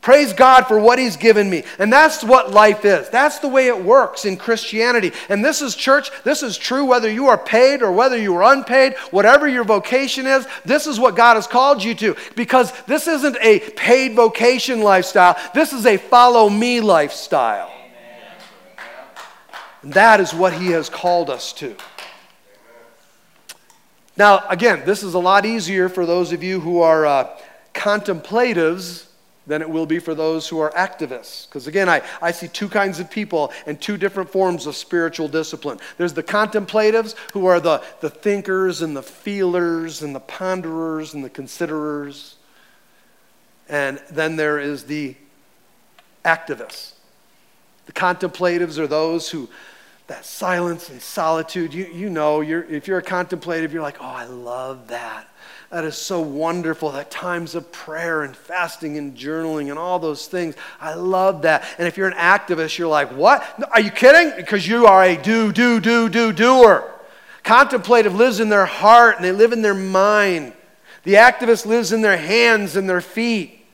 Praise 0.06 0.34
God 0.34 0.68
for 0.68 0.78
what 0.78 1.00
He's 1.00 1.18
given 1.18 1.50
me. 1.50 1.64
And 1.80 1.92
that's 1.92 2.24
what 2.24 2.52
life 2.52 2.86
is. 2.86 3.10
That's 3.10 3.40
the 3.40 3.48
way 3.48 3.70
it 3.70 3.84
works 3.84 4.24
in 4.26 4.38
Christianity. 4.38 5.12
And 5.30 5.44
this 5.44 5.64
is 5.64 5.74
church. 5.74 6.12
This 6.24 6.44
is 6.44 6.60
true 6.60 6.86
whether 6.86 7.10
you 7.10 7.26
are 7.30 7.40
paid 7.40 7.82
or 7.82 7.92
whether 7.92 8.16
you 8.16 8.36
are 8.36 8.54
unpaid, 8.54 8.94
whatever 9.10 9.48
your 9.48 9.64
vocation 9.64 10.28
is. 10.28 10.46
This 10.64 10.86
is 10.86 11.00
what 11.00 11.16
God 11.16 11.38
has 11.38 11.48
called 11.48 11.84
you 11.84 11.96
to. 11.96 12.16
Because 12.36 12.72
this 12.84 13.08
isn't 13.08 13.36
a 13.42 13.60
paid 13.72 14.14
vocation 14.14 14.82
lifestyle, 14.82 15.40
this 15.56 15.74
is 15.74 15.88
a 15.88 15.98
follow 15.98 16.52
me 16.52 16.82
lifestyle. 16.82 17.74
And 19.82 19.92
that 19.94 20.20
is 20.20 20.36
what 20.36 20.54
He 20.54 20.68
has 20.68 20.88
called 20.88 21.32
us 21.32 21.52
to. 21.54 21.76
Now, 24.16 24.48
again, 24.50 24.84
this 24.86 25.02
is 25.02 25.16
a 25.16 25.20
lot 25.20 25.48
easier 25.48 25.90
for 25.90 26.06
those 26.06 26.32
of 26.32 26.44
you 26.44 26.60
who 26.60 26.82
are 26.82 27.08
uh, 27.08 27.40
contemplatives 27.74 29.08
than 29.48 29.62
it 29.62 29.70
will 29.70 29.86
be 29.86 30.00
for 30.00 30.16
those 30.16 30.48
who 30.48 30.60
are 30.60 30.72
activists. 30.72 31.48
Because 31.48 31.68
again, 31.68 31.88
I, 31.88 32.02
I 32.22 32.32
see 32.32 32.48
two 32.48 32.68
kinds 32.68 33.00
of 33.00 33.10
people 33.12 33.52
and 33.66 33.80
two 33.80 33.98
different 33.98 34.30
forms 34.30 34.66
of 34.66 34.76
spiritual 34.76 35.28
discipline. 35.28 35.80
There's 35.98 36.14
the 36.14 36.24
contemplatives, 36.24 37.16
who 37.34 37.46
are 37.46 37.60
the, 37.60 37.84
the 38.02 38.10
thinkers 38.10 38.82
and 38.82 38.96
the 38.96 39.04
feelers 39.04 40.02
and 40.02 40.16
the 40.16 40.20
ponderers 40.20 41.14
and 41.14 41.24
the 41.24 41.30
considerers. 41.30 42.36
And 43.70 44.02
then 44.10 44.36
there 44.36 44.60
is 44.60 44.86
the 44.86 45.16
activists. 46.24 46.94
The 47.86 47.92
contemplatives 47.92 48.80
are 48.80 48.88
those 48.88 49.30
who, 49.30 49.48
that 50.08 50.26
silence 50.26 50.90
and 50.90 51.02
solitude, 51.02 51.74
you, 51.74 51.86
you 51.86 52.10
know, 52.10 52.42
you're, 52.42 52.64
if 52.64 52.88
you're 52.88 52.98
a 52.98 53.04
contemplative, 53.04 53.74
you're 53.74 53.84
like, 53.84 53.98
oh, 54.00 54.06
I 54.06 54.26
love 54.26 54.88
that. 54.88 55.28
That 55.76 55.84
is 55.84 55.98
so 55.98 56.22
wonderful. 56.22 56.94
That 56.94 57.12
times 57.12 57.54
of 57.54 57.70
prayer 57.70 58.24
and 58.24 58.34
fasting 58.34 58.98
and 58.98 59.14
journaling 59.14 59.72
and 59.72 59.78
all 59.78 60.00
those 60.00 60.26
things. 60.26 60.56
I 60.80 60.94
love 60.94 61.42
that. 61.42 61.66
And 61.78 61.86
if 61.86 61.98
you're 61.98 62.08
an 62.08 62.14
activist, 62.14 62.78
you're 62.78 62.88
like, 62.88 63.12
what? 63.12 63.44
Are 63.74 63.82
you 63.82 63.92
kidding? 63.92 64.38
Because 64.38 64.66
you 64.66 64.86
are 64.88 65.04
a 65.04 65.18
do, 65.18 65.52
do, 65.52 65.82
do, 65.82 66.08
do, 66.08 66.32
doer. 66.32 66.90
Contemplative 67.44 68.16
lives 68.16 68.40
in 68.40 68.48
their 68.48 68.66
heart 68.66 69.18
and 69.18 69.26
they 69.26 69.34
live 69.34 69.52
in 69.52 69.62
their 69.62 69.74
mind. 69.74 70.54
The 71.04 71.16
activist 71.16 71.66
lives 71.66 71.92
in 71.92 72.02
their 72.02 72.16
hands 72.16 72.78
and 72.78 72.88
their 72.88 73.02
feet. 73.02 73.66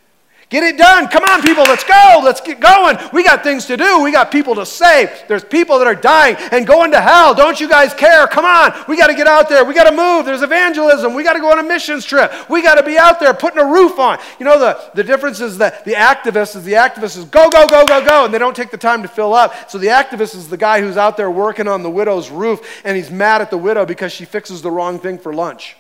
Get 0.49 0.64
it 0.64 0.80
done. 0.80 1.08
Come 1.08 1.20
on, 1.32 1.41
people, 1.41 1.63
let's 1.63 1.84
go. 1.84 2.21
Let's 2.23 2.41
get 2.41 2.59
going. 2.59 2.97
We 3.13 3.23
got 3.23 3.43
things 3.43 3.65
to 3.67 3.77
do. 3.77 4.01
We 4.01 4.11
got 4.11 4.32
people 4.32 4.55
to 4.55 4.65
save. 4.65 5.09
There's 5.27 5.43
people 5.43 5.79
that 5.79 5.88
are 5.88 5.95
dying 5.95 6.36
and 6.51 6.67
going 6.67 6.91
to 6.91 7.01
hell. 7.01 7.34
Don't 7.34 7.59
you 7.59 7.69
guys 7.69 7.93
care? 7.93 8.27
Come 8.27 8.45
on. 8.45 8.73
We 8.88 8.97
got 8.97 9.07
to 9.07 9.15
get 9.15 9.27
out 9.27 9.49
there. 9.49 9.65
We 9.65 9.73
got 9.73 9.89
to 9.89 9.95
move. 9.95 10.25
There's 10.25 10.41
evangelism. 10.41 11.13
We 11.13 11.23
got 11.23 11.34
to 11.34 11.39
go 11.39 11.51
on 11.51 11.59
a 11.59 11.63
missions 11.63 12.05
trip. 12.05 12.32
We 12.49 12.61
got 12.61 12.75
to 12.75 12.84
be 12.84 12.97
out 12.97 13.19
there 13.19 13.34
putting 13.34 13.59
a 13.59 13.65
roof 13.65 13.97
on. 13.99 14.19
You 14.39 14.45
know, 14.45 14.59
the, 14.59 14.91
the 14.93 15.03
difference 15.03 15.39
is 15.39 15.57
that 15.59 15.86
the 15.86 15.93
activist 15.93 16.55
is 16.55 16.63
the 16.63 16.73
activist 16.73 17.17
is 17.17 17.25
go, 17.25 17.49
go, 17.49 17.67
go, 17.67 17.86
go, 17.86 18.05
go, 18.05 18.25
and 18.25 18.34
they 18.34 18.39
don't 18.39 18.55
take 18.55 18.71
the 18.71 18.77
time 18.77 19.01
to 19.01 19.07
fill 19.07 19.34
up. 19.34 19.69
So 19.69 19.77
the 19.77 19.88
activist 19.88 20.36
is 20.36 20.49
the 20.49 20.57
guy 20.57 20.82
who's 20.82 20.97
out 20.97 21.17
there 21.17 21.32
working 21.32 21.67
on 21.67 21.84
the 21.84 21.89
widow's 21.89 22.29
roof 22.29 22.82
and 22.84 22.97
he's 22.97 23.09
mad 23.09 23.41
at 23.41 23.49
the 23.49 23.57
widow 23.57 23.86
because 23.86 24.11
she 24.11 24.25
fixes 24.25 24.61
the 24.61 24.71
wrong 24.71 24.99
thing 24.99 25.17
for 25.17 25.34
lunch. 25.34 25.75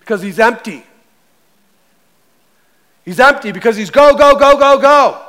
Because 0.00 0.20
he's 0.20 0.38
empty. 0.38 0.84
He's 3.04 3.20
empty 3.20 3.52
because 3.52 3.76
he's 3.76 3.90
go, 3.90 4.16
go, 4.16 4.36
go, 4.38 4.58
go, 4.58 4.78
go. 4.80 5.20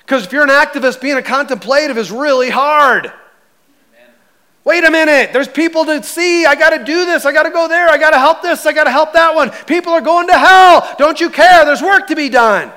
Because 0.00 0.24
if 0.24 0.32
you're 0.32 0.44
an 0.44 0.48
activist, 0.48 1.00
being 1.00 1.16
a 1.16 1.22
contemplative 1.22 1.98
is 1.98 2.10
really 2.10 2.48
hard. 2.48 3.06
Amen. 3.06 3.14
Wait 4.64 4.84
a 4.84 4.90
minute. 4.90 5.32
There's 5.32 5.48
people 5.48 5.84
to 5.84 6.02
see. 6.02 6.46
I 6.46 6.54
got 6.54 6.70
to 6.70 6.82
do 6.82 7.04
this. 7.04 7.26
I 7.26 7.32
got 7.32 7.42
to 7.42 7.50
go 7.50 7.68
there. 7.68 7.88
I 7.88 7.98
got 7.98 8.10
to 8.10 8.18
help 8.18 8.40
this. 8.40 8.64
I 8.64 8.72
got 8.72 8.84
to 8.84 8.90
help 8.90 9.12
that 9.12 9.34
one. 9.34 9.50
People 9.66 9.92
are 9.92 10.00
going 10.00 10.28
to 10.28 10.38
hell. 10.38 10.94
Don't 10.96 11.20
you 11.20 11.28
care? 11.28 11.64
There's 11.64 11.82
work 11.82 12.06
to 12.06 12.16
be 12.16 12.28
done. 12.28 12.72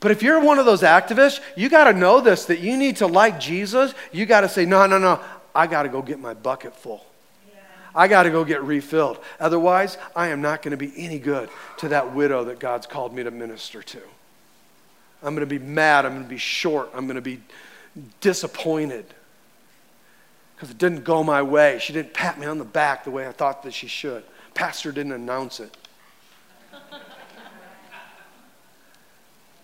But 0.00 0.10
if 0.10 0.22
you're 0.22 0.40
one 0.40 0.58
of 0.58 0.64
those 0.66 0.82
activists, 0.82 1.40
you 1.56 1.68
got 1.68 1.84
to 1.84 1.92
know 1.92 2.20
this 2.20 2.46
that 2.46 2.60
you 2.60 2.76
need 2.76 2.96
to 2.96 3.06
like 3.06 3.38
Jesus. 3.38 3.94
You 4.12 4.26
got 4.26 4.40
to 4.40 4.48
say, 4.48 4.64
no, 4.64 4.86
no, 4.86 4.98
no. 4.98 5.20
I 5.54 5.66
got 5.66 5.84
to 5.84 5.88
go 5.88 6.02
get 6.02 6.18
my 6.18 6.34
bucket 6.34 6.74
full. 6.74 7.04
I 7.94 8.08
got 8.08 8.24
to 8.24 8.30
go 8.30 8.44
get 8.44 8.62
refilled. 8.62 9.18
Otherwise, 9.38 9.98
I 10.14 10.28
am 10.28 10.40
not 10.40 10.62
going 10.62 10.72
to 10.72 10.76
be 10.76 10.92
any 10.96 11.18
good 11.18 11.48
to 11.78 11.88
that 11.88 12.14
widow 12.14 12.44
that 12.44 12.60
God's 12.60 12.86
called 12.86 13.14
me 13.14 13.22
to 13.22 13.30
minister 13.30 13.82
to. 13.82 14.00
I'm 15.22 15.34
going 15.34 15.46
to 15.48 15.58
be 15.58 15.58
mad. 15.58 16.06
I'm 16.06 16.12
going 16.12 16.24
to 16.24 16.28
be 16.28 16.38
short. 16.38 16.90
I'm 16.94 17.06
going 17.06 17.16
to 17.16 17.22
be 17.22 17.40
disappointed 18.20 19.06
because 20.54 20.70
it 20.70 20.78
didn't 20.78 21.04
go 21.04 21.24
my 21.24 21.42
way. 21.42 21.78
She 21.80 21.92
didn't 21.92 22.14
pat 22.14 22.38
me 22.38 22.46
on 22.46 22.58
the 22.58 22.64
back 22.64 23.04
the 23.04 23.10
way 23.10 23.26
I 23.26 23.32
thought 23.32 23.62
that 23.62 23.74
she 23.74 23.86
should. 23.86 24.22
Pastor 24.54 24.92
didn't 24.92 25.12
announce 25.12 25.60
it. 25.60 25.76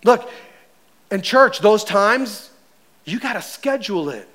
Look, 0.03 0.29
in 1.11 1.21
church, 1.21 1.59
those 1.59 1.83
times, 1.83 2.49
you 3.05 3.19
got 3.19 3.33
to 3.33 3.41
schedule 3.41 4.09
it. 4.09 4.27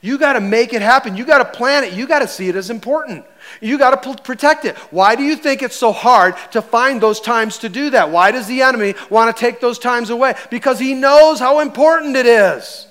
You 0.00 0.18
got 0.18 0.34
to 0.34 0.40
make 0.40 0.72
it 0.72 0.82
happen. 0.82 1.16
You 1.16 1.24
got 1.24 1.38
to 1.38 1.44
plan 1.44 1.84
it. 1.84 1.92
You 1.92 2.06
got 2.06 2.20
to 2.20 2.28
see 2.28 2.48
it 2.48 2.56
as 2.56 2.70
important. 2.70 3.24
You 3.60 3.78
got 3.78 4.02
to 4.02 4.22
protect 4.22 4.64
it. 4.64 4.76
Why 4.90 5.16
do 5.16 5.22
you 5.22 5.36
think 5.36 5.62
it's 5.62 5.76
so 5.76 5.92
hard 5.92 6.36
to 6.52 6.60
find 6.60 7.00
those 7.00 7.20
times 7.20 7.58
to 7.58 7.68
do 7.68 7.90
that? 7.90 8.10
Why 8.10 8.30
does 8.30 8.46
the 8.46 8.62
enemy 8.62 8.94
want 9.10 9.34
to 9.34 9.40
take 9.40 9.60
those 9.60 9.78
times 9.78 10.10
away? 10.10 10.34
Because 10.50 10.78
he 10.78 10.94
knows 10.94 11.38
how 11.38 11.60
important 11.60 12.16
it 12.16 12.26
is. 12.26 12.86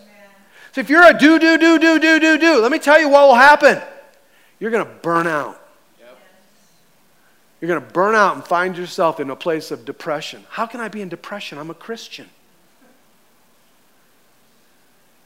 So 0.72 0.82
if 0.82 0.90
you're 0.90 1.04
a 1.04 1.18
do, 1.18 1.40
do, 1.40 1.58
do, 1.58 1.80
do, 1.80 2.00
do, 2.00 2.20
do, 2.20 2.38
do, 2.38 2.62
let 2.62 2.72
me 2.72 2.80
tell 2.80 3.00
you 3.00 3.10
what 3.10 3.28
will 3.28 3.36
happen. 3.36 3.82
You're 4.60 4.72
going 4.72 4.86
to 4.86 4.92
burn 5.02 5.28
out. 5.28 5.62
You're 7.62 7.70
going 7.70 7.82
to 7.82 7.94
burn 7.94 8.16
out 8.16 8.36
and 8.36 8.44
find 8.44 8.78
yourself 8.78 9.20
in 9.20 9.30
a 9.30 9.36
place 9.36 9.72
of 9.72 9.86
depression. 9.86 10.44
How 10.50 10.66
can 10.66 10.82
I 10.82 10.88
be 10.88 11.02
in 11.02 11.10
depression? 11.10 11.58
I'm 11.58 11.70
a 11.70 11.76
Christian 11.76 12.30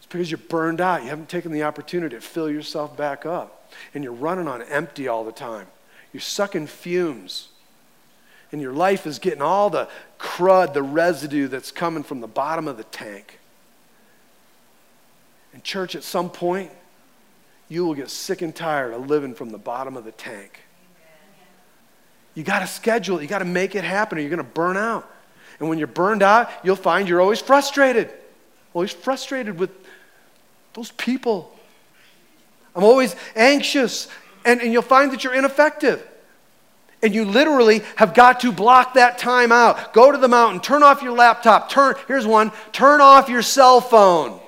because 0.09 0.31
you're 0.31 0.39
burned 0.39 0.81
out. 0.81 1.03
You 1.03 1.09
haven't 1.09 1.29
taken 1.29 1.51
the 1.51 1.63
opportunity 1.63 2.15
to 2.15 2.21
fill 2.21 2.49
yourself 2.49 2.97
back 2.97 3.25
up. 3.25 3.71
And 3.93 4.03
you're 4.03 4.13
running 4.13 4.47
on 4.47 4.61
empty 4.63 5.07
all 5.07 5.23
the 5.23 5.31
time. 5.31 5.67
You're 6.11 6.21
sucking 6.21 6.67
fumes. 6.67 7.49
And 8.51 8.59
your 8.59 8.73
life 8.73 9.05
is 9.05 9.19
getting 9.19 9.43
all 9.43 9.69
the 9.69 9.87
crud, 10.17 10.73
the 10.73 10.81
residue 10.81 11.47
that's 11.47 11.71
coming 11.71 12.01
from 12.01 12.19
the 12.19 12.27
bottom 12.27 12.67
of 12.67 12.77
the 12.77 12.83
tank. 12.85 13.39
And, 15.53 15.63
church, 15.63 15.95
at 15.95 16.03
some 16.03 16.31
point, 16.31 16.71
you 17.67 17.85
will 17.85 17.93
get 17.93 18.09
sick 18.09 18.41
and 18.41 18.55
tired 18.55 18.93
of 18.93 19.07
living 19.07 19.35
from 19.35 19.51
the 19.51 19.57
bottom 19.59 19.95
of 19.95 20.03
the 20.03 20.11
tank. 20.11 20.61
You 22.33 22.43
got 22.43 22.59
to 22.59 22.67
schedule 22.67 23.19
it, 23.19 23.23
you 23.23 23.27
got 23.27 23.39
to 23.39 23.45
make 23.45 23.75
it 23.75 23.83
happen, 23.83 24.17
or 24.17 24.21
you're 24.21 24.29
going 24.29 24.37
to 24.37 24.43
burn 24.43 24.77
out. 24.77 25.07
And 25.59 25.69
when 25.69 25.77
you're 25.77 25.87
burned 25.87 26.23
out, 26.23 26.49
you'll 26.63 26.75
find 26.75 27.07
you're 27.07 27.21
always 27.21 27.41
frustrated. 27.41 28.11
Always 28.73 28.91
frustrated 28.91 29.59
with 29.59 29.78
those 30.73 30.91
people. 30.91 31.55
I'm 32.75 32.83
always 32.83 33.15
anxious, 33.35 34.07
and, 34.45 34.61
and 34.61 34.71
you'll 34.71 34.81
find 34.81 35.11
that 35.11 35.23
you're 35.23 35.33
ineffective. 35.33 36.05
And 37.01 37.15
you 37.15 37.23
literally 37.25 37.81
have 37.95 38.13
got 38.13 38.41
to 38.41 38.51
block 38.51 38.95
that 38.95 39.17
time 39.17 39.51
out. 39.51 39.93
Go 39.93 40.11
to 40.11 40.17
the 40.17 40.27
mountain, 40.27 40.59
turn 40.59 40.83
off 40.83 41.01
your 41.01 41.13
laptop, 41.13 41.69
turn, 41.69 41.95
here's 42.07 42.27
one, 42.27 42.51
turn 42.71 42.99
off 42.99 43.29
your 43.29 43.41
cell 43.41 43.79
phone. 43.79 44.39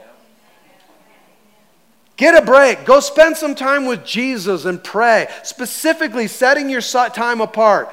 Get 2.17 2.41
a 2.41 2.45
break. 2.45 2.85
Go 2.85 2.99
spend 2.99 3.35
some 3.35 3.55
time 3.55 3.85
with 3.87 4.05
Jesus 4.05 4.65
and 4.65 4.83
pray, 4.83 5.27
specifically 5.43 6.27
setting 6.27 6.69
your 6.69 6.81
time 6.81 7.41
apart. 7.41 7.91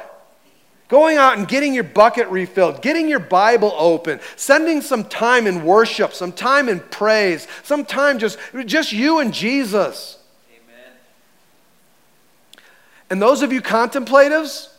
Going 0.89 1.19
out 1.19 1.37
and 1.37 1.47
getting 1.47 1.75
your 1.75 1.85
bucket 1.85 2.29
refilled, 2.29 2.81
getting 2.81 3.09
your 3.09 3.19
Bible 3.19 3.75
open, 3.77 4.21
sending 4.37 4.81
some 4.81 5.05
time 5.05 5.47
in 5.47 5.65
worship, 5.65 6.15
some 6.15 6.33
time 6.33 6.69
in 6.69 6.81
praise, 6.81 7.47
some 7.63 7.85
time 7.85 8.19
just, 8.19 8.39
just 8.65 8.93
you 8.93 9.19
and 9.19 9.35
Jesus. 9.35 10.19
Amen. 10.51 10.93
And 13.11 13.21
those 13.21 13.43
of 13.43 13.53
you 13.53 13.61
contemplatives, 13.61 14.75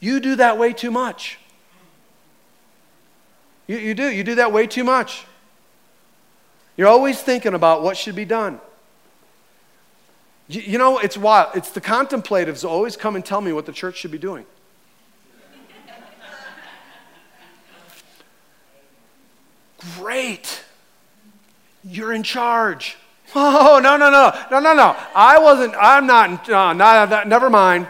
you 0.00 0.18
do 0.18 0.36
that 0.36 0.56
way 0.56 0.72
too 0.72 0.90
much. 0.90 1.38
You, 3.66 3.76
you 3.76 3.94
do. 3.94 4.08
You 4.10 4.24
do 4.24 4.36
that 4.36 4.52
way 4.52 4.66
too 4.66 4.82
much. 4.82 5.24
You're 6.76 6.88
always 6.88 7.20
thinking 7.20 7.54
about 7.54 7.82
what 7.82 7.96
should 7.96 8.16
be 8.16 8.24
done. 8.24 8.60
You, 10.48 10.78
know, 10.78 10.98
it's 10.98 11.18
wild. 11.18 11.54
It's 11.54 11.70
the 11.70 11.80
contemplatives 11.80 12.64
always 12.64 12.96
come 12.96 13.16
and 13.16 13.24
tell 13.24 13.42
me 13.42 13.52
what 13.52 13.66
the 13.66 13.72
church 13.72 13.96
should 13.96 14.10
be 14.10 14.18
doing. 14.18 14.46
Great. 19.98 20.64
You're 21.84 22.12
in 22.12 22.22
charge. 22.22 22.96
Oh, 23.34 23.78
no, 23.82 23.98
no, 23.98 24.10
no, 24.10 24.32
no, 24.50 24.58
no, 24.58 24.72
no. 24.72 24.96
I 25.14 25.38
wasn't, 25.38 25.74
I'm 25.78 26.06
not, 26.06 26.48
uh, 26.48 26.72
not 26.72 27.28
never 27.28 27.50
mind. 27.50 27.86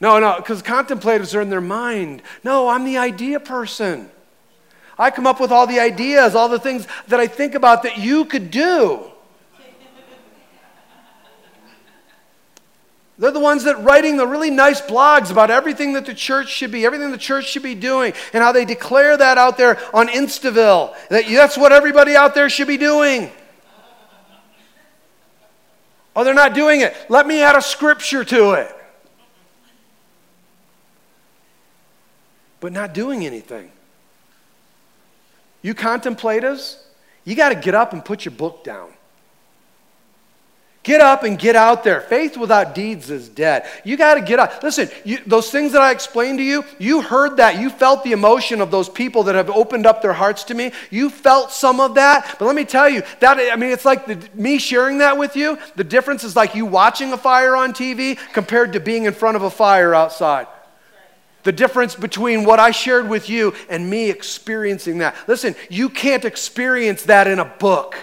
No, 0.00 0.18
no, 0.18 0.36
because 0.38 0.62
contemplatives 0.62 1.34
are 1.34 1.42
in 1.42 1.50
their 1.50 1.60
mind. 1.60 2.22
No, 2.42 2.68
I'm 2.68 2.84
the 2.84 2.96
idea 2.96 3.38
person. 3.38 4.10
I 5.02 5.10
come 5.10 5.26
up 5.26 5.40
with 5.40 5.50
all 5.50 5.66
the 5.66 5.80
ideas, 5.80 6.36
all 6.36 6.48
the 6.48 6.60
things 6.60 6.86
that 7.08 7.18
I 7.18 7.26
think 7.26 7.56
about 7.56 7.82
that 7.82 7.98
you 7.98 8.24
could 8.24 8.52
do. 8.52 9.02
They're 13.18 13.32
the 13.32 13.40
ones 13.40 13.64
that 13.64 13.82
writing 13.82 14.16
the 14.16 14.28
really 14.28 14.50
nice 14.50 14.80
blogs 14.80 15.32
about 15.32 15.50
everything 15.50 15.94
that 15.94 16.06
the 16.06 16.14
church 16.14 16.48
should 16.48 16.70
be, 16.70 16.86
everything 16.86 17.10
the 17.10 17.18
church 17.18 17.46
should 17.46 17.64
be 17.64 17.74
doing, 17.74 18.12
and 18.32 18.44
how 18.44 18.52
they 18.52 18.64
declare 18.64 19.16
that 19.16 19.38
out 19.38 19.58
there 19.58 19.76
on 19.92 20.08
Instaville. 20.08 20.94
That 21.10 21.24
that's 21.28 21.58
what 21.58 21.72
everybody 21.72 22.14
out 22.14 22.36
there 22.36 22.48
should 22.48 22.68
be 22.68 22.76
doing. 22.76 23.28
Oh, 26.14 26.22
they're 26.22 26.32
not 26.32 26.54
doing 26.54 26.80
it. 26.80 26.94
Let 27.08 27.26
me 27.26 27.42
add 27.42 27.56
a 27.56 27.62
scripture 27.62 28.24
to 28.24 28.52
it. 28.52 28.76
But 32.60 32.72
not 32.72 32.94
doing 32.94 33.26
anything. 33.26 33.72
You 35.62 35.74
contemplatives, 35.74 36.78
you 37.24 37.34
got 37.36 37.50
to 37.50 37.54
get 37.54 37.74
up 37.74 37.92
and 37.92 38.04
put 38.04 38.24
your 38.24 38.32
book 38.32 38.64
down. 38.64 38.90
Get 40.82 41.00
up 41.00 41.22
and 41.22 41.38
get 41.38 41.54
out 41.54 41.84
there. 41.84 42.00
Faith 42.00 42.36
without 42.36 42.74
deeds 42.74 43.08
is 43.08 43.28
dead. 43.28 43.66
You 43.84 43.96
got 43.96 44.14
to 44.14 44.20
get 44.20 44.40
up. 44.40 44.64
Listen, 44.64 44.90
you, 45.04 45.18
those 45.26 45.48
things 45.48 45.72
that 45.72 45.80
I 45.80 45.92
explained 45.92 46.38
to 46.38 46.44
you, 46.44 46.64
you 46.80 47.02
heard 47.02 47.36
that. 47.36 47.60
You 47.60 47.70
felt 47.70 48.02
the 48.02 48.10
emotion 48.10 48.60
of 48.60 48.72
those 48.72 48.88
people 48.88 49.22
that 49.24 49.36
have 49.36 49.48
opened 49.48 49.86
up 49.86 50.02
their 50.02 50.12
hearts 50.12 50.42
to 50.44 50.54
me. 50.54 50.72
You 50.90 51.08
felt 51.08 51.52
some 51.52 51.78
of 51.78 51.94
that. 51.94 52.34
But 52.36 52.46
let 52.46 52.56
me 52.56 52.64
tell 52.64 52.88
you, 52.88 53.02
that 53.20 53.38
I 53.38 53.54
mean, 53.54 53.70
it's 53.70 53.84
like 53.84 54.06
the, 54.06 54.28
me 54.34 54.58
sharing 54.58 54.98
that 54.98 55.16
with 55.16 55.36
you. 55.36 55.56
The 55.76 55.84
difference 55.84 56.24
is 56.24 56.34
like 56.34 56.56
you 56.56 56.66
watching 56.66 57.12
a 57.12 57.16
fire 57.16 57.54
on 57.54 57.72
TV 57.72 58.18
compared 58.32 58.72
to 58.72 58.80
being 58.80 59.04
in 59.04 59.12
front 59.12 59.36
of 59.36 59.44
a 59.44 59.50
fire 59.50 59.94
outside. 59.94 60.48
The 61.42 61.52
difference 61.52 61.94
between 61.94 62.44
what 62.44 62.60
I 62.60 62.70
shared 62.70 63.08
with 63.08 63.28
you 63.28 63.54
and 63.68 63.88
me 63.90 64.10
experiencing 64.10 64.98
that. 64.98 65.16
Listen, 65.26 65.54
you 65.68 65.88
can't 65.88 66.24
experience 66.24 67.02
that 67.04 67.26
in 67.26 67.38
a 67.38 67.44
book. 67.44 67.96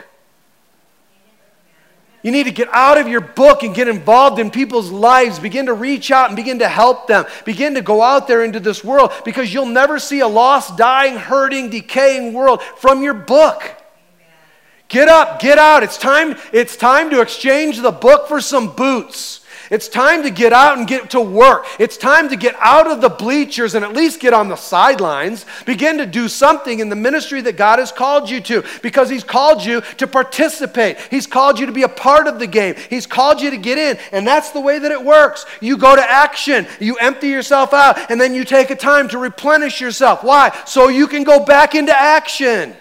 You 2.22 2.32
need 2.32 2.44
to 2.44 2.52
get 2.52 2.68
out 2.74 2.98
of 2.98 3.08
your 3.08 3.22
book 3.22 3.64
and 3.64 3.74
get 3.74 3.88
involved 3.88 4.40
in 4.40 4.52
people's 4.52 4.92
lives. 4.92 5.40
Begin 5.40 5.68
to 5.68 5.74
reach 5.74 6.12
out 6.12 6.28
and 6.28 6.36
begin 6.36 6.60
to 6.60 6.68
help 6.68 7.08
them. 7.08 7.26
Begin 7.46 7.76
to 7.76 7.82
go 7.82 8.02
out 8.02 8.28
there 8.28 8.44
into 8.44 8.60
this 8.60 8.84
world 8.84 9.14
because 9.24 9.54
you'll 9.54 9.66
never 9.66 10.00
see 10.00 10.20
a 10.20 10.28
lost, 10.28 10.76
dying, 10.78 11.16
hurting, 11.16 11.70
decaying 11.70 12.34
world 12.34 12.62
from 12.62 13.02
your 13.02 13.14
book. 13.14 13.64
Get 14.90 15.08
up, 15.08 15.40
get 15.40 15.58
out. 15.58 15.84
It's 15.84 15.98
time, 15.98 16.36
it's 16.52 16.76
time 16.76 17.10
to 17.12 17.22
exchange 17.22 17.80
the 17.80 17.92
book 17.92 18.28
for 18.28 18.42
some 18.42 18.76
boots. 18.76 19.42
It's 19.70 19.88
time 19.88 20.24
to 20.24 20.30
get 20.30 20.52
out 20.52 20.78
and 20.78 20.88
get 20.88 21.12
to 21.12 21.22
work. 21.22 21.66
It's 21.80 21.98
time 21.98 22.30
to 22.30 22.36
get 22.36 22.56
out 22.60 22.90
of 22.90 23.02
the 23.02 23.10
bleachers 23.10 23.76
and 23.76 23.86
at 23.86 23.94
least 23.94 24.20
get 24.20 24.34
on 24.34 24.50
the 24.50 24.56
sidelines. 24.56 25.46
Begin 25.66 26.00
to 26.00 26.06
do 26.06 26.28
something 26.28 26.80
in 26.80 26.90
the 26.90 26.96
ministry 26.96 27.42
that 27.42 27.56
God 27.58 27.80
has 27.80 27.92
called 27.92 28.30
you 28.30 28.42
to 28.42 28.64
because 28.82 29.10
He's 29.10 29.24
called 29.24 29.64
you 29.64 29.82
to 29.98 30.08
participate. 30.08 30.98
He's 31.12 31.28
called 31.28 31.60
you 31.60 31.68
to 31.68 31.72
be 31.72 31.84
a 31.84 31.90
part 31.90 32.28
of 32.28 32.40
the 32.40 32.48
game. 32.48 32.76
He's 32.90 33.06
called 33.06 33.42
you 33.42 33.52
to 33.52 33.58
get 33.58 33.78
in. 33.78 33.98
And 34.12 34.26
that's 34.26 34.52
the 34.52 34.62
way 34.62 34.80
that 34.80 34.92
it 34.92 35.04
works. 35.04 35.46
You 35.62 35.78
go 35.78 35.96
to 35.96 36.02
action, 36.02 36.68
you 36.80 36.96
empty 36.98 37.28
yourself 37.28 37.74
out, 37.74 38.10
and 38.10 38.20
then 38.20 38.34
you 38.34 38.44
take 38.44 38.72
a 38.72 38.76
time 38.76 39.08
to 39.10 39.18
replenish 39.18 39.80
yourself. 39.82 40.24
Why? 40.24 40.58
So 40.66 40.88
you 40.88 41.08
can 41.08 41.24
go 41.24 41.46
back 41.46 41.76
into 41.76 41.98
action. 41.98 42.76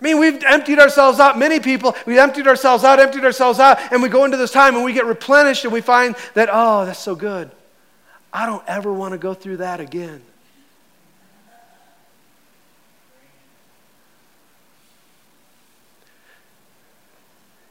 I 0.00 0.04
mean, 0.04 0.18
we've 0.18 0.42
emptied 0.44 0.78
ourselves 0.78 1.18
out. 1.18 1.38
Many 1.38 1.58
people, 1.58 1.96
we've 2.06 2.18
emptied 2.18 2.46
ourselves 2.46 2.84
out, 2.84 3.00
emptied 3.00 3.24
ourselves 3.24 3.58
out, 3.58 3.78
and 3.92 4.00
we 4.00 4.08
go 4.08 4.24
into 4.24 4.36
this 4.36 4.52
time 4.52 4.76
and 4.76 4.84
we 4.84 4.92
get 4.92 5.06
replenished 5.06 5.64
and 5.64 5.72
we 5.72 5.80
find 5.80 6.14
that, 6.34 6.48
oh, 6.52 6.86
that's 6.86 7.00
so 7.00 7.16
good. 7.16 7.50
I 8.32 8.46
don't 8.46 8.62
ever 8.68 8.92
want 8.92 9.12
to 9.12 9.18
go 9.18 9.34
through 9.34 9.56
that 9.58 9.80
again. 9.80 10.22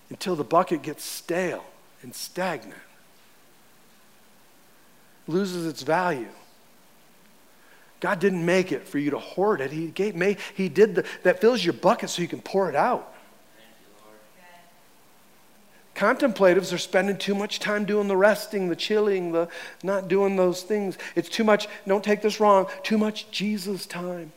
Until 0.10 0.36
the 0.36 0.44
bucket 0.44 0.82
gets 0.82 1.04
stale 1.04 1.66
and 2.02 2.14
stagnant, 2.14 2.76
loses 5.28 5.66
its 5.66 5.84
value. 5.84 6.28
God 8.00 8.20
didn't 8.20 8.46
make 8.46 8.72
it 8.72 8.88
for 8.88 9.00
you 9.00 9.12
to 9.12 9.20
hoard 9.20 9.60
it. 9.60 9.72
He, 9.72 9.88
gave, 9.88 10.16
made, 10.16 10.38
he 10.56 10.70
did 10.70 10.96
the, 10.96 11.06
that 11.24 11.42
fills 11.42 11.64
your 11.64 11.74
bucket 11.74 12.10
so 12.10 12.22
you 12.22 12.28
can 12.28 12.42
pour 12.42 12.70
it 12.70 12.76
out. 12.76 13.14
Contemplatives 15.96 16.72
are 16.72 16.78
spending 16.78 17.18
too 17.18 17.34
much 17.34 17.60
time 17.60 17.84
doing 17.84 18.08
the 18.08 18.16
resting, 18.16 18.70
the 18.70 18.76
chilling, 18.76 19.32
the 19.32 19.48
not 19.82 20.08
doing 20.08 20.36
those 20.36 20.62
things. 20.62 20.96
It's 21.16 21.28
too 21.28 21.44
much, 21.44 21.68
don't 21.88 22.04
take 22.04 22.22
this 22.22 22.40
wrong, 22.40 22.68
too 22.84 23.00
much 23.00 23.32
Jesus 23.32 23.88
time. 23.88 24.32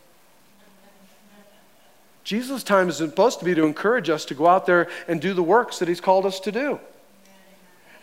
Jesus' 2.24 2.62
time 2.62 2.88
is 2.88 2.96
supposed 2.96 3.40
to 3.40 3.44
be 3.44 3.54
to 3.54 3.64
encourage 3.64 4.08
us 4.08 4.24
to 4.26 4.34
go 4.34 4.46
out 4.46 4.64
there 4.64 4.88
and 5.06 5.20
do 5.20 5.34
the 5.34 5.42
works 5.42 5.80
that 5.80 5.88
He's 5.88 6.00
called 6.00 6.24
us 6.24 6.40
to 6.40 6.52
do. 6.52 6.80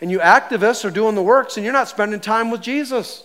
And 0.00 0.08
you 0.08 0.20
activists 0.20 0.84
are 0.84 0.90
doing 0.90 1.16
the 1.16 1.22
works 1.22 1.56
and 1.56 1.64
you're 1.64 1.72
not 1.72 1.88
spending 1.88 2.20
time 2.20 2.52
with 2.52 2.60
Jesus. 2.60 3.24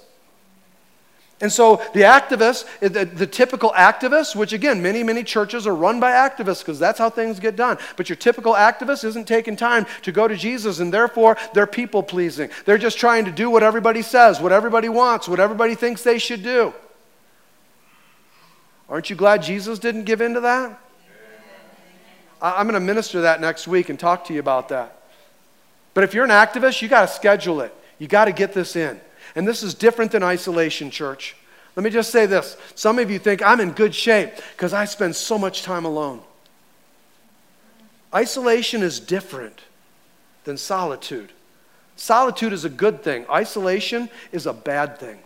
And 1.44 1.52
so 1.52 1.82
the 1.94 2.04
activists, 2.04 2.66
eh, 2.82 2.88
the, 2.88 3.04
the, 3.04 3.28
typical 3.28 3.72
activist, 3.72 4.34
which 4.34 4.54
again, 4.54 4.82
many, 4.82 5.04
many 5.04 5.26
churches 5.26 5.68
are 5.68 5.76
run 5.76 6.00
by 6.00 6.12
activists 6.12 6.60
because 6.60 6.80
that's 6.80 6.98
how 6.98 7.10
things 7.10 7.38
get 7.38 7.58
done. 7.58 7.78
But 7.98 8.08
your 8.08 8.16
typical 8.16 8.54
activist 8.54 9.04
isn't 9.04 9.28
taking 9.28 9.58
time 9.58 9.86
to 10.04 10.14
go 10.14 10.26
to 10.26 10.38
Jesus, 10.38 10.80
and 10.80 10.94
therefore 10.94 11.36
they're 11.54 11.68
people 11.68 12.02
pleasing. 12.02 12.50
They're 12.64 12.78
just 12.78 12.98
trying 12.98 13.26
to 13.26 13.32
do 13.32 13.50
what 13.50 13.62
everybody 13.62 14.02
says, 14.02 14.40
what 14.40 14.54
everybody 14.54 14.88
wants, 14.88 15.28
what 15.28 15.42
everybody 15.42 15.76
thinks 15.76 16.02
they 16.02 16.18
should 16.18 16.44
do. 16.44 16.74
Aren't 18.88 19.10
you 19.10 19.18
glad 19.18 19.44
Jesus 19.44 19.80
didn't 19.80 20.06
give 20.06 20.22
in 20.22 20.36
to 20.36 20.40
that? 20.40 20.80
I'm 22.42 22.68
going 22.68 22.80
to 22.80 22.86
minister 22.86 23.20
that 23.22 23.42
next 23.42 23.68
week 23.68 23.90
and 23.90 24.00
talk 24.00 24.24
to 24.28 24.34
you 24.34 24.40
about 24.40 24.70
that. 24.70 24.98
But 25.94 26.06
if 26.06 26.14
you're 26.14 26.24
an 26.24 26.32
activist, 26.32 26.82
you 26.82 26.88
got 26.88 27.02
to 27.10 27.14
schedule 27.14 27.60
it. 27.60 27.76
You 28.00 28.08
got 28.08 28.26
to 28.26 28.32
get 28.32 28.54
this 28.54 28.78
in. 28.78 29.02
And 29.36 29.48
this 29.48 29.64
is 29.64 29.74
different 29.74 30.12
than 30.12 30.24
isolation, 30.24 30.92
church. 30.92 31.36
Let 31.76 31.84
me 31.84 31.90
just 31.90 32.12
say 32.12 32.26
this. 32.26 32.56
Some 32.76 33.00
of 33.00 33.10
you 33.10 33.18
think 33.18 33.42
I'm 33.42 33.60
in 33.60 33.72
good 33.72 33.96
shape 33.96 34.32
because 34.52 34.74
I 34.74 34.86
spend 34.86 35.16
so 35.16 35.38
much 35.38 35.64
time 35.64 35.86
alone. 35.86 36.22
Isolation 38.14 38.84
is 38.84 39.00
different 39.00 39.62
than 40.44 40.58
solitude. 40.58 41.32
Solitude 41.96 42.54
is 42.54 42.66
a 42.66 42.70
good 42.70 43.04
thing, 43.04 43.26
isolation 43.30 44.10
is 44.32 44.46
a 44.46 44.54
bad 44.54 44.98
thing. 44.98 45.20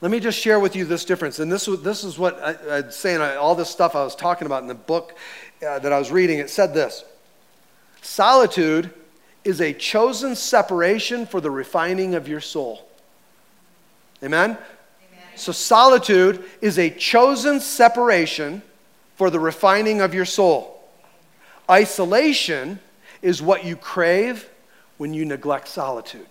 Let 0.00 0.10
me 0.10 0.18
just 0.18 0.38
share 0.38 0.58
with 0.58 0.74
you 0.74 0.84
this 0.84 1.04
difference. 1.04 1.38
And 1.38 1.50
this, 1.50 1.66
this 1.66 2.02
is 2.02 2.18
what 2.18 2.40
I, 2.42 2.78
am 2.78 2.90
saying, 2.90 3.20
all 3.20 3.54
this 3.54 3.70
stuff 3.70 3.94
I 3.94 4.02
was 4.02 4.16
talking 4.16 4.46
about 4.46 4.62
in 4.62 4.68
the 4.68 4.74
book 4.74 5.16
uh, 5.64 5.78
that 5.78 5.92
I 5.92 5.98
was 5.98 6.10
reading. 6.10 6.40
It 6.40 6.50
said 6.50 6.74
this 6.74 7.04
Solitude 8.02 8.92
is 9.44 9.60
a 9.60 9.72
chosen 9.72 10.36
separation 10.36 11.26
for 11.26 11.40
the 11.40 11.50
refining 11.50 12.14
of 12.14 12.28
your 12.28 12.40
soul. 12.40 12.88
Amen? 14.22 14.50
Amen? 14.50 14.58
So, 15.34 15.52
solitude 15.52 16.44
is 16.60 16.78
a 16.78 16.90
chosen 16.90 17.60
separation 17.60 18.62
for 19.16 19.30
the 19.30 19.40
refining 19.40 20.00
of 20.00 20.14
your 20.14 20.24
soul. 20.24 20.80
Isolation 21.68 22.78
is 23.20 23.42
what 23.42 23.64
you 23.64 23.76
crave 23.76 24.48
when 24.98 25.14
you 25.14 25.24
neglect 25.24 25.68
solitude. 25.68 26.26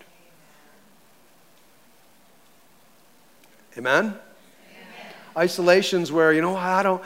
Amen? 3.77 4.05
Amen? 4.05 4.17
Isolation's 5.37 6.11
where, 6.11 6.33
you 6.33 6.41
know, 6.41 6.55
I 6.55 6.83
don't, 6.83 7.01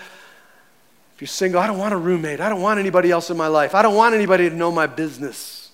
if 1.16 1.22
you're 1.22 1.28
single, 1.28 1.62
I 1.62 1.68
don't 1.68 1.78
want 1.78 1.93
a 1.93 1.97
roommate. 1.97 2.39
I 2.39 2.49
don't 2.49 2.62
want 2.62 2.80
anybody 2.80 3.12
else 3.12 3.30
in 3.30 3.38
my 3.38 3.47
life. 3.47 3.74
I 3.74 3.82
don't 3.82 3.95
want 3.95 4.16
anybody 4.16 4.49
to 4.49 4.56
know 4.56 4.72
my 4.72 4.88
business. 4.88 5.64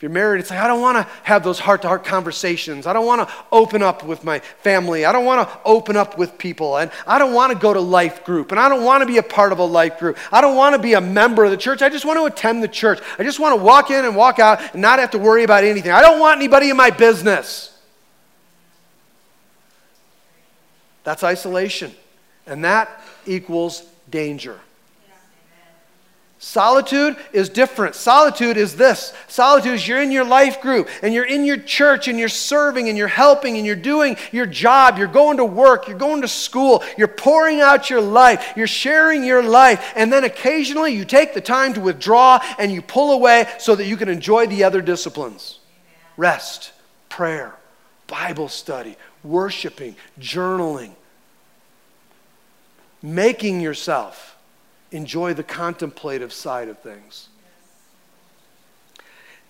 If 0.00 0.04
you're 0.04 0.12
married, 0.12 0.40
it's 0.40 0.48
like, 0.48 0.60
I 0.60 0.66
don't 0.66 0.80
want 0.80 0.96
to 0.96 1.12
have 1.24 1.44
those 1.44 1.58
heart 1.58 1.82
to 1.82 1.88
heart 1.88 2.04
conversations. 2.04 2.86
I 2.86 2.94
don't 2.94 3.04
want 3.04 3.28
to 3.28 3.34
open 3.52 3.82
up 3.82 4.02
with 4.02 4.24
my 4.24 4.38
family. 4.38 5.04
I 5.04 5.12
don't 5.12 5.26
want 5.26 5.46
to 5.46 5.58
open 5.62 5.94
up 5.94 6.16
with 6.16 6.38
people. 6.38 6.78
And 6.78 6.90
I 7.06 7.18
don't 7.18 7.34
want 7.34 7.52
to 7.52 7.58
go 7.58 7.74
to 7.74 7.80
life 7.80 8.24
group. 8.24 8.50
And 8.50 8.58
I 8.58 8.70
don't 8.70 8.82
want 8.82 9.02
to 9.02 9.06
be 9.06 9.18
a 9.18 9.22
part 9.22 9.52
of 9.52 9.58
a 9.58 9.64
life 9.64 9.98
group. 9.98 10.16
I 10.32 10.40
don't 10.40 10.56
want 10.56 10.74
to 10.74 10.80
be 10.80 10.94
a 10.94 11.02
member 11.02 11.44
of 11.44 11.50
the 11.50 11.58
church. 11.58 11.82
I 11.82 11.90
just 11.90 12.06
want 12.06 12.18
to 12.18 12.24
attend 12.24 12.62
the 12.62 12.68
church. 12.68 12.98
I 13.18 13.24
just 13.24 13.38
want 13.38 13.58
to 13.58 13.62
walk 13.62 13.90
in 13.90 14.06
and 14.06 14.16
walk 14.16 14.38
out 14.38 14.72
and 14.72 14.80
not 14.80 15.00
have 15.00 15.10
to 15.10 15.18
worry 15.18 15.44
about 15.44 15.64
anything. 15.64 15.92
I 15.92 16.00
don't 16.00 16.18
want 16.18 16.38
anybody 16.38 16.70
in 16.70 16.78
my 16.78 16.88
business. 16.88 17.78
That's 21.04 21.22
isolation. 21.22 21.94
And 22.46 22.64
that 22.64 23.02
equals 23.26 23.84
danger. 24.08 24.58
Solitude 26.42 27.18
is 27.34 27.50
different. 27.50 27.94
Solitude 27.94 28.56
is 28.56 28.74
this 28.74 29.12
solitude 29.28 29.74
is 29.74 29.86
you're 29.86 30.00
in 30.00 30.10
your 30.10 30.24
life 30.24 30.62
group 30.62 30.88
and 31.02 31.12
you're 31.12 31.26
in 31.26 31.44
your 31.44 31.58
church 31.58 32.08
and 32.08 32.18
you're 32.18 32.30
serving 32.30 32.88
and 32.88 32.96
you're 32.96 33.08
helping 33.08 33.58
and 33.58 33.66
you're 33.66 33.76
doing 33.76 34.16
your 34.32 34.46
job. 34.46 34.96
You're 34.96 35.06
going 35.06 35.36
to 35.36 35.44
work. 35.44 35.86
You're 35.86 35.98
going 35.98 36.22
to 36.22 36.28
school. 36.28 36.82
You're 36.96 37.08
pouring 37.08 37.60
out 37.60 37.90
your 37.90 38.00
life. 38.00 38.54
You're 38.56 38.66
sharing 38.66 39.22
your 39.22 39.42
life. 39.42 39.92
And 39.94 40.10
then 40.10 40.24
occasionally 40.24 40.94
you 40.94 41.04
take 41.04 41.34
the 41.34 41.42
time 41.42 41.74
to 41.74 41.80
withdraw 41.82 42.42
and 42.58 42.72
you 42.72 42.80
pull 42.80 43.12
away 43.12 43.46
so 43.58 43.74
that 43.74 43.84
you 43.84 43.98
can 43.98 44.08
enjoy 44.08 44.46
the 44.46 44.64
other 44.64 44.80
disciplines 44.80 45.58
rest, 46.16 46.72
prayer, 47.10 47.54
Bible 48.06 48.48
study, 48.48 48.96
worshiping, 49.22 49.94
journaling, 50.18 50.92
making 53.02 53.60
yourself 53.60 54.38
enjoy 54.92 55.34
the 55.34 55.42
contemplative 55.42 56.32
side 56.32 56.68
of 56.68 56.78
things. 56.78 57.28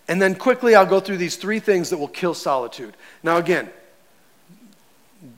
And 0.09 0.20
then 0.20 0.34
quickly, 0.34 0.74
I'll 0.74 0.86
go 0.86 1.01
through 1.01 1.18
these 1.18 1.36
three 1.36 1.61
things 1.61 1.91
that 1.91 1.99
will 1.99 2.09
kill 2.09 2.34
solitude. 2.34 2.97
Now, 3.22 3.36
again, 3.36 3.70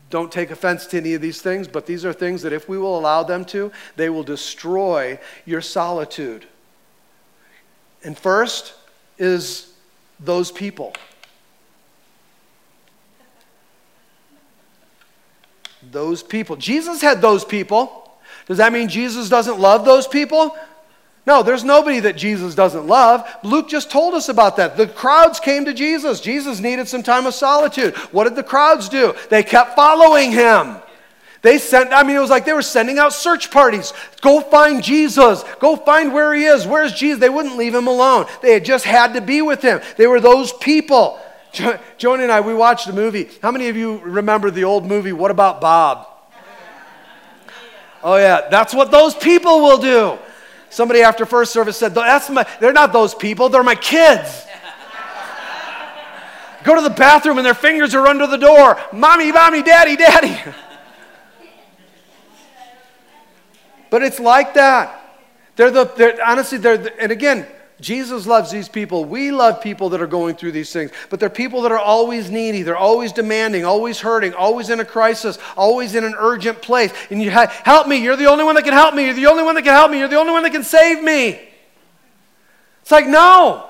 don't 0.08 0.32
take 0.32 0.50
offense 0.50 0.86
to 0.86 0.96
any 0.96 1.14
of 1.14 1.20
these 1.20 1.42
things, 1.42 1.68
but 1.68 1.86
these 1.86 2.04
are 2.04 2.12
things 2.12 2.42
that 2.42 2.52
if 2.52 2.68
we 2.68 2.78
will 2.78 2.98
allow 2.98 3.22
them 3.22 3.44
to, 3.46 3.72
they 3.96 4.08
will 4.08 4.22
destroy 4.22 5.18
your 5.44 5.60
solitude. 5.60 6.46
And 8.04 8.16
first 8.16 8.74
is 9.18 9.72
those 10.18 10.50
people. 10.50 10.94
Those 15.90 16.22
people. 16.22 16.56
Jesus 16.56 17.02
had 17.02 17.20
those 17.20 17.44
people. 17.44 18.01
Does 18.52 18.58
that 18.58 18.70
mean 18.70 18.90
Jesus 18.90 19.30
doesn't 19.30 19.58
love 19.58 19.86
those 19.86 20.06
people? 20.06 20.54
No, 21.26 21.42
there's 21.42 21.64
nobody 21.64 22.00
that 22.00 22.18
Jesus 22.18 22.54
doesn't 22.54 22.86
love. 22.86 23.26
Luke 23.42 23.66
just 23.66 23.90
told 23.90 24.12
us 24.12 24.28
about 24.28 24.58
that. 24.58 24.76
The 24.76 24.86
crowds 24.86 25.40
came 25.40 25.64
to 25.64 25.72
Jesus. 25.72 26.20
Jesus 26.20 26.60
needed 26.60 26.86
some 26.86 27.02
time 27.02 27.24
of 27.24 27.32
solitude. 27.32 27.96
What 28.12 28.24
did 28.24 28.36
the 28.36 28.42
crowds 28.42 28.90
do? 28.90 29.14
They 29.30 29.42
kept 29.42 29.74
following 29.74 30.32
him. 30.32 30.76
They 31.40 31.56
sent, 31.56 31.94
I 31.94 32.02
mean, 32.02 32.14
it 32.14 32.18
was 32.18 32.28
like 32.28 32.44
they 32.44 32.52
were 32.52 32.60
sending 32.60 32.98
out 32.98 33.14
search 33.14 33.50
parties. 33.50 33.94
Go 34.20 34.42
find 34.42 34.84
Jesus. 34.84 35.42
Go 35.58 35.74
find 35.74 36.12
where 36.12 36.34
he 36.34 36.44
is. 36.44 36.66
Where's 36.66 36.92
Jesus? 36.92 37.20
They 37.20 37.30
wouldn't 37.30 37.56
leave 37.56 37.74
him 37.74 37.86
alone. 37.86 38.26
They 38.42 38.52
had 38.52 38.66
just 38.66 38.84
had 38.84 39.14
to 39.14 39.22
be 39.22 39.40
with 39.40 39.62
him. 39.62 39.80
They 39.96 40.06
were 40.06 40.20
those 40.20 40.52
people. 40.52 41.18
Jo- 41.54 41.78
and 42.12 42.30
I, 42.30 42.42
we 42.42 42.52
watched 42.52 42.86
a 42.86 42.92
movie. 42.92 43.30
How 43.40 43.50
many 43.50 43.70
of 43.70 43.78
you 43.78 43.96
remember 44.00 44.50
the 44.50 44.64
old 44.64 44.84
movie, 44.84 45.14
What 45.14 45.30
About 45.30 45.62
Bob? 45.62 46.11
Oh, 48.02 48.16
yeah, 48.16 48.48
that's 48.48 48.74
what 48.74 48.90
those 48.90 49.14
people 49.14 49.60
will 49.60 49.78
do. 49.78 50.18
Somebody 50.70 51.02
after 51.02 51.26
first 51.26 51.52
service 51.52 51.76
said, 51.76 51.94
that's 51.94 52.30
my, 52.30 52.46
they're 52.58 52.72
not 52.72 52.92
those 52.92 53.14
people, 53.14 53.48
they're 53.48 53.62
my 53.62 53.74
kids. 53.74 54.46
Go 56.64 56.74
to 56.74 56.80
the 56.80 56.90
bathroom 56.90 57.38
and 57.38 57.46
their 57.46 57.54
fingers 57.54 57.94
are 57.94 58.06
under 58.06 58.26
the 58.26 58.38
door. 58.38 58.80
Mommy, 58.92 59.30
mommy, 59.30 59.62
daddy, 59.62 59.96
daddy. 59.96 60.36
But 63.92 64.02
it's 64.02 64.18
like 64.18 64.54
that. 64.54 65.04
They're 65.56 65.70
the, 65.70 65.84
they're, 65.84 66.18
honestly, 66.26 66.56
they're, 66.56 66.78
the, 66.78 66.98
and 66.98 67.12
again, 67.12 67.46
Jesus 67.82 68.26
loves 68.26 68.52
these 68.52 68.68
people. 68.68 69.04
We 69.04 69.32
love 69.32 69.60
people 69.60 69.88
that 69.88 70.00
are 70.00 70.06
going 70.06 70.36
through 70.36 70.52
these 70.52 70.72
things, 70.72 70.92
but 71.10 71.18
they're 71.18 71.28
people 71.28 71.62
that 71.62 71.72
are 71.72 71.78
always 71.78 72.30
needy. 72.30 72.62
They're 72.62 72.76
always 72.76 73.10
demanding, 73.12 73.64
always 73.64 74.00
hurting, 74.00 74.34
always 74.34 74.70
in 74.70 74.78
a 74.78 74.84
crisis, 74.84 75.36
always 75.56 75.96
in 75.96 76.04
an 76.04 76.14
urgent 76.16 76.62
place. 76.62 76.92
And 77.10 77.20
you 77.20 77.30
help 77.30 77.88
me. 77.88 77.96
You're 77.96 78.16
the 78.16 78.30
only 78.30 78.44
one 78.44 78.54
that 78.54 78.62
can 78.64 78.72
help 78.72 78.94
me. 78.94 79.06
You're 79.06 79.14
the 79.14 79.26
only 79.26 79.42
one 79.42 79.56
that 79.56 79.64
can 79.64 79.74
help 79.74 79.90
me. 79.90 79.98
You're 79.98 80.08
the 80.08 80.16
only 80.16 80.32
one 80.32 80.44
that 80.44 80.52
can 80.52 80.62
save 80.62 81.02
me. 81.02 81.40
It's 82.82 82.90
like, 82.90 83.08
no. 83.08 83.68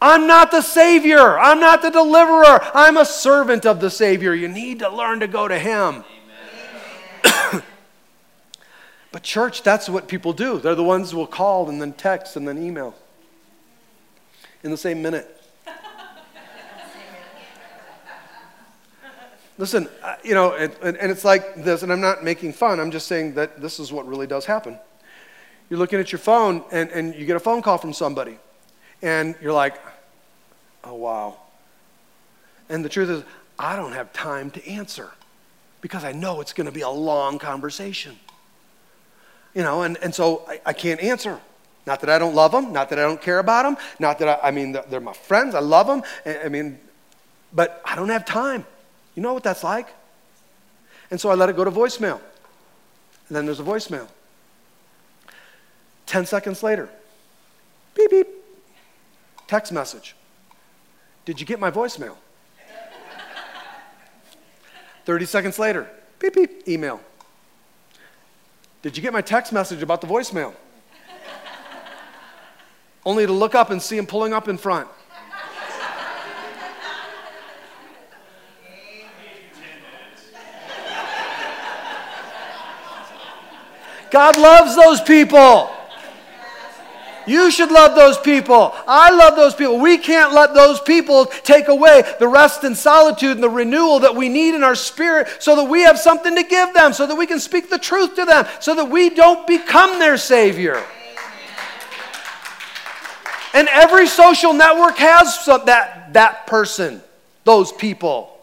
I'm 0.00 0.26
not 0.26 0.50
the 0.50 0.62
Savior. 0.62 1.38
I'm 1.38 1.60
not 1.60 1.82
the 1.82 1.90
deliverer. 1.90 2.60
I'm 2.74 2.96
a 2.96 3.04
servant 3.04 3.66
of 3.66 3.80
the 3.80 3.90
Savior. 3.90 4.34
You 4.34 4.48
need 4.48 4.78
to 4.80 4.88
learn 4.88 5.20
to 5.20 5.26
go 5.26 5.48
to 5.48 5.58
Him. 5.58 6.04
But, 9.14 9.22
church, 9.22 9.62
that's 9.62 9.88
what 9.88 10.08
people 10.08 10.32
do. 10.32 10.58
They're 10.58 10.74
the 10.74 10.82
ones 10.82 11.12
who 11.12 11.18
will 11.18 11.28
call 11.28 11.68
and 11.68 11.80
then 11.80 11.92
text 11.92 12.34
and 12.34 12.48
then 12.48 12.60
email 12.60 12.96
in 14.64 14.72
the 14.72 14.76
same 14.76 15.02
minute. 15.02 15.40
Listen, 19.56 19.88
you 20.24 20.34
know, 20.34 20.54
and, 20.54 20.74
and 20.82 21.12
it's 21.12 21.24
like 21.24 21.62
this, 21.62 21.84
and 21.84 21.92
I'm 21.92 22.00
not 22.00 22.24
making 22.24 22.54
fun, 22.54 22.80
I'm 22.80 22.90
just 22.90 23.06
saying 23.06 23.34
that 23.34 23.60
this 23.62 23.78
is 23.78 23.92
what 23.92 24.04
really 24.08 24.26
does 24.26 24.46
happen. 24.46 24.80
You're 25.70 25.78
looking 25.78 26.00
at 26.00 26.10
your 26.10 26.18
phone 26.18 26.64
and, 26.72 26.90
and 26.90 27.14
you 27.14 27.24
get 27.24 27.36
a 27.36 27.40
phone 27.40 27.62
call 27.62 27.78
from 27.78 27.92
somebody, 27.92 28.36
and 29.00 29.36
you're 29.40 29.52
like, 29.52 29.76
oh, 30.82 30.94
wow. 30.94 31.36
And 32.68 32.84
the 32.84 32.88
truth 32.88 33.10
is, 33.10 33.22
I 33.60 33.76
don't 33.76 33.92
have 33.92 34.12
time 34.12 34.50
to 34.50 34.68
answer 34.68 35.12
because 35.82 36.02
I 36.02 36.10
know 36.10 36.40
it's 36.40 36.52
going 36.52 36.66
to 36.66 36.72
be 36.72 36.80
a 36.80 36.90
long 36.90 37.38
conversation. 37.38 38.18
You 39.54 39.62
know, 39.62 39.82
and, 39.82 39.96
and 39.98 40.14
so 40.14 40.44
I, 40.48 40.60
I 40.66 40.72
can't 40.72 41.00
answer. 41.00 41.40
Not 41.86 42.00
that 42.00 42.10
I 42.10 42.18
don't 42.18 42.34
love 42.34 42.52
them, 42.52 42.72
not 42.72 42.88
that 42.90 42.98
I 42.98 43.02
don't 43.02 43.20
care 43.20 43.38
about 43.38 43.64
them, 43.64 43.76
not 43.98 44.18
that 44.18 44.28
I, 44.28 44.48
I 44.48 44.50
mean, 44.50 44.76
they're 44.88 45.00
my 45.00 45.12
friends, 45.12 45.54
I 45.54 45.60
love 45.60 45.86
them. 45.86 46.02
I 46.24 46.48
mean, 46.48 46.78
but 47.52 47.80
I 47.84 47.94
don't 47.94 48.08
have 48.08 48.24
time. 48.24 48.64
You 49.14 49.22
know 49.22 49.34
what 49.34 49.42
that's 49.42 49.62
like? 49.62 49.88
And 51.10 51.20
so 51.20 51.30
I 51.30 51.34
let 51.34 51.48
it 51.48 51.56
go 51.56 51.64
to 51.64 51.70
voicemail. 51.70 52.20
And 53.28 53.36
then 53.36 53.46
there's 53.46 53.60
a 53.60 53.64
voicemail. 53.64 54.08
10 56.06 56.26
seconds 56.26 56.62
later, 56.62 56.88
beep, 57.94 58.10
beep, 58.10 58.26
text 59.46 59.72
message. 59.72 60.14
Did 61.24 61.40
you 61.40 61.46
get 61.46 61.58
my 61.58 61.70
voicemail? 61.70 62.16
30 65.04 65.24
seconds 65.24 65.58
later, 65.58 65.88
beep, 66.18 66.34
beep, 66.34 66.68
email. 66.68 67.00
Did 68.84 68.98
you 68.98 69.02
get 69.02 69.14
my 69.14 69.22
text 69.22 69.50
message 69.50 69.80
about 69.80 70.02
the 70.02 70.06
voicemail? 70.06 70.52
Only 73.06 73.24
to 73.24 73.32
look 73.32 73.54
up 73.54 73.70
and 73.70 73.80
see 73.80 73.96
him 73.96 74.06
pulling 74.06 74.34
up 74.34 74.46
in 74.46 74.58
front. 74.58 74.90
God 84.10 84.36
loves 84.36 84.76
those 84.76 85.00
people. 85.00 85.70
You 87.26 87.50
should 87.50 87.70
love 87.70 87.94
those 87.94 88.18
people. 88.18 88.74
I 88.86 89.10
love 89.10 89.36
those 89.36 89.54
people. 89.54 89.78
We 89.78 89.98
can't 89.98 90.32
let 90.32 90.54
those 90.54 90.80
people 90.80 91.26
take 91.26 91.68
away 91.68 92.02
the 92.18 92.28
rest 92.28 92.64
and 92.64 92.76
solitude 92.76 93.32
and 93.32 93.42
the 93.42 93.48
renewal 93.48 94.00
that 94.00 94.14
we 94.14 94.28
need 94.28 94.54
in 94.54 94.62
our 94.62 94.74
spirit 94.74 95.28
so 95.38 95.56
that 95.56 95.64
we 95.64 95.82
have 95.82 95.98
something 95.98 96.34
to 96.34 96.42
give 96.42 96.74
them, 96.74 96.92
so 96.92 97.06
that 97.06 97.16
we 97.16 97.26
can 97.26 97.40
speak 97.40 97.70
the 97.70 97.78
truth 97.78 98.14
to 98.16 98.24
them, 98.24 98.46
so 98.60 98.74
that 98.74 98.90
we 98.90 99.10
don't 99.10 99.46
become 99.46 99.98
their 99.98 100.16
Savior. 100.16 100.82
And 103.54 103.68
every 103.68 104.08
social 104.08 104.52
network 104.52 104.96
has 104.98 105.38
some, 105.44 105.64
that, 105.66 106.12
that 106.14 106.46
person, 106.48 107.00
those 107.44 107.70
people. 107.70 108.36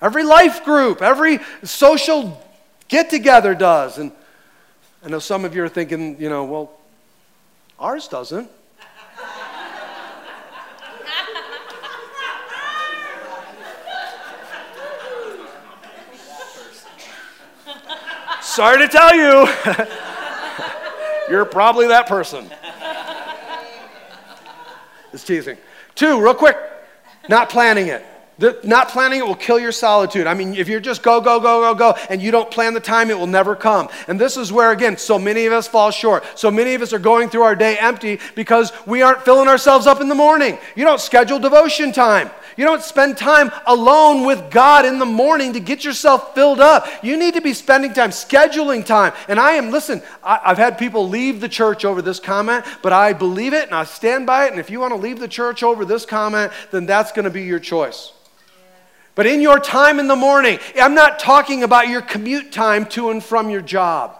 Every 0.00 0.24
life 0.24 0.64
group, 0.64 1.02
every 1.02 1.40
social 1.62 2.42
get 2.88 3.10
together 3.10 3.54
does. 3.54 3.98
And 3.98 4.12
I 5.04 5.08
know 5.08 5.18
some 5.18 5.44
of 5.44 5.54
you 5.54 5.62
are 5.62 5.68
thinking, 5.68 6.20
you 6.20 6.30
know, 6.30 6.44
well, 6.44 6.77
ours 7.78 8.08
doesn't. 8.08 8.50
Sorry 18.42 18.78
to 18.78 18.88
tell 18.88 19.14
you, 19.14 19.46
you're 21.30 21.44
probably 21.44 21.86
that 21.86 22.08
person. 22.08 22.50
It's 25.12 25.22
teasing. 25.22 25.56
Two, 25.94 26.20
real 26.20 26.34
quick, 26.34 26.56
not 27.28 27.50
planning 27.50 27.86
it. 27.86 28.04
The, 28.38 28.56
not 28.62 28.88
planning 28.88 29.18
it 29.18 29.26
will 29.26 29.34
kill 29.34 29.58
your 29.58 29.72
solitude. 29.72 30.28
I 30.28 30.34
mean, 30.34 30.54
if 30.54 30.68
you're 30.68 30.78
just 30.78 31.02
go, 31.02 31.20
go, 31.20 31.40
go, 31.40 31.60
go, 31.60 31.74
go, 31.74 31.98
and 32.08 32.22
you 32.22 32.30
don't 32.30 32.48
plan 32.48 32.72
the 32.72 32.80
time, 32.80 33.10
it 33.10 33.18
will 33.18 33.26
never 33.26 33.56
come. 33.56 33.88
And 34.06 34.20
this 34.20 34.36
is 34.36 34.52
where, 34.52 34.70
again, 34.70 34.96
so 34.96 35.18
many 35.18 35.46
of 35.46 35.52
us 35.52 35.66
fall 35.66 35.90
short. 35.90 36.24
So 36.38 36.48
many 36.48 36.74
of 36.74 36.82
us 36.82 36.92
are 36.92 37.00
going 37.00 37.30
through 37.30 37.42
our 37.42 37.56
day 37.56 37.76
empty 37.78 38.20
because 38.36 38.72
we 38.86 39.02
aren't 39.02 39.22
filling 39.22 39.48
ourselves 39.48 39.88
up 39.88 40.00
in 40.00 40.08
the 40.08 40.14
morning. 40.14 40.56
You 40.76 40.84
don't 40.84 41.00
schedule 41.00 41.40
devotion 41.40 41.90
time. 41.90 42.30
You 42.56 42.64
don't 42.64 42.82
spend 42.82 43.16
time 43.16 43.50
alone 43.66 44.24
with 44.24 44.50
God 44.50 44.84
in 44.84 45.00
the 45.00 45.04
morning 45.04 45.52
to 45.52 45.60
get 45.60 45.84
yourself 45.84 46.34
filled 46.34 46.60
up. 46.60 46.86
You 47.02 47.16
need 47.16 47.34
to 47.34 47.40
be 47.40 47.54
spending 47.54 47.92
time, 47.92 48.10
scheduling 48.10 48.84
time. 48.84 49.12
And 49.28 49.40
I 49.40 49.52
am, 49.52 49.70
listen, 49.70 50.00
I, 50.22 50.40
have 50.44 50.58
had 50.58 50.78
people 50.78 51.08
leave 51.08 51.40
the 51.40 51.48
church 51.48 51.84
over 51.84 52.02
this 52.02 52.20
comment, 52.20 52.64
but 52.82 52.92
I 52.92 53.12
believe 53.12 53.52
it 53.52 53.66
and 53.66 53.74
I 53.74 53.84
stand 53.84 54.26
by 54.26 54.46
it. 54.46 54.52
And 54.52 54.60
if 54.60 54.70
you 54.70 54.78
want 54.78 54.92
to 54.92 55.00
leave 55.00 55.18
the 55.18 55.28
church 55.28 55.62
over 55.64 55.84
this 55.84 56.04
comment, 56.04 56.52
then 56.70 56.86
that's 56.86 57.10
going 57.10 57.24
to 57.24 57.30
be 57.30 57.42
your 57.42 57.60
choice. 57.60 58.12
But 59.18 59.26
in 59.26 59.40
your 59.40 59.58
time 59.58 59.98
in 59.98 60.06
the 60.06 60.14
morning, 60.14 60.60
I'm 60.80 60.94
not 60.94 61.18
talking 61.18 61.64
about 61.64 61.88
your 61.88 62.02
commute 62.02 62.52
time 62.52 62.86
to 62.90 63.10
and 63.10 63.20
from 63.20 63.50
your 63.50 63.60
job. 63.60 64.16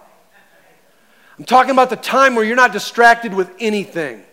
I'm 1.38 1.44
talking 1.44 1.70
about 1.70 1.88
the 1.88 1.94
time 1.94 2.34
where 2.34 2.44
you're 2.44 2.56
not 2.56 2.72
distracted 2.72 3.32
with 3.32 3.48
anything. 3.60 4.24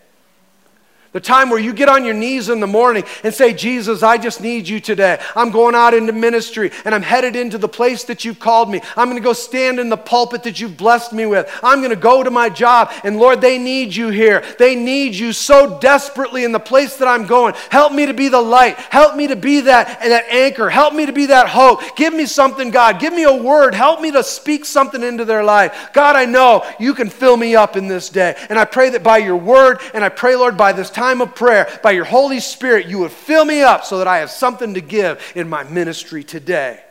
The 1.16 1.20
time 1.20 1.48
where 1.48 1.58
you 1.58 1.72
get 1.72 1.88
on 1.88 2.04
your 2.04 2.12
knees 2.12 2.50
in 2.50 2.60
the 2.60 2.66
morning 2.66 3.02
and 3.24 3.32
say, 3.32 3.54
Jesus, 3.54 4.02
I 4.02 4.18
just 4.18 4.42
need 4.42 4.68
you 4.68 4.80
today. 4.80 5.18
I'm 5.34 5.50
going 5.50 5.74
out 5.74 5.94
into 5.94 6.12
ministry 6.12 6.70
and 6.84 6.94
I'm 6.94 7.00
headed 7.00 7.34
into 7.34 7.56
the 7.56 7.70
place 7.70 8.04
that 8.04 8.26
you've 8.26 8.38
called 8.38 8.68
me. 8.68 8.82
I'm 8.98 9.08
going 9.08 9.16
to 9.16 9.24
go 9.24 9.32
stand 9.32 9.80
in 9.80 9.88
the 9.88 9.96
pulpit 9.96 10.42
that 10.42 10.60
you've 10.60 10.76
blessed 10.76 11.14
me 11.14 11.24
with. 11.24 11.50
I'm 11.62 11.78
going 11.78 11.88
to 11.88 11.96
go 11.96 12.22
to 12.22 12.30
my 12.30 12.50
job. 12.50 12.92
And 13.02 13.16
Lord, 13.16 13.40
they 13.40 13.56
need 13.56 13.96
you 13.96 14.10
here. 14.10 14.44
They 14.58 14.74
need 14.74 15.14
you 15.14 15.32
so 15.32 15.80
desperately 15.80 16.44
in 16.44 16.52
the 16.52 16.60
place 16.60 16.98
that 16.98 17.08
I'm 17.08 17.26
going. 17.26 17.54
Help 17.70 17.94
me 17.94 18.04
to 18.04 18.12
be 18.12 18.28
the 18.28 18.42
light. 18.42 18.76
Help 18.76 19.16
me 19.16 19.28
to 19.28 19.36
be 19.36 19.62
that, 19.62 19.98
that 20.00 20.26
anchor. 20.28 20.68
Help 20.68 20.92
me 20.92 21.06
to 21.06 21.12
be 21.12 21.24
that 21.24 21.48
hope. 21.48 21.96
Give 21.96 22.12
me 22.12 22.26
something, 22.26 22.70
God. 22.70 23.00
Give 23.00 23.14
me 23.14 23.22
a 23.22 23.34
word. 23.34 23.74
Help 23.74 24.02
me 24.02 24.12
to 24.12 24.22
speak 24.22 24.66
something 24.66 25.02
into 25.02 25.24
their 25.24 25.42
life. 25.42 25.88
God, 25.94 26.14
I 26.14 26.26
know 26.26 26.70
you 26.78 26.92
can 26.92 27.08
fill 27.08 27.38
me 27.38 27.56
up 27.56 27.74
in 27.74 27.88
this 27.88 28.10
day. 28.10 28.36
And 28.50 28.58
I 28.58 28.66
pray 28.66 28.90
that 28.90 29.02
by 29.02 29.16
your 29.16 29.38
word, 29.38 29.80
and 29.94 30.04
I 30.04 30.10
pray, 30.10 30.36
Lord, 30.36 30.58
by 30.58 30.74
this 30.74 30.90
time, 30.90 31.05
time 31.06 31.20
of 31.20 31.34
prayer, 31.36 31.68
by 31.82 31.92
your 31.92 32.04
Holy 32.04 32.40
Spirit, 32.40 32.86
you 32.86 32.98
would 32.98 33.12
fill 33.12 33.44
me 33.44 33.62
up 33.62 33.84
so 33.84 33.98
that 33.98 34.08
I 34.08 34.18
have 34.18 34.30
something 34.30 34.74
to 34.74 34.80
give 34.80 35.32
in 35.36 35.48
my 35.48 35.62
ministry 35.62 36.24
today. 36.24 36.82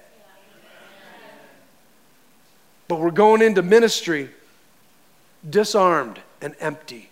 But 2.87 2.99
we're 2.99 3.11
going 3.11 3.41
into 3.41 3.61
ministry 3.61 4.29
disarmed 5.47 6.19
and 6.41 6.55
empty 6.59 7.09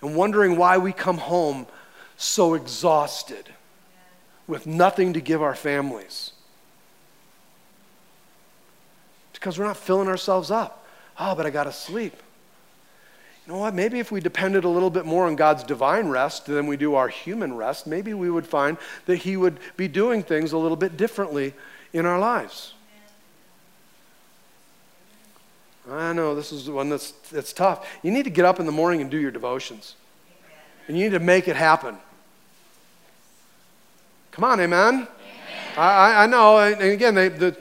and 0.00 0.14
wondering 0.14 0.56
why 0.56 0.78
we 0.78 0.92
come 0.92 1.18
home 1.18 1.66
so 2.16 2.54
exhausted 2.54 3.48
with 4.46 4.66
nothing 4.66 5.14
to 5.14 5.20
give 5.20 5.42
our 5.42 5.54
families. 5.54 6.32
Because 9.32 9.58
we're 9.58 9.66
not 9.66 9.76
filling 9.76 10.08
ourselves 10.08 10.50
up. 10.50 10.86
Oh, 11.18 11.34
but 11.34 11.44
I 11.44 11.50
got 11.50 11.64
to 11.64 11.72
sleep 11.72 12.14
you 13.48 13.54
know 13.54 13.60
what? 13.60 13.74
Maybe 13.74 13.98
if 13.98 14.12
we 14.12 14.20
depended 14.20 14.64
a 14.64 14.68
little 14.68 14.90
bit 14.90 15.06
more 15.06 15.26
on 15.26 15.34
God's 15.34 15.64
divine 15.64 16.08
rest 16.08 16.44
than 16.44 16.66
we 16.66 16.76
do 16.76 16.96
our 16.96 17.08
human 17.08 17.56
rest, 17.56 17.86
maybe 17.86 18.12
we 18.12 18.28
would 18.28 18.46
find 18.46 18.76
that 19.06 19.16
He 19.16 19.38
would 19.38 19.58
be 19.74 19.88
doing 19.88 20.22
things 20.22 20.52
a 20.52 20.58
little 20.58 20.76
bit 20.76 20.98
differently 20.98 21.54
in 21.94 22.04
our 22.04 22.18
lives. 22.18 22.74
I 25.90 26.12
know 26.12 26.34
this 26.34 26.52
is 26.52 26.66
the 26.66 26.72
one 26.72 26.90
that's, 26.90 27.12
that's 27.32 27.54
tough. 27.54 27.88
You 28.02 28.10
need 28.10 28.24
to 28.24 28.30
get 28.30 28.44
up 28.44 28.60
in 28.60 28.66
the 28.66 28.72
morning 28.72 29.00
and 29.00 29.10
do 29.10 29.16
your 29.16 29.30
devotions. 29.30 29.96
And 30.86 30.98
you 30.98 31.04
need 31.04 31.12
to 31.12 31.18
make 31.18 31.48
it 31.48 31.56
happen. 31.56 31.96
Come 34.30 34.44
on, 34.44 34.60
amen? 34.60 34.94
amen. 34.94 35.08
I, 35.78 36.24
I 36.24 36.26
know. 36.26 36.58
And 36.58 36.82
again, 36.82 37.14
they, 37.14 37.30
the, 37.30 37.56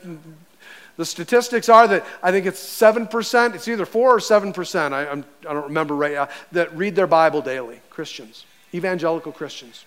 the 0.97 1.05
statistics 1.05 1.69
are 1.69 1.87
that 1.87 2.05
I 2.21 2.31
think 2.31 2.45
it's 2.45 2.59
7%, 2.59 3.55
it's 3.55 3.67
either 3.67 3.85
4 3.85 4.15
or 4.15 4.17
7%, 4.17 4.93
I, 4.93 5.07
I'm, 5.07 5.23
I 5.41 5.49
do 5.49 5.53
not 5.53 5.67
remember 5.67 5.95
right 5.95 6.13
now, 6.13 6.29
that 6.51 6.75
read 6.75 6.95
their 6.95 7.07
Bible 7.07 7.41
daily, 7.41 7.79
Christians, 7.89 8.45
evangelical 8.73 9.31
Christians. 9.31 9.85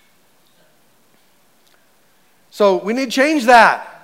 So 2.50 2.82
we 2.82 2.92
need 2.92 3.06
to 3.06 3.10
change 3.10 3.44
that. 3.46 3.96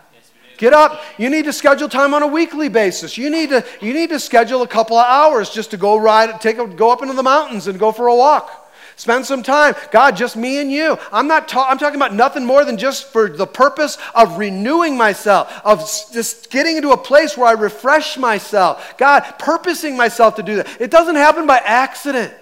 Get 0.59 0.72
up. 0.72 1.02
You 1.18 1.28
need 1.28 1.44
to 1.44 1.52
schedule 1.52 1.88
time 1.88 2.14
on 2.14 2.22
a 2.22 2.26
weekly 2.26 2.68
basis. 2.68 3.18
You 3.18 3.28
need 3.28 3.50
to, 3.50 3.64
you 3.80 3.92
need 3.92 4.09
to 4.11 4.18
schedule 4.18 4.62
a 4.62 4.68
couple 4.68 4.96
of 4.96 5.07
hours 5.07 5.50
just 5.50 5.70
to 5.72 5.76
go 5.76 5.96
ride, 5.96 6.40
take 6.40 6.59
a, 6.59 6.66
go 6.66 6.90
up 6.90 7.02
into 7.02 7.14
the 7.14 7.22
mountains 7.22 7.66
and 7.66 7.78
go 7.78 7.92
for 7.92 8.07
a 8.07 8.16
walk. 8.16 8.65
Spend 8.97 9.26
some 9.26 9.42
time. 9.42 9.74
God, 9.90 10.16
just 10.16 10.36
me 10.36 10.59
and 10.59 10.72
you. 10.72 10.99
I'm 11.12 11.28
not 11.28 11.49
ta- 11.49 11.68
I'm 11.68 11.76
talking 11.76 11.97
about 11.97 12.14
nothing 12.14 12.47
more 12.47 12.64
than 12.64 12.78
just 12.78 13.12
for 13.12 13.28
the 13.28 13.47
purpose 13.47 13.99
of 14.14 14.38
renewing 14.38 14.97
myself, 14.97 15.53
of 15.64 15.80
just 16.12 16.51
getting 16.51 16.76
into 16.76 16.90
a 16.90 16.97
place 16.97 17.36
where 17.36 17.47
I 17.47 17.53
refresh 17.53 18.16
myself. 18.16 18.97
God, 18.97 19.20
purposing 19.38 19.99
myself 19.99 20.36
to 20.36 20.42
do 20.42 20.57
that. 20.57 20.80
It 20.80 20.90
doesn't 20.90 21.16
happen 21.16 21.47
by 21.47 21.59
accident. 21.59 22.32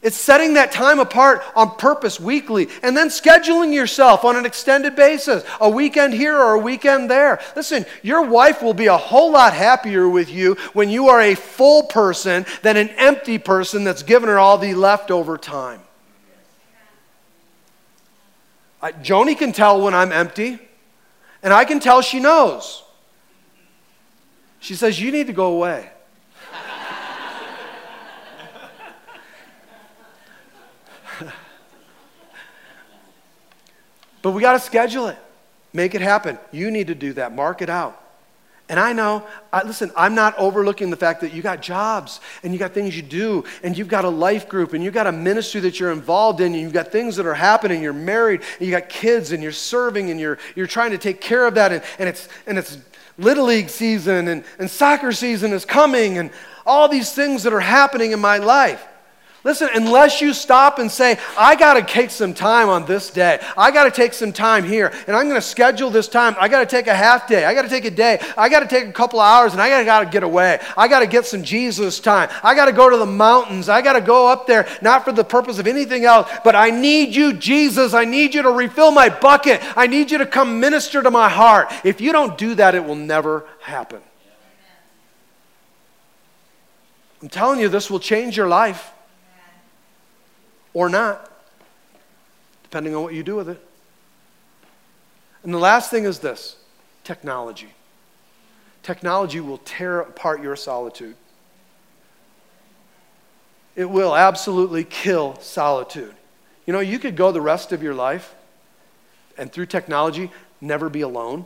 It's 0.00 0.16
setting 0.16 0.54
that 0.54 0.70
time 0.70 1.00
apart 1.00 1.42
on 1.56 1.74
purpose 1.74 2.20
weekly 2.20 2.68
and 2.84 2.96
then 2.96 3.08
scheduling 3.08 3.74
yourself 3.74 4.24
on 4.24 4.36
an 4.36 4.46
extended 4.46 4.94
basis, 4.94 5.42
a 5.60 5.68
weekend 5.68 6.14
here 6.14 6.36
or 6.36 6.54
a 6.54 6.58
weekend 6.58 7.10
there. 7.10 7.40
Listen, 7.56 7.84
your 8.02 8.22
wife 8.22 8.62
will 8.62 8.74
be 8.74 8.86
a 8.86 8.96
whole 8.96 9.32
lot 9.32 9.54
happier 9.54 10.08
with 10.08 10.30
you 10.30 10.54
when 10.72 10.88
you 10.88 11.08
are 11.08 11.20
a 11.20 11.34
full 11.34 11.82
person 11.82 12.46
than 12.62 12.76
an 12.76 12.90
empty 12.90 13.38
person 13.38 13.82
that's 13.82 14.04
given 14.04 14.28
her 14.28 14.38
all 14.38 14.56
the 14.56 14.74
leftover 14.74 15.36
time. 15.36 15.80
I, 18.80 18.92
Joni 18.92 19.36
can 19.36 19.50
tell 19.50 19.82
when 19.82 19.94
I'm 19.94 20.12
empty, 20.12 20.60
and 21.42 21.52
I 21.52 21.64
can 21.64 21.80
tell 21.80 22.02
she 22.02 22.20
knows. 22.20 22.84
She 24.60 24.76
says, 24.76 25.00
You 25.00 25.10
need 25.10 25.26
to 25.26 25.32
go 25.32 25.46
away. 25.46 25.90
But 34.28 34.34
we 34.34 34.42
got 34.42 34.52
to 34.52 34.60
schedule 34.60 35.08
it, 35.08 35.16
make 35.72 35.94
it 35.94 36.02
happen. 36.02 36.38
You 36.52 36.70
need 36.70 36.88
to 36.88 36.94
do 36.94 37.14
that, 37.14 37.34
mark 37.34 37.62
it 37.62 37.70
out. 37.70 37.98
And 38.68 38.78
I 38.78 38.92
know, 38.92 39.26
I, 39.50 39.62
listen, 39.62 39.90
I'm 39.96 40.14
not 40.14 40.36
overlooking 40.36 40.90
the 40.90 40.98
fact 40.98 41.22
that 41.22 41.32
you 41.32 41.40
got 41.40 41.62
jobs 41.62 42.20
and 42.42 42.52
you 42.52 42.58
got 42.58 42.74
things 42.74 42.94
you 42.94 43.00
do 43.00 43.44
and 43.62 43.78
you've 43.78 43.88
got 43.88 44.04
a 44.04 44.08
life 44.10 44.46
group 44.46 44.74
and 44.74 44.84
you've 44.84 44.92
got 44.92 45.06
a 45.06 45.12
ministry 45.12 45.62
that 45.62 45.80
you're 45.80 45.92
involved 45.92 46.42
in 46.42 46.52
and 46.52 46.60
you've 46.60 46.74
got 46.74 46.92
things 46.92 47.16
that 47.16 47.24
are 47.24 47.32
happening. 47.32 47.82
You're 47.82 47.94
married 47.94 48.42
and 48.58 48.68
you 48.68 48.70
got 48.70 48.90
kids 48.90 49.32
and 49.32 49.42
you're 49.42 49.50
serving 49.50 50.10
and 50.10 50.20
you're, 50.20 50.36
you're 50.54 50.66
trying 50.66 50.90
to 50.90 50.98
take 50.98 51.22
care 51.22 51.46
of 51.46 51.54
that. 51.54 51.72
And, 51.72 51.82
and, 51.98 52.06
it's, 52.06 52.28
and 52.46 52.58
it's 52.58 52.76
Little 53.16 53.46
League 53.46 53.70
season 53.70 54.28
and, 54.28 54.44
and 54.58 54.70
soccer 54.70 55.10
season 55.12 55.54
is 55.54 55.64
coming 55.64 56.18
and 56.18 56.30
all 56.66 56.86
these 56.86 57.14
things 57.14 57.44
that 57.44 57.54
are 57.54 57.60
happening 57.60 58.12
in 58.12 58.20
my 58.20 58.36
life. 58.36 58.86
Listen, 59.44 59.68
unless 59.72 60.20
you 60.20 60.34
stop 60.34 60.80
and 60.80 60.90
say, 60.90 61.16
I 61.38 61.54
got 61.54 61.74
to 61.74 61.82
take 61.82 62.10
some 62.10 62.34
time 62.34 62.68
on 62.68 62.86
this 62.86 63.08
day, 63.10 63.38
I 63.56 63.70
got 63.70 63.84
to 63.84 63.90
take 63.92 64.12
some 64.12 64.32
time 64.32 64.64
here, 64.64 64.92
and 65.06 65.14
I'm 65.14 65.28
going 65.28 65.40
to 65.40 65.46
schedule 65.46 65.90
this 65.90 66.08
time. 66.08 66.34
I 66.40 66.48
got 66.48 66.58
to 66.60 66.66
take 66.66 66.88
a 66.88 66.94
half 66.94 67.28
day, 67.28 67.44
I 67.44 67.54
got 67.54 67.62
to 67.62 67.68
take 67.68 67.84
a 67.84 67.90
day, 67.90 68.20
I 68.36 68.48
got 68.48 68.60
to 68.60 68.66
take 68.66 68.88
a 68.88 68.92
couple 68.92 69.20
hours, 69.20 69.52
and 69.52 69.62
I 69.62 69.84
got 69.84 70.00
to 70.00 70.06
get 70.06 70.24
away. 70.24 70.58
I 70.76 70.88
got 70.88 71.00
to 71.00 71.06
get 71.06 71.24
some 71.24 71.44
Jesus 71.44 72.00
time. 72.00 72.30
I 72.42 72.56
got 72.56 72.64
to 72.64 72.72
go 72.72 72.90
to 72.90 72.96
the 72.96 73.06
mountains. 73.06 73.68
I 73.68 73.80
got 73.80 73.92
to 73.92 74.00
go 74.00 74.26
up 74.26 74.48
there, 74.48 74.66
not 74.82 75.04
for 75.04 75.12
the 75.12 75.24
purpose 75.24 75.60
of 75.60 75.68
anything 75.68 76.04
else, 76.04 76.28
but 76.42 76.56
I 76.56 76.70
need 76.70 77.14
you, 77.14 77.32
Jesus. 77.32 77.94
I 77.94 78.04
need 78.04 78.34
you 78.34 78.42
to 78.42 78.50
refill 78.50 78.90
my 78.90 79.08
bucket. 79.08 79.60
I 79.76 79.86
need 79.86 80.10
you 80.10 80.18
to 80.18 80.26
come 80.26 80.58
minister 80.58 81.00
to 81.00 81.12
my 81.12 81.28
heart. 81.28 81.72
If 81.84 82.00
you 82.00 82.10
don't 82.10 82.36
do 82.36 82.56
that, 82.56 82.74
it 82.74 82.84
will 82.84 82.96
never 82.96 83.46
happen. 83.60 84.02
I'm 87.22 87.28
telling 87.28 87.60
you, 87.60 87.68
this 87.68 87.88
will 87.88 88.00
change 88.00 88.36
your 88.36 88.48
life 88.48 88.92
or 90.74 90.88
not, 90.88 91.30
depending 92.62 92.94
on 92.94 93.02
what 93.02 93.14
you 93.14 93.22
do 93.22 93.36
with 93.36 93.48
it. 93.48 93.64
And 95.42 95.54
the 95.54 95.58
last 95.58 95.90
thing 95.90 96.04
is 96.04 96.18
this 96.18 96.56
technology. 97.04 97.72
Technology 98.82 99.40
will 99.40 99.58
tear 99.58 100.00
apart 100.00 100.42
your 100.42 100.56
solitude. 100.56 101.16
It 103.76 103.88
will 103.88 104.16
absolutely 104.16 104.84
kill 104.84 105.38
solitude. 105.40 106.14
You 106.66 106.72
know, 106.72 106.80
you 106.80 106.98
could 106.98 107.16
go 107.16 107.32
the 107.32 107.40
rest 107.40 107.72
of 107.72 107.82
your 107.82 107.94
life 107.94 108.34
and 109.38 109.52
through 109.52 109.66
technology 109.66 110.30
never 110.60 110.90
be 110.90 111.02
alone. 111.02 111.44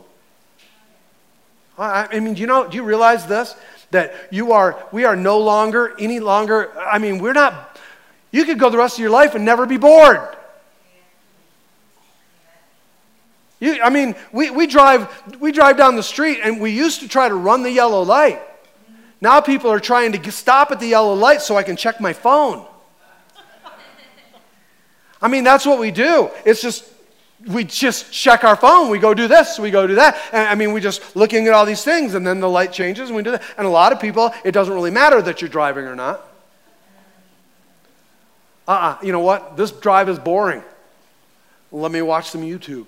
I, 1.77 2.19
mean, 2.19 2.35
do 2.35 2.41
you 2.41 2.47
know, 2.47 2.67
do 2.67 2.75
you 2.75 2.83
realize 2.83 3.25
this? 3.25 3.55
That 3.91 4.13
you 4.31 4.51
are, 4.51 4.83
we 4.91 5.05
are 5.05 5.15
no 5.15 5.39
longer, 5.39 5.95
any 5.99 6.19
longer, 6.19 6.71
I 6.79 6.99
mean, 6.99 7.19
we're 7.19 7.33
not 7.33 7.72
you 8.33 8.45
could 8.45 8.59
go 8.59 8.69
the 8.69 8.77
rest 8.79 8.95
of 8.95 8.99
your 8.99 9.11
life 9.11 9.35
and 9.35 9.45
never 9.45 9.65
be 9.65 9.77
bored. 9.77 10.19
You, 13.59 13.81
I 13.81 13.91
mean, 13.91 14.15
we, 14.33 14.49
we, 14.49 14.67
drive, 14.67 15.07
we 15.39 15.53
drive 15.53 15.77
down 15.77 15.95
the 15.95 16.03
street 16.03 16.39
and 16.43 16.59
we 16.59 16.71
used 16.71 16.99
to 17.01 17.07
try 17.07 17.29
to 17.29 17.35
run 17.35 17.63
the 17.63 17.71
yellow 17.71 18.01
light. 18.01 18.41
Now 19.21 19.39
people 19.39 19.71
are 19.71 19.79
trying 19.79 20.11
to 20.11 20.31
stop 20.31 20.71
at 20.71 20.81
the 20.81 20.87
yellow 20.87 21.13
light 21.13 21.41
so 21.41 21.55
I 21.55 21.63
can 21.63 21.77
check 21.77 22.01
my 22.01 22.11
phone. 22.11 22.65
I 25.21 25.27
mean, 25.29 25.45
that's 25.45 25.65
what 25.65 25.79
we 25.79 25.91
do. 25.91 26.29
It's 26.43 26.61
just, 26.61 26.91
we 27.47 27.63
just 27.63 28.11
check 28.11 28.43
our 28.43 28.55
phone. 28.55 28.89
We 28.89 28.97
go 28.97 29.13
do 29.13 29.27
this, 29.27 29.59
we 29.59 29.69
go 29.69 29.85
do 29.85 29.95
that. 29.95 30.17
And, 30.33 30.49
I 30.49 30.55
mean, 30.55 30.73
we 30.73 30.81
just 30.81 31.15
looking 31.15 31.47
at 31.47 31.53
all 31.53 31.67
these 31.67 31.83
things 31.83 32.15
and 32.15 32.25
then 32.25 32.39
the 32.39 32.49
light 32.49 32.73
changes 32.73 33.09
and 33.09 33.15
we 33.15 33.21
do 33.21 33.31
that. 33.31 33.43
And 33.59 33.67
a 33.67 33.69
lot 33.69 33.93
of 33.93 33.99
people, 33.99 34.33
it 34.43 34.53
doesn't 34.53 34.73
really 34.73 34.91
matter 34.91 35.21
that 35.21 35.39
you're 35.39 35.49
driving 35.49 35.85
or 35.85 35.95
not 35.95 36.32
uh 38.67 38.71
uh-uh, 38.71 38.75
uh 38.75 38.97
you 39.05 39.11
know 39.11 39.19
what? 39.19 39.57
This 39.57 39.71
drive 39.71 40.09
is 40.09 40.19
boring. 40.19 40.63
Let 41.71 41.91
me 41.91 42.01
watch 42.01 42.29
some 42.29 42.41
YouTube. 42.41 42.85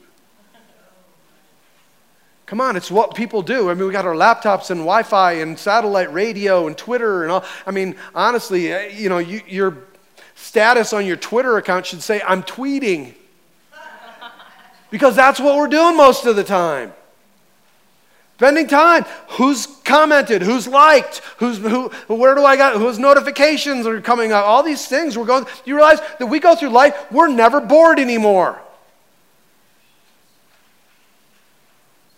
Come 2.45 2.61
on, 2.61 2.76
it's 2.76 2.91
what 2.91 3.15
people 3.15 3.41
do. 3.41 3.71
I 3.71 3.73
mean, 3.73 3.88
we 3.88 3.91
got 3.91 4.05
our 4.05 4.13
laptops 4.13 4.69
and 4.69 4.82
Wi 4.82 5.01
Fi 5.01 5.34
and 5.34 5.57
satellite 5.57 6.13
radio 6.13 6.67
and 6.67 6.78
Twitter 6.78 7.23
and 7.23 7.32
all. 7.32 7.43
I 7.65 7.71
mean, 7.71 7.95
honestly, 8.13 8.71
eh, 8.71 8.89
you 8.89 9.09
know, 9.09 9.17
you, 9.17 9.41
your 9.47 9.80
status 10.36 10.93
on 10.93 11.07
your 11.07 11.15
Twitter 11.15 11.57
account 11.57 11.88
should 11.88 12.03
say, 12.03 12.21
I'm 12.21 12.43
tweeting. 12.43 13.15
because 14.91 15.15
that's 15.15 15.39
what 15.39 15.57
we're 15.57 15.67
doing 15.67 15.97
most 15.97 16.26
of 16.28 16.36
the 16.36 16.43
time. 16.43 16.93
Spending 18.38 18.67
time. 18.67 19.05
Who's 19.29 19.65
commented? 19.86 20.41
Who's 20.41 20.67
liked? 20.67 21.19
Who's 21.38 21.57
who? 21.57 21.88
Where 22.07 22.36
do 22.36 22.43
I 22.43 22.57
got? 22.57 22.75
Whose 22.75 22.99
notifications 22.99 23.88
are 23.88 24.01
coming 24.01 24.33
up? 24.33 24.45
All 24.45 24.61
these 24.61 24.86
things 24.88 25.17
we're 25.17 25.25
going. 25.25 25.45
You 25.63 25.75
realize 25.75 26.01
that 26.19 26.25
we 26.25 26.41
go 26.41 26.53
through 26.53 26.69
life. 26.69 27.09
We're 27.13 27.29
never 27.29 27.61
bored 27.61 27.97
anymore. 27.97 28.61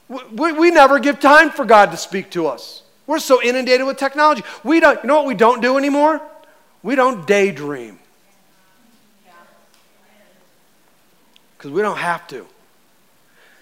We, 0.09 0.53
we 0.53 0.71
never 0.71 0.97
give 0.97 1.19
time 1.19 1.51
for 1.51 1.65
God 1.65 1.91
to 1.91 1.97
speak 1.97 2.31
to 2.31 2.47
us. 2.47 2.81
We're 3.05 3.19
so 3.19 3.43
inundated 3.43 3.85
with 3.85 3.97
technology. 3.97 4.41
We 4.63 4.79
don't. 4.79 5.03
You 5.03 5.07
know 5.07 5.17
what 5.17 5.27
we 5.27 5.35
don't 5.35 5.61
do 5.61 5.77
anymore? 5.77 6.19
We 6.81 6.95
don't 6.95 7.27
daydream 7.27 7.99
because 11.57 11.69
we 11.69 11.83
don't 11.83 11.97
have 11.97 12.27
to. 12.29 12.47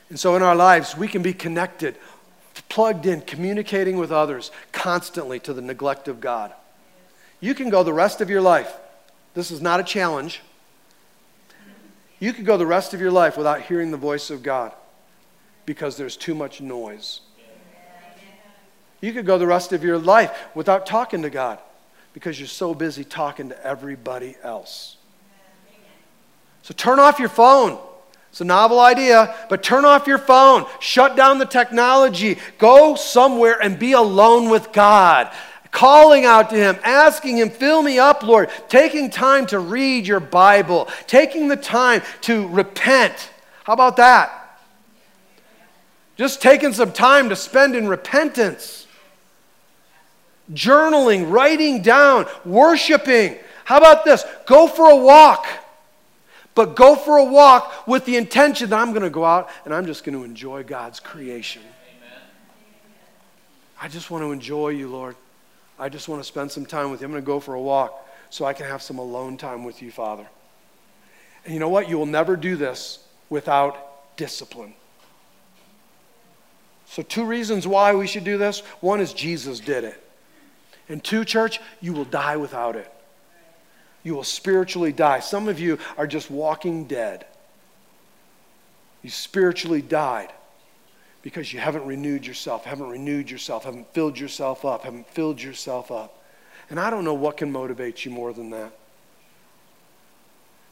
And 0.10 0.20
so 0.20 0.36
in 0.36 0.42
our 0.42 0.56
lives, 0.56 0.96
we 0.96 1.08
can 1.08 1.22
be 1.22 1.34
connected 1.34 1.98
plugged 2.62 3.06
in, 3.06 3.22
communicating 3.22 3.98
with 3.98 4.12
others 4.12 4.52
constantly 4.72 5.40
to 5.42 5.54
the 5.54 5.62
neglect 5.62 6.08
of 6.08 6.20
God. 6.20 6.54
You 7.40 7.54
can 7.54 7.70
go 7.70 7.84
the 7.84 7.94
rest 7.94 8.22
of 8.22 8.30
your 8.30 8.42
life. 8.42 8.74
This 9.34 9.52
is 9.52 9.62
not 9.62 9.80
a 9.80 9.84
challenge. 9.84 10.42
You 12.20 12.34
could 12.34 12.46
go 12.46 12.58
the 12.58 12.66
rest 12.66 12.94
of 12.94 13.02
your 13.02 13.12
life 13.12 13.38
without 13.38 13.62
hearing 13.62 13.92
the 13.92 13.98
voice 13.98 14.30
of 14.30 14.42
God 14.42 14.72
because 15.66 15.98
there's 15.98 16.16
too 16.16 16.34
much 16.34 16.62
noise. 16.62 17.22
You 19.02 19.14
could 19.14 19.26
go 19.26 19.38
the 19.38 19.48
rest 19.48 19.74
of 19.74 19.84
your 19.84 19.98
life 19.98 20.36
without 20.56 20.86
talking 20.86 21.22
to 21.24 21.30
God 21.30 21.60
because 22.14 22.40
you're 22.40 22.48
so 22.48 22.74
busy 22.74 23.04
talking 23.04 23.50
to 23.50 23.66
everybody 23.66 24.38
else. 24.42 24.98
So 26.64 26.74
turn 26.74 27.00
off 27.00 27.20
your 27.20 27.30
phone. 27.30 27.78
It's 28.36 28.42
a 28.42 28.44
novel 28.44 28.82
idea, 28.82 29.34
but 29.48 29.64
turn 29.64 29.86
off 29.86 30.08
your 30.08 30.18
phone, 30.18 30.66
shut 30.82 31.16
down 31.16 31.38
the 31.38 31.46
technology, 31.46 32.38
go 32.58 32.96
somewhere 32.96 33.58
and 33.64 33.80
be 33.80 33.94
alone 33.94 34.50
with 34.50 34.74
God. 34.74 35.34
Calling 35.72 36.26
out 36.26 36.50
to 36.50 36.58
Him, 36.58 36.78
asking 36.84 37.38
Him, 37.38 37.50
fill 37.50 37.82
me 37.82 37.98
up, 37.98 38.24
Lord. 38.24 38.50
Taking 38.68 39.10
time 39.10 39.46
to 39.46 39.60
read 39.60 40.06
your 40.06 40.20
Bible, 40.20 40.90
taking 41.08 41.48
the 41.48 41.56
time 41.56 42.02
to 42.24 42.50
repent. 42.50 43.32
How 43.64 43.72
about 43.72 43.96
that? 43.96 44.60
Just 46.18 46.42
taking 46.42 46.74
some 46.74 46.92
time 46.92 47.30
to 47.30 47.38
spend 47.38 47.74
in 47.74 47.88
repentance. 47.88 48.86
Journaling, 50.52 51.32
writing 51.32 51.82
down, 51.82 52.26
worshiping. 52.44 53.38
How 53.64 53.78
about 53.78 54.04
this? 54.04 54.26
Go 54.46 54.68
for 54.68 54.90
a 54.90 54.98
walk. 54.98 55.48
But 56.56 56.76
go 56.78 56.96
for 56.96 57.18
a 57.18 57.26
walk 57.26 57.86
with 57.86 58.06
the 58.06 58.16
intention 58.16 58.70
that 58.70 58.80
I'm 58.80 58.92
going 58.92 59.04
to 59.04 59.10
go 59.10 59.26
out 59.26 59.50
and 59.66 59.74
I'm 59.74 59.86
just 59.86 60.06
going 60.06 60.18
to 60.18 60.24
enjoy 60.24 60.64
God's 60.64 61.02
creation. 61.02 61.62
Amen. 61.62 62.20
I 63.80 63.90
just 63.90 64.10
want 64.10 64.24
to 64.24 64.32
enjoy 64.32 64.70
you, 64.70 64.88
Lord. 64.88 65.18
I 65.78 65.90
just 65.90 66.08
want 66.08 66.22
to 66.22 66.28
spend 66.28 66.50
some 66.50 66.66
time 66.66 66.92
with 66.92 67.02
you. 67.02 67.06
I'm 67.06 67.12
going 67.12 67.22
to 67.22 67.26
go 67.26 67.42
for 67.42 67.54
a 67.54 67.62
walk 67.62 68.08
so 68.30 68.46
I 68.46 68.54
can 68.54 68.66
have 68.66 68.82
some 68.82 68.98
alone 68.98 69.36
time 69.36 69.66
with 69.66 69.82
you, 69.82 69.92
Father. 69.92 70.26
And 71.44 71.54
you 71.54 71.60
know 71.60 71.70
what? 71.70 71.90
You 71.90 71.98
will 71.98 72.06
never 72.06 72.38
do 72.38 72.56
this 72.56 73.00
without 73.30 74.16
discipline. 74.16 74.74
So, 76.88 77.02
two 77.02 77.26
reasons 77.26 77.68
why 77.68 77.94
we 77.94 78.08
should 78.08 78.24
do 78.24 78.38
this. 78.38 78.62
One 78.80 79.02
is 79.02 79.12
Jesus 79.12 79.60
did 79.60 79.84
it. 79.84 80.02
And 80.88 81.04
two, 81.04 81.26
church, 81.26 81.60
you 81.82 81.94
will 81.94 82.06
die 82.06 82.38
without 82.38 82.76
it. 82.76 82.92
You 84.06 84.14
will 84.14 84.24
spiritually 84.24 84.94
die. 84.94 85.20
Some 85.20 85.50
of 85.50 85.60
you 85.60 85.80
are 85.98 86.06
just 86.06 86.30
walking 86.30 86.86
dead. 86.86 87.26
You 89.02 89.10
spiritually 89.10 89.82
died 89.82 90.32
because 91.24 91.52
you 91.52 91.60
haven't 91.60 91.86
renewed 91.88 92.26
yourself, 92.26 92.66
haven't 92.66 92.88
renewed 92.88 93.32
yourself, 93.32 93.66
haven't 93.66 93.92
filled 93.94 94.20
yourself 94.20 94.64
up, 94.64 94.84
haven't 94.84 95.08
filled 95.10 95.42
yourself 95.42 95.92
up. 95.92 96.24
And 96.70 96.80
I 96.80 96.92
don't 96.92 97.04
know 97.04 97.16
what 97.16 97.38
can 97.38 97.52
motivate 97.52 98.06
you 98.06 98.12
more 98.12 98.32
than 98.32 98.52
that. 98.52 98.72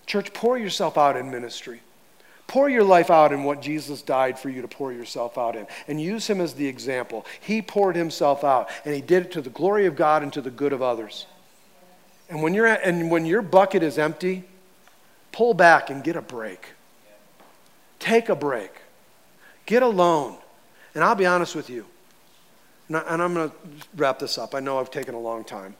Church, 0.05 0.31
pour 0.31 0.55
yourself 0.55 0.95
out 0.95 1.17
in 1.17 1.31
ministry. 1.31 1.81
Pour 2.45 2.69
your 2.69 2.83
life 2.83 3.09
out 3.09 3.33
in 3.33 3.45
what 3.45 3.63
Jesus 3.63 4.03
died 4.03 4.37
for 4.37 4.49
you 4.49 4.61
to 4.61 4.67
pour 4.67 4.93
yourself 4.93 5.39
out 5.39 5.55
in. 5.55 5.65
And 5.87 5.99
use 5.99 6.29
him 6.29 6.39
as 6.39 6.53
the 6.53 6.67
example. 6.67 7.25
He 7.41 7.63
poured 7.63 7.95
himself 7.95 8.43
out, 8.43 8.69
and 8.85 8.93
he 8.93 9.01
did 9.01 9.25
it 9.25 9.31
to 9.31 9.41
the 9.41 9.49
glory 9.49 9.87
of 9.87 9.95
God 9.95 10.21
and 10.21 10.31
to 10.33 10.41
the 10.41 10.51
good 10.51 10.71
of 10.71 10.83
others. 10.83 11.25
And 12.29 12.41
when, 12.41 12.55
at, 12.55 12.83
and 12.83 13.11
when 13.11 13.25
your 13.25 13.41
bucket 13.41 13.83
is 13.83 13.97
empty, 13.97 14.43
pull 15.31 15.53
back 15.53 15.89
and 15.89 16.03
get 16.03 16.15
a 16.15 16.21
break. 16.21 16.67
Take 17.99 18.29
a 18.29 18.35
break. 18.35 18.71
Get 19.65 19.83
alone. 19.83 20.37
And 20.95 21.03
I'll 21.03 21.15
be 21.15 21.25
honest 21.25 21.55
with 21.55 21.69
you, 21.69 21.85
and, 22.87 22.97
I, 22.97 23.13
am 23.23 23.33
going 23.33 23.49
to 23.49 23.55
wrap 23.95 24.19
this 24.19 24.37
up. 24.37 24.53
I 24.53 24.59
know 24.59 24.79
I've 24.79 24.91
taken 24.91 25.15
a 25.15 25.19
long 25.19 25.43
time. 25.43 25.75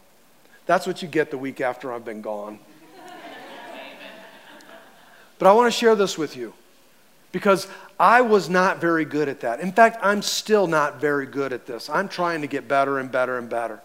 That's 0.66 0.88
what 0.88 1.02
you 1.02 1.08
get 1.08 1.32
the 1.32 1.38
week 1.38 1.62
after 1.62 1.92
I've 1.92 2.06
been 2.06 2.22
gone. 2.22 2.60
But 5.38 5.50
I 5.50 5.52
want 5.54 5.72
to 5.72 5.78
share 5.78 5.96
this 5.96 6.18
with 6.18 6.38
you 6.38 6.54
because 7.34 7.68
I 8.00 8.22
was 8.22 8.50
not 8.50 8.80
very 8.80 9.04
good 9.04 9.28
at 9.28 9.42
that. 9.42 9.60
In 9.60 9.74
fact, 9.74 9.98
I'm 10.02 10.22
still 10.22 10.68
not 10.68 11.02
very 11.02 11.26
good 11.26 11.52
at 11.52 11.66
this. 11.66 11.90
I'm 11.90 12.08
trying 12.08 12.42
to 12.42 12.48
get 12.48 12.68
better 12.68 12.98
and 12.98 13.12
better 13.12 13.38
and 13.38 13.50
better. 13.50 13.82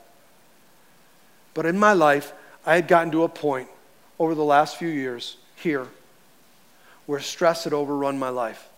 But 1.54 1.66
in 1.66 1.76
my 1.78 1.94
life, 1.94 2.32
I 2.68 2.74
had 2.74 2.86
gotten 2.86 3.10
to 3.12 3.22
a 3.24 3.30
point 3.30 3.66
over 4.18 4.34
the 4.34 4.44
last 4.44 4.76
few 4.76 4.88
years 4.88 5.38
here 5.56 5.88
where 7.06 7.18
stress 7.18 7.64
had 7.64 7.72
overrun 7.72 8.18
my 8.18 8.28
life. 8.28 8.68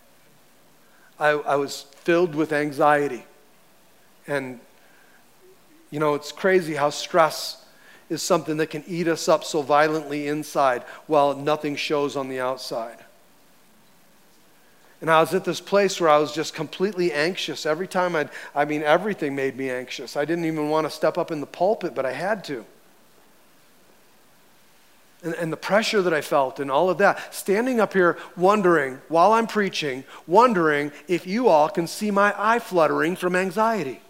I, 1.19 1.31
I 1.31 1.57
was 1.57 1.81
filled 1.97 2.33
with 2.33 2.53
anxiety. 2.53 3.25
And, 4.27 4.61
you 5.89 5.99
know, 5.99 6.13
it's 6.13 6.31
crazy 6.31 6.73
how 6.73 6.89
stress 6.89 7.65
is 8.09 8.21
something 8.23 8.55
that 8.57 8.67
can 8.67 8.85
eat 8.87 9.09
us 9.09 9.27
up 9.27 9.43
so 9.43 9.61
violently 9.61 10.29
inside 10.29 10.83
while 11.07 11.35
nothing 11.35 11.75
shows 11.75 12.15
on 12.15 12.29
the 12.29 12.39
outside. 12.39 12.97
And 15.01 15.11
I 15.11 15.19
was 15.19 15.33
at 15.33 15.43
this 15.43 15.59
place 15.59 15.99
where 15.99 16.09
I 16.09 16.17
was 16.17 16.31
just 16.31 16.53
completely 16.53 17.11
anxious. 17.11 17.65
Every 17.65 17.89
time 17.89 18.15
I'd, 18.15 18.29
I 18.55 18.63
mean, 18.63 18.83
everything 18.83 19.35
made 19.35 19.57
me 19.57 19.69
anxious. 19.69 20.15
I 20.15 20.23
didn't 20.23 20.45
even 20.45 20.69
want 20.69 20.87
to 20.87 20.89
step 20.89 21.17
up 21.17 21.29
in 21.29 21.41
the 21.41 21.45
pulpit, 21.45 21.93
but 21.93 22.05
I 22.05 22.13
had 22.13 22.45
to. 22.45 22.65
And, 25.23 25.35
and 25.35 25.53
the 25.53 25.57
pressure 25.57 26.01
that 26.01 26.13
I 26.13 26.21
felt 26.21 26.59
and 26.59 26.71
all 26.71 26.89
of 26.89 26.97
that. 26.97 27.33
Standing 27.33 27.79
up 27.79 27.93
here 27.93 28.17
wondering, 28.35 28.99
while 29.07 29.33
I'm 29.33 29.45
preaching, 29.45 30.03
wondering 30.25 30.91
if 31.07 31.27
you 31.27 31.47
all 31.47 31.69
can 31.69 31.85
see 31.85 32.09
my 32.09 32.33
eye 32.37 32.59
fluttering 32.59 33.15
from 33.15 33.35
anxiety 33.35 34.01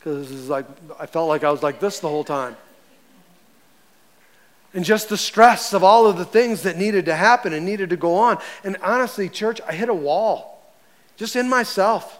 because 0.00 0.48
like 0.48 0.64
I 0.98 1.06
felt 1.06 1.28
like 1.28 1.44
I 1.44 1.50
was 1.50 1.62
like 1.62 1.78
this 1.78 2.00
the 2.00 2.08
whole 2.08 2.24
time. 2.24 2.56
And 4.72 4.84
just 4.84 5.08
the 5.08 5.16
stress 5.16 5.74
of 5.74 5.82
all 5.84 6.06
of 6.06 6.16
the 6.16 6.24
things 6.24 6.62
that 6.62 6.76
needed 6.76 7.06
to 7.06 7.14
happen 7.14 7.52
and 7.52 7.66
needed 7.66 7.90
to 7.90 7.96
go 7.96 8.14
on. 8.14 8.38
And 8.64 8.76
honestly, 8.82 9.28
church, 9.28 9.60
I 9.66 9.72
hit 9.72 9.88
a 9.88 9.94
wall 9.94 10.64
just 11.16 11.36
in 11.36 11.48
myself. 11.48 12.18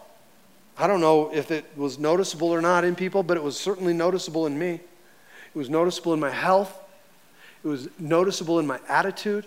I 0.76 0.86
don't 0.86 1.00
know 1.00 1.30
if 1.32 1.50
it 1.50 1.64
was 1.76 1.98
noticeable 1.98 2.48
or 2.48 2.60
not 2.60 2.84
in 2.84 2.96
people, 2.96 3.22
but 3.22 3.36
it 3.36 3.42
was 3.42 3.58
certainly 3.58 3.92
noticeable 3.92 4.46
in 4.46 4.58
me. 4.58 4.72
It 4.72 5.58
was 5.58 5.70
noticeable 5.70 6.12
in 6.12 6.20
my 6.20 6.30
health. 6.30 6.76
It 7.62 7.68
was 7.68 7.88
noticeable 7.98 8.58
in 8.58 8.66
my 8.66 8.80
attitude, 8.88 9.46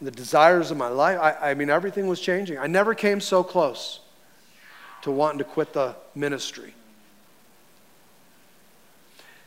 the 0.00 0.10
desires 0.10 0.70
of 0.70 0.76
my 0.76 0.88
life. 0.88 1.18
I, 1.18 1.50
I 1.50 1.54
mean, 1.54 1.70
everything 1.70 2.06
was 2.06 2.20
changing. 2.20 2.58
I 2.58 2.66
never 2.66 2.94
came 2.94 3.20
so 3.20 3.42
close 3.42 4.00
to 5.02 5.10
wanting 5.10 5.38
to 5.38 5.44
quit 5.44 5.72
the 5.72 5.96
ministry. 6.14 6.74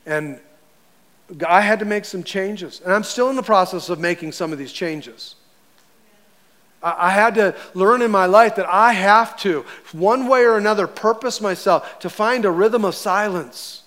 And 0.06 0.40
I 1.48 1.62
had 1.62 1.80
to 1.80 1.86
make 1.86 2.06
some 2.06 2.24
changes. 2.24 2.82
And 2.84 2.92
I'm 2.92 3.04
still 3.04 3.30
in 3.30 3.36
the 3.36 3.44
process 3.44 3.90
of 3.90 4.00
making 4.00 4.32
some 4.32 4.52
of 4.52 4.58
these 4.58 4.74
changes. 4.74 5.36
I 6.84 7.12
had 7.12 7.36
to 7.36 7.56
learn 7.76 8.02
in 8.02 8.10
my 8.10 8.26
life 8.26 8.56
that 8.56 8.66
I 8.68 8.94
have 8.94 9.38
to, 9.42 9.66
one 9.92 10.28
way 10.28 10.44
or 10.44 10.58
another, 10.58 10.88
purpose 10.88 11.40
myself 11.40 12.00
to 12.00 12.10
find 12.10 12.44
a 12.44 12.50
rhythm 12.50 12.86
of 12.86 12.96
silence. 12.96 13.81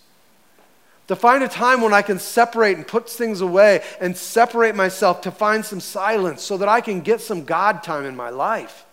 To 1.09 1.17
find 1.17 1.45
a 1.45 1.49
time 1.49 1.83
when 1.83 1.93
I 1.93 2.01
can 2.01 2.19
separate 2.19 2.79
and 2.79 2.87
put 2.87 3.11
things 3.11 3.43
away 3.43 3.83
and 4.01 4.17
separate 4.17 4.75
myself 4.75 5.21
to 5.23 5.31
find 5.31 5.65
some 5.65 5.81
silence 5.81 6.43
so 6.43 6.57
that 6.57 6.69
I 6.69 6.81
can 6.81 7.03
get 7.03 7.21
some 7.21 7.45
God 7.45 7.83
time 7.83 8.07
in 8.07 8.17
my 8.17 8.31
life. 8.31 8.87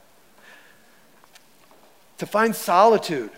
To 2.18 2.26
find 2.26 2.54
solitude. 2.56 3.32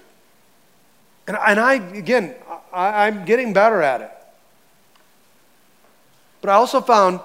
And, 1.27 1.37
and 1.37 1.59
I, 1.59 1.75
again, 1.75 2.35
I, 2.73 3.05
I'm 3.05 3.25
getting 3.25 3.53
better 3.53 3.81
at 3.81 4.01
it. 4.01 4.11
But 6.41 6.49
I 6.49 6.53
also 6.55 6.81
found 6.81 7.19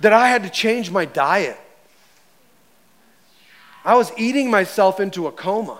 that 0.00 0.12
I 0.12 0.28
had 0.28 0.42
to 0.42 0.50
change 0.50 0.90
my 0.90 1.04
diet. 1.04 1.58
I 3.84 3.94
was 3.94 4.12
eating 4.18 4.50
myself 4.50 4.98
into 4.98 5.26
a 5.26 5.32
coma. 5.32 5.78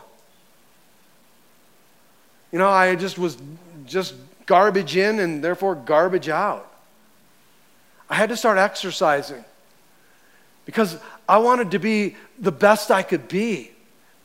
You 2.52 2.58
know, 2.58 2.68
I 2.68 2.94
just 2.94 3.18
was 3.18 3.36
just 3.84 4.14
garbage 4.46 4.96
in 4.96 5.18
and 5.18 5.42
therefore 5.42 5.74
garbage 5.74 6.28
out. 6.28 6.70
I 8.08 8.14
had 8.14 8.28
to 8.28 8.36
start 8.36 8.58
exercising 8.58 9.44
because 10.66 10.98
I 11.28 11.38
wanted 11.38 11.70
to 11.72 11.78
be 11.78 12.16
the 12.38 12.52
best 12.52 12.90
I 12.90 13.02
could 13.02 13.28
be 13.28 13.70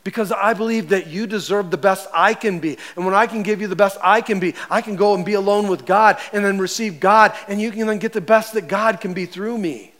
because 0.04 0.32
I 0.32 0.54
believe 0.54 0.90
that 0.90 1.06
you 1.08 1.26
deserve 1.26 1.70
the 1.70 1.76
best 1.76 2.08
I 2.12 2.34
can 2.34 2.58
be. 2.58 2.78
And 2.96 3.04
when 3.04 3.14
I 3.14 3.26
can 3.26 3.42
give 3.42 3.60
you 3.60 3.66
the 3.66 3.76
best 3.76 3.98
I 4.02 4.20
can 4.20 4.40
be, 4.40 4.54
I 4.70 4.80
can 4.80 4.96
go 4.96 5.14
and 5.14 5.24
be 5.24 5.34
alone 5.34 5.68
with 5.68 5.84
God 5.84 6.18
and 6.32 6.44
then 6.44 6.58
receive 6.58 7.00
God, 7.00 7.34
and 7.48 7.60
you 7.60 7.70
can 7.70 7.86
then 7.86 7.98
get 7.98 8.12
the 8.12 8.20
best 8.20 8.54
that 8.54 8.68
God 8.68 9.00
can 9.00 9.12
be 9.12 9.26
through 9.26 9.58
me. 9.58 9.92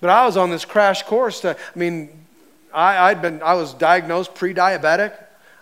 But 0.00 0.10
I 0.10 0.26
was 0.26 0.36
on 0.36 0.50
this 0.50 0.64
crash 0.64 1.02
course. 1.02 1.40
To, 1.40 1.56
I 1.56 1.78
mean, 1.78 2.10
I, 2.72 3.10
I'd 3.10 3.22
been, 3.22 3.42
I 3.42 3.54
was 3.54 3.72
diagnosed 3.72 4.34
pre 4.34 4.52
diabetic. 4.52 5.14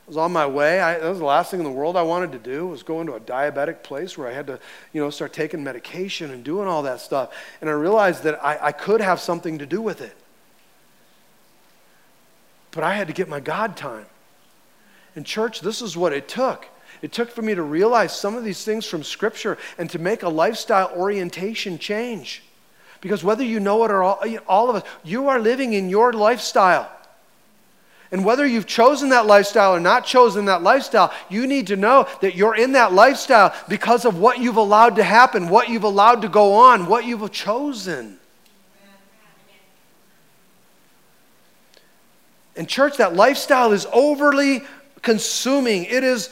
I 0.06 0.10
was 0.10 0.16
on 0.18 0.32
my 0.32 0.46
way. 0.46 0.80
I, 0.80 0.98
that 0.98 1.08
was 1.08 1.18
the 1.18 1.24
last 1.24 1.50
thing 1.50 1.60
in 1.60 1.64
the 1.64 1.72
world 1.72 1.96
I 1.96 2.02
wanted 2.02 2.32
to 2.32 2.38
do 2.38 2.66
was 2.66 2.82
go 2.82 3.00
into 3.00 3.14
a 3.14 3.20
diabetic 3.20 3.82
place 3.82 4.18
where 4.18 4.28
I 4.28 4.32
had 4.32 4.46
to, 4.48 4.60
you 4.92 5.00
know, 5.00 5.08
start 5.08 5.32
taking 5.32 5.64
medication 5.64 6.30
and 6.30 6.44
doing 6.44 6.68
all 6.68 6.82
that 6.82 7.00
stuff. 7.00 7.32
And 7.62 7.70
I 7.70 7.72
realized 7.72 8.22
that 8.24 8.44
I, 8.44 8.58
I 8.60 8.72
could 8.72 9.00
have 9.00 9.18
something 9.18 9.58
to 9.58 9.66
do 9.66 9.80
with 9.80 10.02
it. 10.02 10.14
But 12.70 12.84
I 12.84 12.94
had 12.94 13.06
to 13.06 13.14
get 13.14 13.28
my 13.28 13.40
God 13.40 13.78
time. 13.78 14.04
And, 15.16 15.24
church, 15.24 15.60
this 15.60 15.80
is 15.80 15.96
what 15.96 16.12
it 16.12 16.28
took. 16.28 16.66
It 17.00 17.12
took 17.12 17.30
for 17.30 17.40
me 17.40 17.54
to 17.54 17.62
realize 17.62 18.18
some 18.18 18.36
of 18.36 18.44
these 18.44 18.62
things 18.62 18.84
from 18.84 19.02
Scripture 19.02 19.56
and 19.78 19.88
to 19.90 19.98
make 19.98 20.22
a 20.22 20.28
lifestyle 20.28 20.92
orientation 20.94 21.78
change. 21.78 22.42
Because 23.00 23.24
whether 23.24 23.44
you 23.44 23.60
know 23.60 23.84
it 23.84 23.90
or 23.90 24.02
all, 24.02 24.22
all 24.48 24.68
of 24.70 24.76
us, 24.76 24.82
you 25.02 25.28
are 25.28 25.38
living 25.38 25.72
in 25.72 25.88
your 25.88 26.12
lifestyle. 26.12 26.90
And 28.14 28.24
whether 28.24 28.46
you've 28.46 28.68
chosen 28.68 29.08
that 29.08 29.26
lifestyle 29.26 29.74
or 29.74 29.80
not 29.80 30.06
chosen 30.06 30.44
that 30.44 30.62
lifestyle, 30.62 31.12
you 31.28 31.48
need 31.48 31.66
to 31.66 31.74
know 31.74 32.06
that 32.20 32.36
you're 32.36 32.54
in 32.54 32.70
that 32.74 32.92
lifestyle 32.92 33.52
because 33.68 34.04
of 34.04 34.20
what 34.20 34.38
you've 34.38 34.56
allowed 34.56 34.94
to 34.96 35.02
happen, 35.02 35.48
what 35.48 35.68
you've 35.68 35.82
allowed 35.82 36.22
to 36.22 36.28
go 36.28 36.54
on, 36.54 36.86
what 36.86 37.04
you've 37.06 37.28
chosen. 37.32 38.20
And, 42.54 42.68
church, 42.68 42.98
that 42.98 43.16
lifestyle 43.16 43.72
is 43.72 43.84
overly 43.92 44.62
consuming. 45.02 45.82
It 45.82 46.04
is 46.04 46.30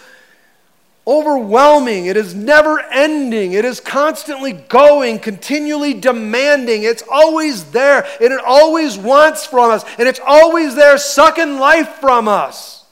overwhelming. 1.06 2.06
It 2.06 2.16
is 2.16 2.34
never 2.34 2.80
ending. 2.80 3.52
It 3.54 3.64
is 3.64 3.80
constantly 3.80 4.52
going, 4.52 5.18
continually 5.18 5.94
demanding. 5.94 6.84
It's 6.84 7.02
always 7.10 7.70
there, 7.72 8.06
and 8.20 8.32
it 8.32 8.40
always 8.44 8.96
wants 8.96 9.44
from 9.46 9.70
us, 9.70 9.84
and 9.98 10.08
it's 10.08 10.20
always 10.24 10.74
there 10.74 10.96
sucking 10.98 11.58
life 11.58 11.88
from 11.96 12.28
us. 12.28 12.84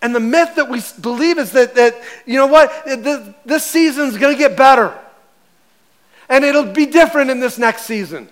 And 0.00 0.14
the 0.14 0.20
myth 0.20 0.54
that 0.54 0.68
we 0.68 0.80
believe 1.00 1.38
is 1.38 1.52
that, 1.52 1.74
that 1.74 2.00
you 2.24 2.36
know 2.36 2.46
what, 2.46 2.70
this 3.44 3.66
season's 3.66 4.16
going 4.16 4.32
to 4.32 4.38
get 4.38 4.56
better. 4.56 4.96
And 6.28 6.44
it'll 6.44 6.72
be 6.72 6.86
different 6.86 7.30
in 7.30 7.40
this 7.40 7.58
next 7.58 7.82
season. 7.82 8.28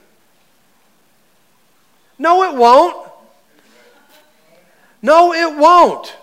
No, 2.19 2.45
it 2.45 2.55
won't. 2.55 3.06
No, 5.07 5.33
it 5.33 5.57
won't. 5.57 6.17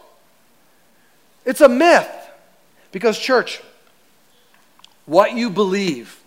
It's 1.46 1.62
a 1.62 1.70
myth. 1.70 2.10
Because, 2.92 3.18
church, 3.18 3.62
what 5.06 5.38
you 5.38 5.50
believe 5.50 6.22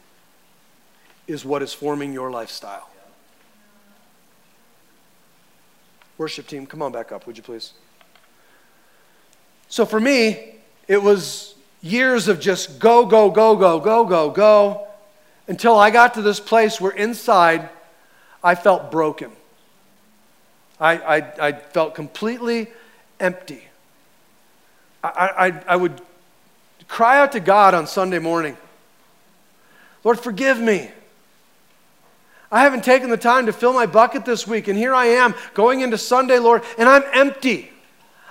is 1.26 1.44
what 1.44 1.62
is 1.62 1.74
forming 1.74 2.14
your 2.14 2.30
lifestyle. 2.30 2.88
Worship 6.16 6.46
team, 6.46 6.64
come 6.64 6.80
on 6.80 6.92
back 6.92 7.12
up, 7.12 7.26
would 7.26 7.36
you 7.36 7.42
please? 7.42 7.74
So 9.68 9.84
for 9.84 10.00
me, 10.00 10.54
it 10.88 11.02
was 11.02 11.56
years 11.82 12.26
of 12.26 12.40
just 12.40 12.78
go, 12.78 13.04
go, 13.04 13.30
go, 13.30 13.54
go, 13.54 13.78
go, 13.78 14.06
go, 14.06 14.30
go, 14.30 14.88
until 15.46 15.76
I 15.76 15.90
got 15.90 16.14
to 16.14 16.22
this 16.22 16.40
place 16.40 16.80
where 16.80 16.92
inside 16.92 17.68
I 18.42 18.54
felt 18.54 18.90
broken. 18.90 19.30
I, 20.78 20.98
I, 20.98 21.48
I 21.48 21.52
felt 21.52 21.94
completely 21.94 22.68
empty. 23.18 23.62
I, 25.02 25.08
I, 25.08 25.62
I 25.68 25.76
would 25.76 26.00
cry 26.88 27.18
out 27.18 27.32
to 27.32 27.40
God 27.40 27.74
on 27.74 27.86
Sunday 27.86 28.18
morning 28.18 28.56
Lord, 30.06 30.20
forgive 30.20 30.60
me. 30.60 30.88
I 32.52 32.62
haven't 32.62 32.84
taken 32.84 33.10
the 33.10 33.16
time 33.16 33.46
to 33.46 33.52
fill 33.52 33.72
my 33.72 33.86
bucket 33.86 34.24
this 34.24 34.46
week, 34.46 34.68
and 34.68 34.78
here 34.78 34.94
I 34.94 35.06
am 35.06 35.34
going 35.52 35.80
into 35.80 35.98
Sunday, 35.98 36.38
Lord, 36.38 36.62
and 36.78 36.88
I'm 36.88 37.02
empty. 37.12 37.72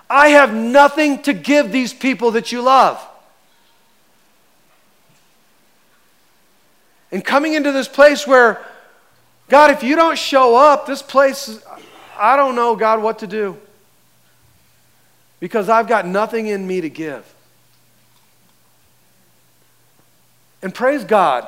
I 0.09 0.29
have 0.29 0.53
nothing 0.53 1.21
to 1.23 1.33
give 1.33 1.73
these 1.73 1.93
people 1.93 2.31
that 2.31 2.53
you 2.53 2.61
love. 2.61 3.05
And 7.11 7.25
coming 7.25 7.55
into 7.55 7.73
this 7.73 7.89
place 7.89 8.25
where, 8.25 8.65
God, 9.49 9.69
if 9.71 9.83
you 9.83 9.97
don't 9.97 10.17
show 10.17 10.55
up, 10.55 10.85
this 10.85 11.01
place, 11.01 11.61
I 12.17 12.35
don't 12.35 12.55
know, 12.55 12.75
God, 12.75 13.01
what 13.01 13.19
to 13.19 13.27
do. 13.27 13.57
Because 15.39 15.69
I've 15.69 15.87
got 15.87 16.07
nothing 16.07 16.47
in 16.47 16.65
me 16.65 16.81
to 16.81 16.89
give. 16.89 17.31
And 20.61 20.73
praise 20.73 21.03
God 21.03 21.47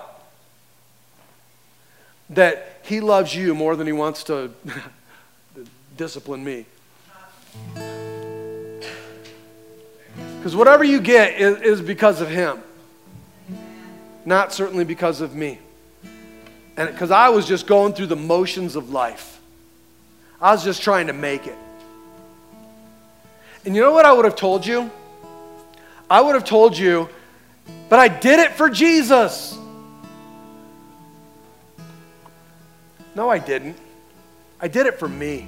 that 2.29 2.79
He 2.83 2.99
loves 2.99 3.33
you 3.33 3.55
more 3.55 3.75
than 3.75 3.87
He 3.87 3.93
wants 3.93 4.23
to 4.25 4.51
discipline 5.97 6.43
me. 6.43 6.65
Because 10.37 10.55
whatever 10.55 10.83
you 10.83 11.01
get 11.01 11.39
is, 11.39 11.61
is, 11.61 11.81
because 11.81 12.21
of 12.21 12.29
Him, 12.29 12.61
not 14.25 14.53
certainly 14.53 14.83
because 14.83 15.21
of 15.21 15.35
me. 15.35 15.59
And 16.75 16.91
because 16.91 17.09
I 17.09 17.29
was 17.29 17.47
just 17.47 17.65
going 17.65 17.93
through 17.93 18.07
the 18.07 18.15
motions 18.15 18.75
of 18.75 18.91
life, 18.91 19.36
I 20.41 20.51
was 20.51 20.63
just 20.63 20.81
trying 20.81 21.07
to 21.07 21.13
make 21.13 21.47
it. 21.47 21.57
And 23.65 23.75
you 23.75 23.81
know 23.81 23.91
what 23.91 24.05
I 24.05 24.13
would 24.13 24.25
have 24.25 24.35
told 24.35 24.65
you? 24.65 24.89
I 26.09 26.21
would 26.21 26.35
have 26.35 26.45
told 26.45 26.77
you, 26.77 27.09
but 27.89 27.99
I 27.99 28.07
did 28.07 28.39
it 28.39 28.53
for 28.53 28.69
Jesus. 28.69 29.57
No, 33.15 33.29
I 33.29 33.39
didn't. 33.39 33.77
I 34.61 34.67
did 34.67 34.85
it 34.85 34.99
for 34.99 35.09
me. 35.09 35.47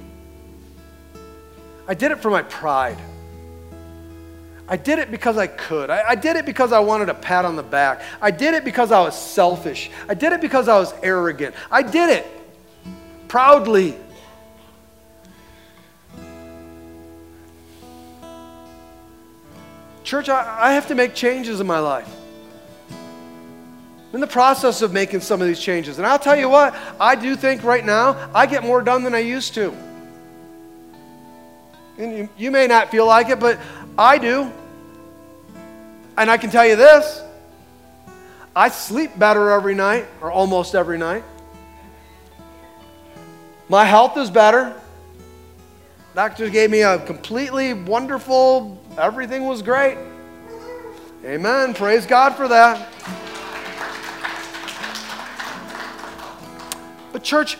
I 1.86 1.94
did 1.94 2.12
it 2.12 2.18
for 2.18 2.30
my 2.30 2.42
pride. 2.42 2.98
I 4.68 4.76
did 4.76 4.98
it 4.98 5.10
because 5.10 5.36
I 5.36 5.48
could. 5.48 5.90
I, 5.90 6.10
I, 6.10 6.14
did 6.14 6.36
it 6.36 6.46
because 6.46 6.72
I 6.72 6.78
wanted 6.78 7.08
a 7.08 7.14
pat 7.14 7.44
on 7.44 7.56
the 7.56 7.62
back. 7.62 8.02
I 8.22 8.30
did 8.30 8.54
it 8.54 8.64
because 8.64 8.92
I 8.92 9.00
was 9.00 9.20
selfish. 9.20 9.90
I 10.08 10.14
did 10.14 10.32
it 10.32 10.40
because 10.40 10.68
I 10.68 10.78
was 10.78 10.94
arrogant. 11.02 11.56
I 11.70 11.82
did 11.82 12.10
it 12.10 12.26
proudly. 13.26 13.96
Church, 20.10 20.28
I, 20.28 20.70
I 20.70 20.72
have 20.72 20.88
to 20.88 20.96
make 20.96 21.14
changes 21.14 21.60
in 21.60 21.68
my 21.68 21.78
life. 21.78 22.12
I'm 22.90 24.14
in 24.14 24.20
the 24.20 24.26
process 24.26 24.82
of 24.82 24.92
making 24.92 25.20
some 25.20 25.40
of 25.40 25.46
these 25.46 25.60
changes. 25.60 25.98
And 25.98 26.06
I'll 26.06 26.18
tell 26.18 26.34
you 26.34 26.48
what, 26.48 26.74
I 26.98 27.14
do 27.14 27.36
think 27.36 27.62
right 27.62 27.84
now 27.84 28.28
I 28.34 28.46
get 28.46 28.64
more 28.64 28.82
done 28.82 29.04
than 29.04 29.14
I 29.14 29.20
used 29.20 29.54
to. 29.54 29.72
And 31.96 32.18
you, 32.18 32.28
you 32.36 32.50
may 32.50 32.66
not 32.66 32.90
feel 32.90 33.06
like 33.06 33.28
it, 33.28 33.38
but 33.38 33.60
I 33.96 34.18
do. 34.18 34.50
And 36.18 36.28
I 36.28 36.38
can 36.38 36.50
tell 36.50 36.66
you 36.66 36.74
this 36.74 37.22
I 38.56 38.68
sleep 38.68 39.16
better 39.16 39.50
every 39.50 39.76
night, 39.76 40.06
or 40.20 40.32
almost 40.32 40.74
every 40.74 40.98
night. 40.98 41.22
My 43.68 43.84
health 43.84 44.16
is 44.16 44.28
better. 44.28 44.74
Doctors 46.16 46.50
gave 46.50 46.68
me 46.68 46.80
a 46.80 46.98
completely 46.98 47.74
wonderful, 47.74 48.79
everything 48.98 49.44
was 49.44 49.62
great. 49.62 49.98
Amen. 51.24 51.74
Praise 51.74 52.06
God 52.06 52.34
for 52.34 52.48
that. 52.48 52.88
But, 57.12 57.22
church, 57.22 57.58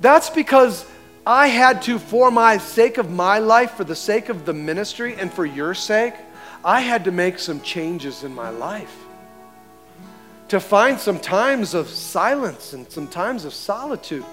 that's 0.00 0.30
because 0.30 0.84
I 1.26 1.48
had 1.48 1.82
to, 1.82 1.98
for 1.98 2.30
my 2.30 2.58
sake 2.58 2.98
of 2.98 3.10
my 3.10 3.38
life, 3.38 3.72
for 3.72 3.84
the 3.84 3.94
sake 3.94 4.28
of 4.28 4.46
the 4.46 4.54
ministry, 4.54 5.14
and 5.14 5.32
for 5.32 5.44
your 5.44 5.74
sake, 5.74 6.14
I 6.64 6.80
had 6.80 7.04
to 7.04 7.12
make 7.12 7.38
some 7.38 7.60
changes 7.60 8.24
in 8.24 8.34
my 8.34 8.50
life. 8.50 8.96
To 10.48 10.58
find 10.58 10.98
some 10.98 11.20
times 11.20 11.74
of 11.74 11.88
silence 11.88 12.72
and 12.72 12.90
some 12.90 13.06
times 13.06 13.44
of 13.44 13.52
solitude. 13.52 14.24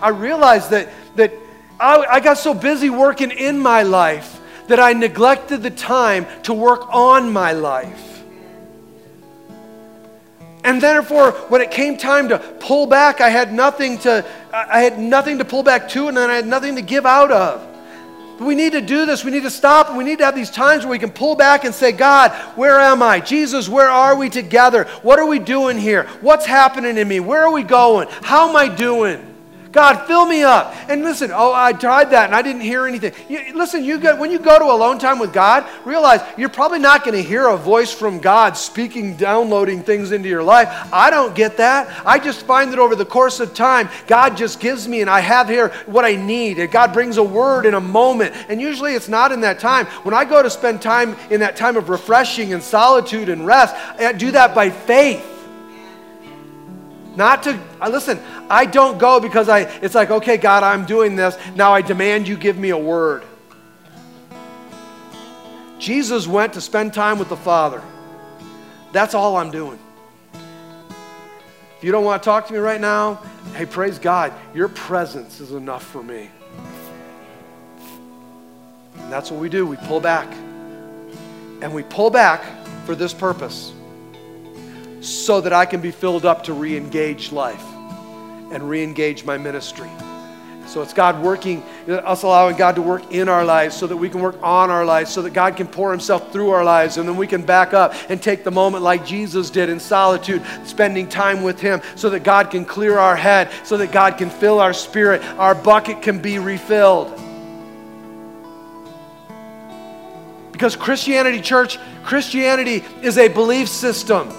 I 0.00 0.10
realized 0.10 0.70
that, 0.70 0.88
that 1.16 1.32
I, 1.78 2.06
I 2.08 2.20
got 2.20 2.38
so 2.38 2.54
busy 2.54 2.90
working 2.90 3.30
in 3.30 3.58
my 3.58 3.82
life 3.82 4.40
that 4.68 4.80
I 4.80 4.92
neglected 4.92 5.62
the 5.62 5.70
time 5.70 6.26
to 6.44 6.54
work 6.54 6.86
on 6.90 7.32
my 7.32 7.52
life. 7.52 8.14
And 10.64 10.80
therefore, 10.80 11.32
when 11.48 11.60
it 11.60 11.70
came 11.70 11.98
time 11.98 12.30
to 12.30 12.38
pull 12.38 12.86
back, 12.86 13.20
I 13.20 13.28
had 13.28 13.52
nothing 13.52 13.98
to, 13.98 14.24
I 14.52 14.80
had 14.80 14.98
nothing 14.98 15.38
to 15.38 15.44
pull 15.44 15.62
back 15.62 15.90
to, 15.90 16.08
and 16.08 16.16
then 16.16 16.30
I 16.30 16.36
had 16.36 16.46
nothing 16.46 16.76
to 16.76 16.82
give 16.82 17.04
out 17.04 17.30
of. 17.30 17.66
But 18.38 18.46
we 18.46 18.54
need 18.54 18.72
to 18.72 18.80
do 18.80 19.04
this. 19.04 19.24
We 19.24 19.30
need 19.30 19.42
to 19.42 19.50
stop, 19.50 19.94
we 19.94 20.04
need 20.04 20.18
to 20.18 20.24
have 20.24 20.34
these 20.34 20.50
times 20.50 20.84
where 20.84 20.92
we 20.92 20.98
can 20.98 21.10
pull 21.10 21.36
back 21.36 21.64
and 21.64 21.74
say, 21.74 21.92
God, 21.92 22.32
where 22.56 22.80
am 22.80 23.02
I? 23.02 23.20
Jesus, 23.20 23.68
where 23.68 23.88
are 23.88 24.16
we 24.16 24.30
together? 24.30 24.84
What 25.02 25.18
are 25.18 25.26
we 25.26 25.38
doing 25.38 25.76
here? 25.76 26.04
What's 26.22 26.46
happening 26.46 26.96
in 26.96 27.06
me? 27.06 27.20
Where 27.20 27.42
are 27.44 27.52
we 27.52 27.62
going? 27.62 28.08
How 28.22 28.48
am 28.48 28.56
I 28.56 28.74
doing? 28.74 29.33
God, 29.74 30.06
fill 30.06 30.24
me 30.24 30.44
up. 30.44 30.72
And 30.88 31.02
listen, 31.02 31.32
oh, 31.34 31.52
I 31.52 31.72
tried 31.72 32.10
that 32.10 32.26
and 32.26 32.34
I 32.34 32.42
didn't 32.42 32.62
hear 32.62 32.86
anything. 32.86 33.12
You, 33.28 33.56
listen, 33.56 33.82
you 33.82 33.98
get, 33.98 34.16
when 34.16 34.30
you 34.30 34.38
go 34.38 34.56
to 34.56 34.64
alone 34.64 35.00
time 35.00 35.18
with 35.18 35.32
God, 35.32 35.68
realize 35.84 36.20
you're 36.38 36.48
probably 36.48 36.78
not 36.78 37.02
going 37.02 37.16
to 37.20 37.28
hear 37.28 37.48
a 37.48 37.56
voice 37.56 37.92
from 37.92 38.20
God 38.20 38.56
speaking, 38.56 39.16
downloading 39.16 39.82
things 39.82 40.12
into 40.12 40.28
your 40.28 40.44
life. 40.44 40.68
I 40.92 41.10
don't 41.10 41.34
get 41.34 41.56
that. 41.56 42.06
I 42.06 42.20
just 42.20 42.46
find 42.46 42.70
that 42.70 42.78
over 42.78 42.94
the 42.94 43.04
course 43.04 43.40
of 43.40 43.52
time, 43.52 43.88
God 44.06 44.36
just 44.36 44.60
gives 44.60 44.86
me 44.86 45.00
and 45.00 45.10
I 45.10 45.18
have 45.18 45.48
here 45.48 45.70
what 45.86 46.04
I 46.04 46.14
need. 46.14 46.60
And 46.60 46.70
God 46.70 46.92
brings 46.92 47.16
a 47.16 47.24
word 47.24 47.66
in 47.66 47.74
a 47.74 47.80
moment. 47.80 48.32
And 48.48 48.60
usually 48.60 48.94
it's 48.94 49.08
not 49.08 49.32
in 49.32 49.40
that 49.40 49.58
time. 49.58 49.86
When 50.04 50.14
I 50.14 50.24
go 50.24 50.40
to 50.40 50.50
spend 50.50 50.82
time 50.82 51.16
in 51.30 51.40
that 51.40 51.56
time 51.56 51.76
of 51.76 51.88
refreshing 51.88 52.52
and 52.52 52.62
solitude 52.62 53.28
and 53.28 53.44
rest, 53.44 53.74
I 53.98 54.12
do 54.12 54.30
that 54.30 54.54
by 54.54 54.70
faith. 54.70 55.33
Not 57.16 57.44
to, 57.44 57.60
uh, 57.80 57.88
listen, 57.88 58.20
I 58.50 58.66
don't 58.66 58.98
go 58.98 59.20
because 59.20 59.48
I, 59.48 59.60
it's 59.60 59.94
like, 59.94 60.10
okay, 60.10 60.36
God, 60.36 60.62
I'm 60.62 60.84
doing 60.84 61.16
this. 61.16 61.36
Now 61.54 61.72
I 61.72 61.80
demand 61.82 62.26
you 62.26 62.36
give 62.36 62.58
me 62.58 62.70
a 62.70 62.78
word. 62.78 63.22
Jesus 65.78 66.26
went 66.26 66.54
to 66.54 66.60
spend 66.60 66.92
time 66.92 67.18
with 67.18 67.28
the 67.28 67.36
Father. 67.36 67.82
That's 68.92 69.14
all 69.14 69.36
I'm 69.36 69.50
doing. 69.50 69.78
If 71.76 71.84
you 71.84 71.92
don't 71.92 72.04
want 72.04 72.22
to 72.22 72.24
talk 72.24 72.46
to 72.46 72.52
me 72.52 72.58
right 72.58 72.80
now, 72.80 73.20
hey, 73.54 73.66
praise 73.66 73.98
God. 73.98 74.32
Your 74.54 74.68
presence 74.68 75.40
is 75.40 75.52
enough 75.52 75.84
for 75.84 76.02
me. 76.02 76.30
And 78.96 79.12
that's 79.12 79.30
what 79.30 79.40
we 79.40 79.48
do. 79.48 79.66
We 79.66 79.76
pull 79.76 80.00
back. 80.00 80.32
And 81.60 81.74
we 81.74 81.82
pull 81.82 82.10
back 82.10 82.44
for 82.86 82.94
this 82.94 83.12
purpose 83.12 83.72
so 85.04 85.40
that 85.40 85.52
I 85.52 85.66
can 85.66 85.80
be 85.80 85.90
filled 85.90 86.24
up 86.24 86.44
to 86.44 86.52
re 86.52 86.76
engage 86.76 87.32
life 87.32 87.64
and 88.50 88.68
re 88.68 88.82
engage 88.82 89.24
my 89.24 89.36
ministry. 89.36 89.90
So 90.66 90.80
it's 90.80 90.94
God 90.94 91.22
working, 91.22 91.62
us 91.88 92.22
allowing 92.22 92.56
God 92.56 92.76
to 92.76 92.82
work 92.82 93.12
in 93.12 93.28
our 93.28 93.44
lives 93.44 93.76
so 93.76 93.86
that 93.86 93.96
we 93.96 94.08
can 94.08 94.20
work 94.20 94.36
on 94.42 94.70
our 94.70 94.84
lives, 94.84 95.12
so 95.12 95.20
that 95.22 95.34
God 95.34 95.56
can 95.56 95.66
pour 95.66 95.90
Himself 95.90 96.32
through 96.32 96.50
our 96.50 96.64
lives, 96.64 96.96
and 96.96 97.06
then 97.06 97.16
we 97.16 97.26
can 97.26 97.42
back 97.42 97.74
up 97.74 97.94
and 98.08 98.22
take 98.22 98.44
the 98.44 98.50
moment 98.50 98.82
like 98.82 99.04
Jesus 99.04 99.50
did 99.50 99.68
in 99.68 99.78
solitude, 99.78 100.42
spending 100.64 101.06
time 101.06 101.42
with 101.42 101.60
Him, 101.60 101.82
so 101.96 102.08
that 102.10 102.20
God 102.20 102.50
can 102.50 102.64
clear 102.64 102.98
our 102.98 103.14
head, 103.14 103.50
so 103.62 103.76
that 103.76 103.92
God 103.92 104.16
can 104.16 104.30
fill 104.30 104.58
our 104.58 104.72
spirit, 104.72 105.22
our 105.38 105.54
bucket 105.54 106.00
can 106.00 106.18
be 106.18 106.38
refilled. 106.38 107.20
Because 110.50 110.76
Christianity, 110.76 111.42
church, 111.42 111.78
Christianity 112.04 112.82
is 113.02 113.18
a 113.18 113.28
belief 113.28 113.68
system. 113.68 114.30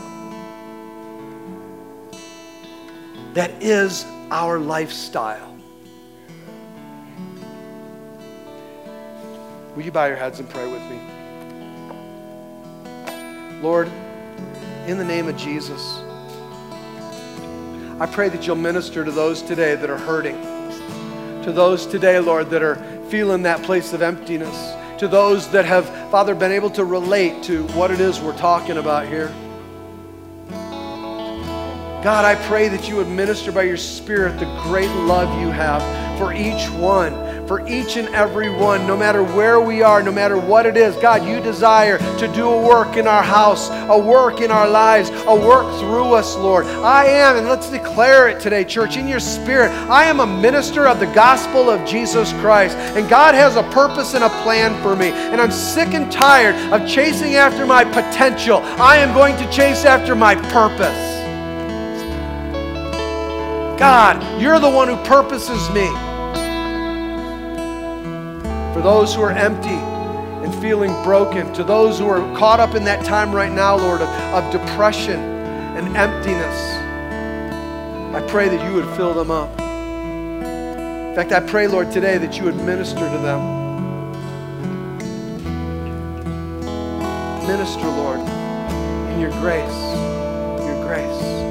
That 3.36 3.52
is 3.62 4.06
our 4.32 4.58
lifestyle. 4.58 5.56
Will 9.76 9.84
you 9.84 9.92
bow 9.92 10.06
your 10.06 10.16
heads 10.16 10.40
and 10.40 10.50
pray 10.50 10.72
with 10.72 10.82
me? 10.90 11.00
Lord, 13.62 13.92
in 14.88 14.98
the 14.98 15.04
name 15.04 15.28
of 15.28 15.36
Jesus, 15.36 16.00
I 18.00 18.08
pray 18.10 18.30
that 18.30 18.48
you'll 18.48 18.56
minister 18.56 19.04
to 19.04 19.12
those 19.12 19.42
today 19.42 19.76
that 19.76 19.90
are 19.90 19.98
hurting, 19.98 20.42
to 21.44 21.52
those 21.52 21.86
today, 21.86 22.20
Lord, 22.20 22.50
that 22.52 22.64
are 22.64 22.78
feeling 23.10 23.44
that 23.44 23.62
place 23.64 23.92
of 23.92 24.02
emptiness. 24.02 24.74
To 25.00 25.10
those 25.10 25.50
that 25.50 25.66
have, 25.66 25.90
Father, 26.10 26.34
been 26.34 26.54
able 26.54 26.70
to 26.70 26.86
relate 26.86 27.44
to 27.44 27.68
what 27.70 27.92
it 27.92 28.00
is 28.00 28.22
we're 28.22 28.38
talking 28.38 28.78
about 28.78 29.08
here. 29.08 29.34
God, 32.06 32.24
I 32.24 32.36
pray 32.48 32.68
that 32.68 32.88
you 32.88 32.98
would 32.98 33.08
minister 33.08 33.52
by 33.52 33.64
your 33.64 33.78
Spirit 33.78 34.38
the 34.40 34.46
great 34.62 34.92
love 34.92 35.42
you 35.42 35.50
have 35.50 35.82
for 36.20 36.34
each 36.34 36.70
one, 36.70 37.12
for 37.48 37.68
each 37.68 37.98
and 37.98 38.08
every 38.10 38.48
one, 38.48 38.86
no 38.86 38.96
matter 38.96 39.24
where 39.24 39.60
we 39.60 39.82
are, 39.82 40.04
no 40.04 40.12
matter 40.12 40.38
what 40.38 40.68
it 40.68 40.78
is. 40.78 40.96
God, 40.98 41.26
you 41.26 41.42
desire 41.42 41.98
to 42.20 42.28
do 42.28 42.48
a 42.48 42.62
work 42.62 42.96
in 42.96 43.08
our 43.08 43.24
house, 43.24 43.72
a 43.90 43.98
work 43.98 44.42
in 44.42 44.52
our 44.52 44.70
lives, 44.70 45.10
a 45.10 45.36
work 45.36 45.66
through 45.80 46.14
us, 46.14 46.36
Lord. 46.36 46.68
I 46.68 47.06
am, 47.06 47.38
and 47.38 47.48
let's 47.48 47.72
declare 47.72 48.28
it 48.28 48.40
today, 48.40 48.64
church, 48.66 48.98
in 48.98 49.08
your 49.08 49.20
spirit. 49.20 49.72
I 49.90 50.04
am 50.04 50.20
a 50.20 50.28
minister 50.28 50.86
of 50.86 51.00
the 51.00 51.08
gospel 51.08 51.72
of 51.72 51.84
Jesus 51.88 52.34
Christ, 52.34 52.78
and 52.78 53.10
God 53.10 53.34
has 53.34 53.56
a 53.56 53.64
purpose 53.72 54.14
and 54.14 54.24
a 54.24 54.30
plan 54.44 54.80
for 54.84 54.96
me. 54.96 55.08
And 55.08 55.42
I'm 55.42 55.50
sick 55.50 55.96
and 55.96 56.12
tired 56.12 56.54
of 56.72 56.88
chasing 56.88 57.34
after 57.34 57.66
my 57.66 57.84
potential. 57.84 58.60
I 58.78 58.98
am 58.98 59.12
going 59.16 59.36
to 59.38 59.52
chase 59.52 59.86
after 59.86 60.14
my 60.14 60.36
purpose. 60.36 61.15
God, 63.78 64.42
you're 64.42 64.60
the 64.60 64.70
one 64.70 64.88
who 64.88 64.96
purposes 65.04 65.70
me. 65.72 65.88
For 68.74 68.82
those 68.82 69.14
who 69.14 69.22
are 69.22 69.32
empty 69.32 69.70
and 69.70 70.54
feeling 70.62 70.92
broken, 71.04 71.52
to 71.54 71.64
those 71.64 72.00
who 72.00 72.08
are 72.08 72.20
caught 72.38 72.62
up 72.62 72.76
in 72.76 72.86
that 72.86 73.04
time 73.04 73.34
right 73.34 73.52
now, 73.52 73.76
Lord, 73.76 74.02
of, 74.02 74.10
of 74.10 74.50
depression 74.52 75.20
and 75.20 75.96
emptiness, 75.98 76.76
I 78.16 78.26
pray 78.30 78.48
that 78.48 78.66
you 78.66 78.76
would 78.76 78.96
fill 78.96 79.14
them 79.14 79.30
up. 79.30 79.50
In 79.60 81.14
fact, 81.14 81.34
I 81.34 81.42
pray, 81.42 81.68
Lord, 81.68 81.92
today 81.92 82.18
that 82.18 82.38
you 82.38 82.46
would 82.46 82.56
minister 82.56 83.00
to 83.00 83.18
them. 83.18 83.64
Minister, 87.46 87.88
Lord, 87.88 88.20
in 88.20 89.20
your 89.20 89.32
grace, 89.32 89.96
your 90.66 90.82
grace. 90.86 91.45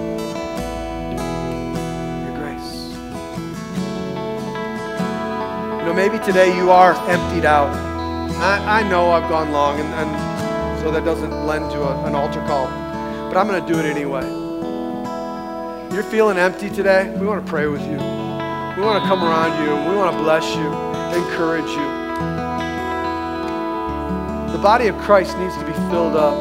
Know, 5.94 6.08
maybe 6.08 6.24
today 6.24 6.56
you 6.56 6.72
are 6.72 6.92
emptied 7.08 7.44
out. 7.44 7.72
I, 8.38 8.80
I 8.80 8.88
know 8.88 9.12
I've 9.12 9.28
gone 9.30 9.52
long, 9.52 9.78
and, 9.78 9.88
and 9.94 10.80
so 10.80 10.90
that 10.90 11.04
doesn't 11.04 11.46
lend 11.46 11.70
to 11.70 11.82
a, 11.82 12.04
an 12.06 12.16
altar 12.16 12.40
call, 12.48 12.66
but 13.28 13.36
I'm 13.36 13.46
going 13.46 13.64
to 13.64 13.72
do 13.72 13.78
it 13.78 13.84
anyway. 13.84 14.24
You're 15.94 16.02
feeling 16.02 16.36
empty 16.36 16.68
today? 16.68 17.16
We 17.16 17.26
want 17.26 17.46
to 17.46 17.48
pray 17.48 17.68
with 17.68 17.82
you. 17.82 17.92
We 17.92 18.82
want 18.82 19.02
to 19.02 19.08
come 19.08 19.22
around 19.22 19.64
you, 19.64 19.72
and 19.72 19.88
we 19.88 19.94
want 19.96 20.16
to 20.16 20.20
bless 20.20 20.44
you, 20.56 20.66
encourage 21.22 21.70
you. 21.70 21.86
The 24.52 24.58
body 24.60 24.88
of 24.88 24.98
Christ 24.98 25.38
needs 25.38 25.56
to 25.58 25.64
be 25.64 25.72
filled 25.90 26.16
up. 26.16 26.34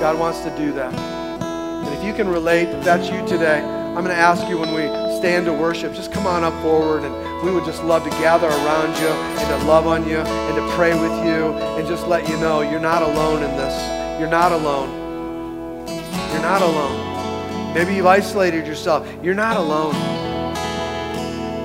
God 0.00 0.18
wants 0.18 0.40
to 0.40 0.50
do 0.56 0.72
that. 0.72 0.92
And 0.92 1.94
if 1.94 2.04
you 2.04 2.12
can 2.12 2.28
relate, 2.28 2.68
if 2.68 2.82
that's 2.82 3.08
you 3.08 3.24
today, 3.28 3.60
I'm 3.60 4.02
going 4.02 4.08
to 4.08 4.14
ask 4.14 4.48
you 4.48 4.58
when 4.58 4.74
we 4.74 5.01
stand 5.22 5.46
to 5.46 5.52
worship, 5.52 5.94
just 5.94 6.10
come 6.10 6.26
on 6.26 6.42
up 6.42 6.52
forward 6.62 7.04
and 7.04 7.46
we 7.46 7.52
would 7.52 7.64
just 7.64 7.84
love 7.84 8.02
to 8.02 8.10
gather 8.10 8.48
around 8.48 8.88
you 8.98 9.06
and 9.06 9.62
to 9.62 9.68
love 9.68 9.86
on 9.86 10.04
you 10.04 10.16
and 10.18 10.56
to 10.56 10.74
pray 10.74 10.92
with 10.94 11.12
you 11.24 11.52
and 11.78 11.86
just 11.86 12.08
let 12.08 12.28
you 12.28 12.36
know 12.38 12.62
you're 12.62 12.80
not 12.80 13.02
alone 13.02 13.40
in 13.40 13.50
this. 13.52 14.18
You're 14.18 14.28
not 14.28 14.50
alone. 14.50 15.86
You're 16.32 16.42
not 16.42 16.60
alone. 16.60 17.72
Maybe 17.72 17.94
you've 17.94 18.06
isolated 18.06 18.66
yourself. 18.66 19.08
You're 19.22 19.32
not 19.32 19.56
alone. 19.56 19.94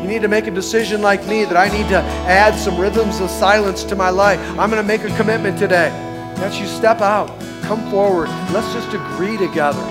You 0.03 0.07
need 0.07 0.21
to 0.21 0.27
make 0.27 0.45
a 0.45 0.51
decision 0.51 1.01
like 1.01 1.25
me 1.25 1.43
that 1.43 1.57
I 1.57 1.67
need 1.75 1.89
to 1.89 1.97
add 2.29 2.53
some 2.59 2.79
rhythms 2.79 3.19
of 3.21 3.31
silence 3.31 3.83
to 3.85 3.95
my 3.95 4.11
life. 4.11 4.39
I'm 4.59 4.69
going 4.69 4.73
to 4.73 4.83
make 4.83 5.03
a 5.03 5.17
commitment 5.17 5.57
today. 5.57 5.89
That's 6.35 6.59
you 6.59 6.67
step 6.67 7.01
out. 7.01 7.27
Come 7.63 7.89
forward. 7.89 8.29
Let's 8.53 8.71
just 8.71 8.93
agree 8.93 9.35
together. 9.35 9.81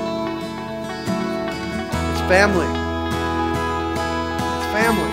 It's 2.12 2.20
family. 2.28 2.85
Family. 4.76 5.08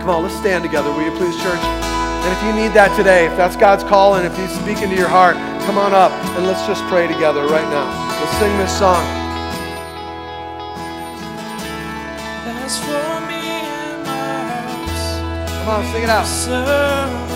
Come 0.00 0.08
on, 0.08 0.22
let's 0.22 0.34
stand 0.36 0.64
together, 0.64 0.90
will 0.90 1.02
you 1.02 1.10
please, 1.10 1.36
church? 1.42 1.60
And 1.60 2.32
if 2.32 2.42
you 2.42 2.54
need 2.54 2.72
that 2.72 2.96
today, 2.96 3.26
if 3.26 3.36
that's 3.36 3.54
God's 3.54 3.84
call 3.84 4.14
and 4.14 4.26
if 4.26 4.34
He's 4.34 4.48
speaking 4.50 4.88
to 4.88 4.96
your 4.96 5.10
heart, 5.10 5.36
come 5.66 5.76
on 5.76 5.92
up 5.92 6.10
and 6.38 6.46
let's 6.46 6.66
just 6.66 6.82
pray 6.84 7.06
together 7.06 7.44
right 7.44 7.68
now. 7.68 7.84
Let's 8.18 8.32
sing 8.38 8.56
this 8.56 8.72
song. 8.78 9.04
Come 15.60 15.68
on, 15.68 15.84
sing 15.92 16.02
it 16.02 16.08
out. 16.08 17.35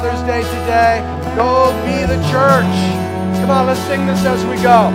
Father's 0.00 0.22
Day 0.28 0.42
today. 0.42 1.00
Go 1.34 1.72
be 1.84 2.06
the 2.06 2.22
church. 2.30 2.76
Come 3.40 3.50
on, 3.50 3.66
let's 3.66 3.80
sing 3.80 4.06
this 4.06 4.24
as 4.24 4.44
we 4.44 4.54
go. 4.62 4.92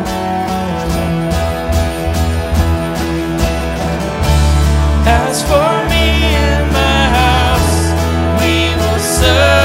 As 5.06 5.42
for 5.42 5.74
me 5.92 6.08
and 6.40 6.72
my 6.72 7.02
house, 7.20 8.42
we 8.42 8.74
will 8.82 9.00
serve. 9.00 9.63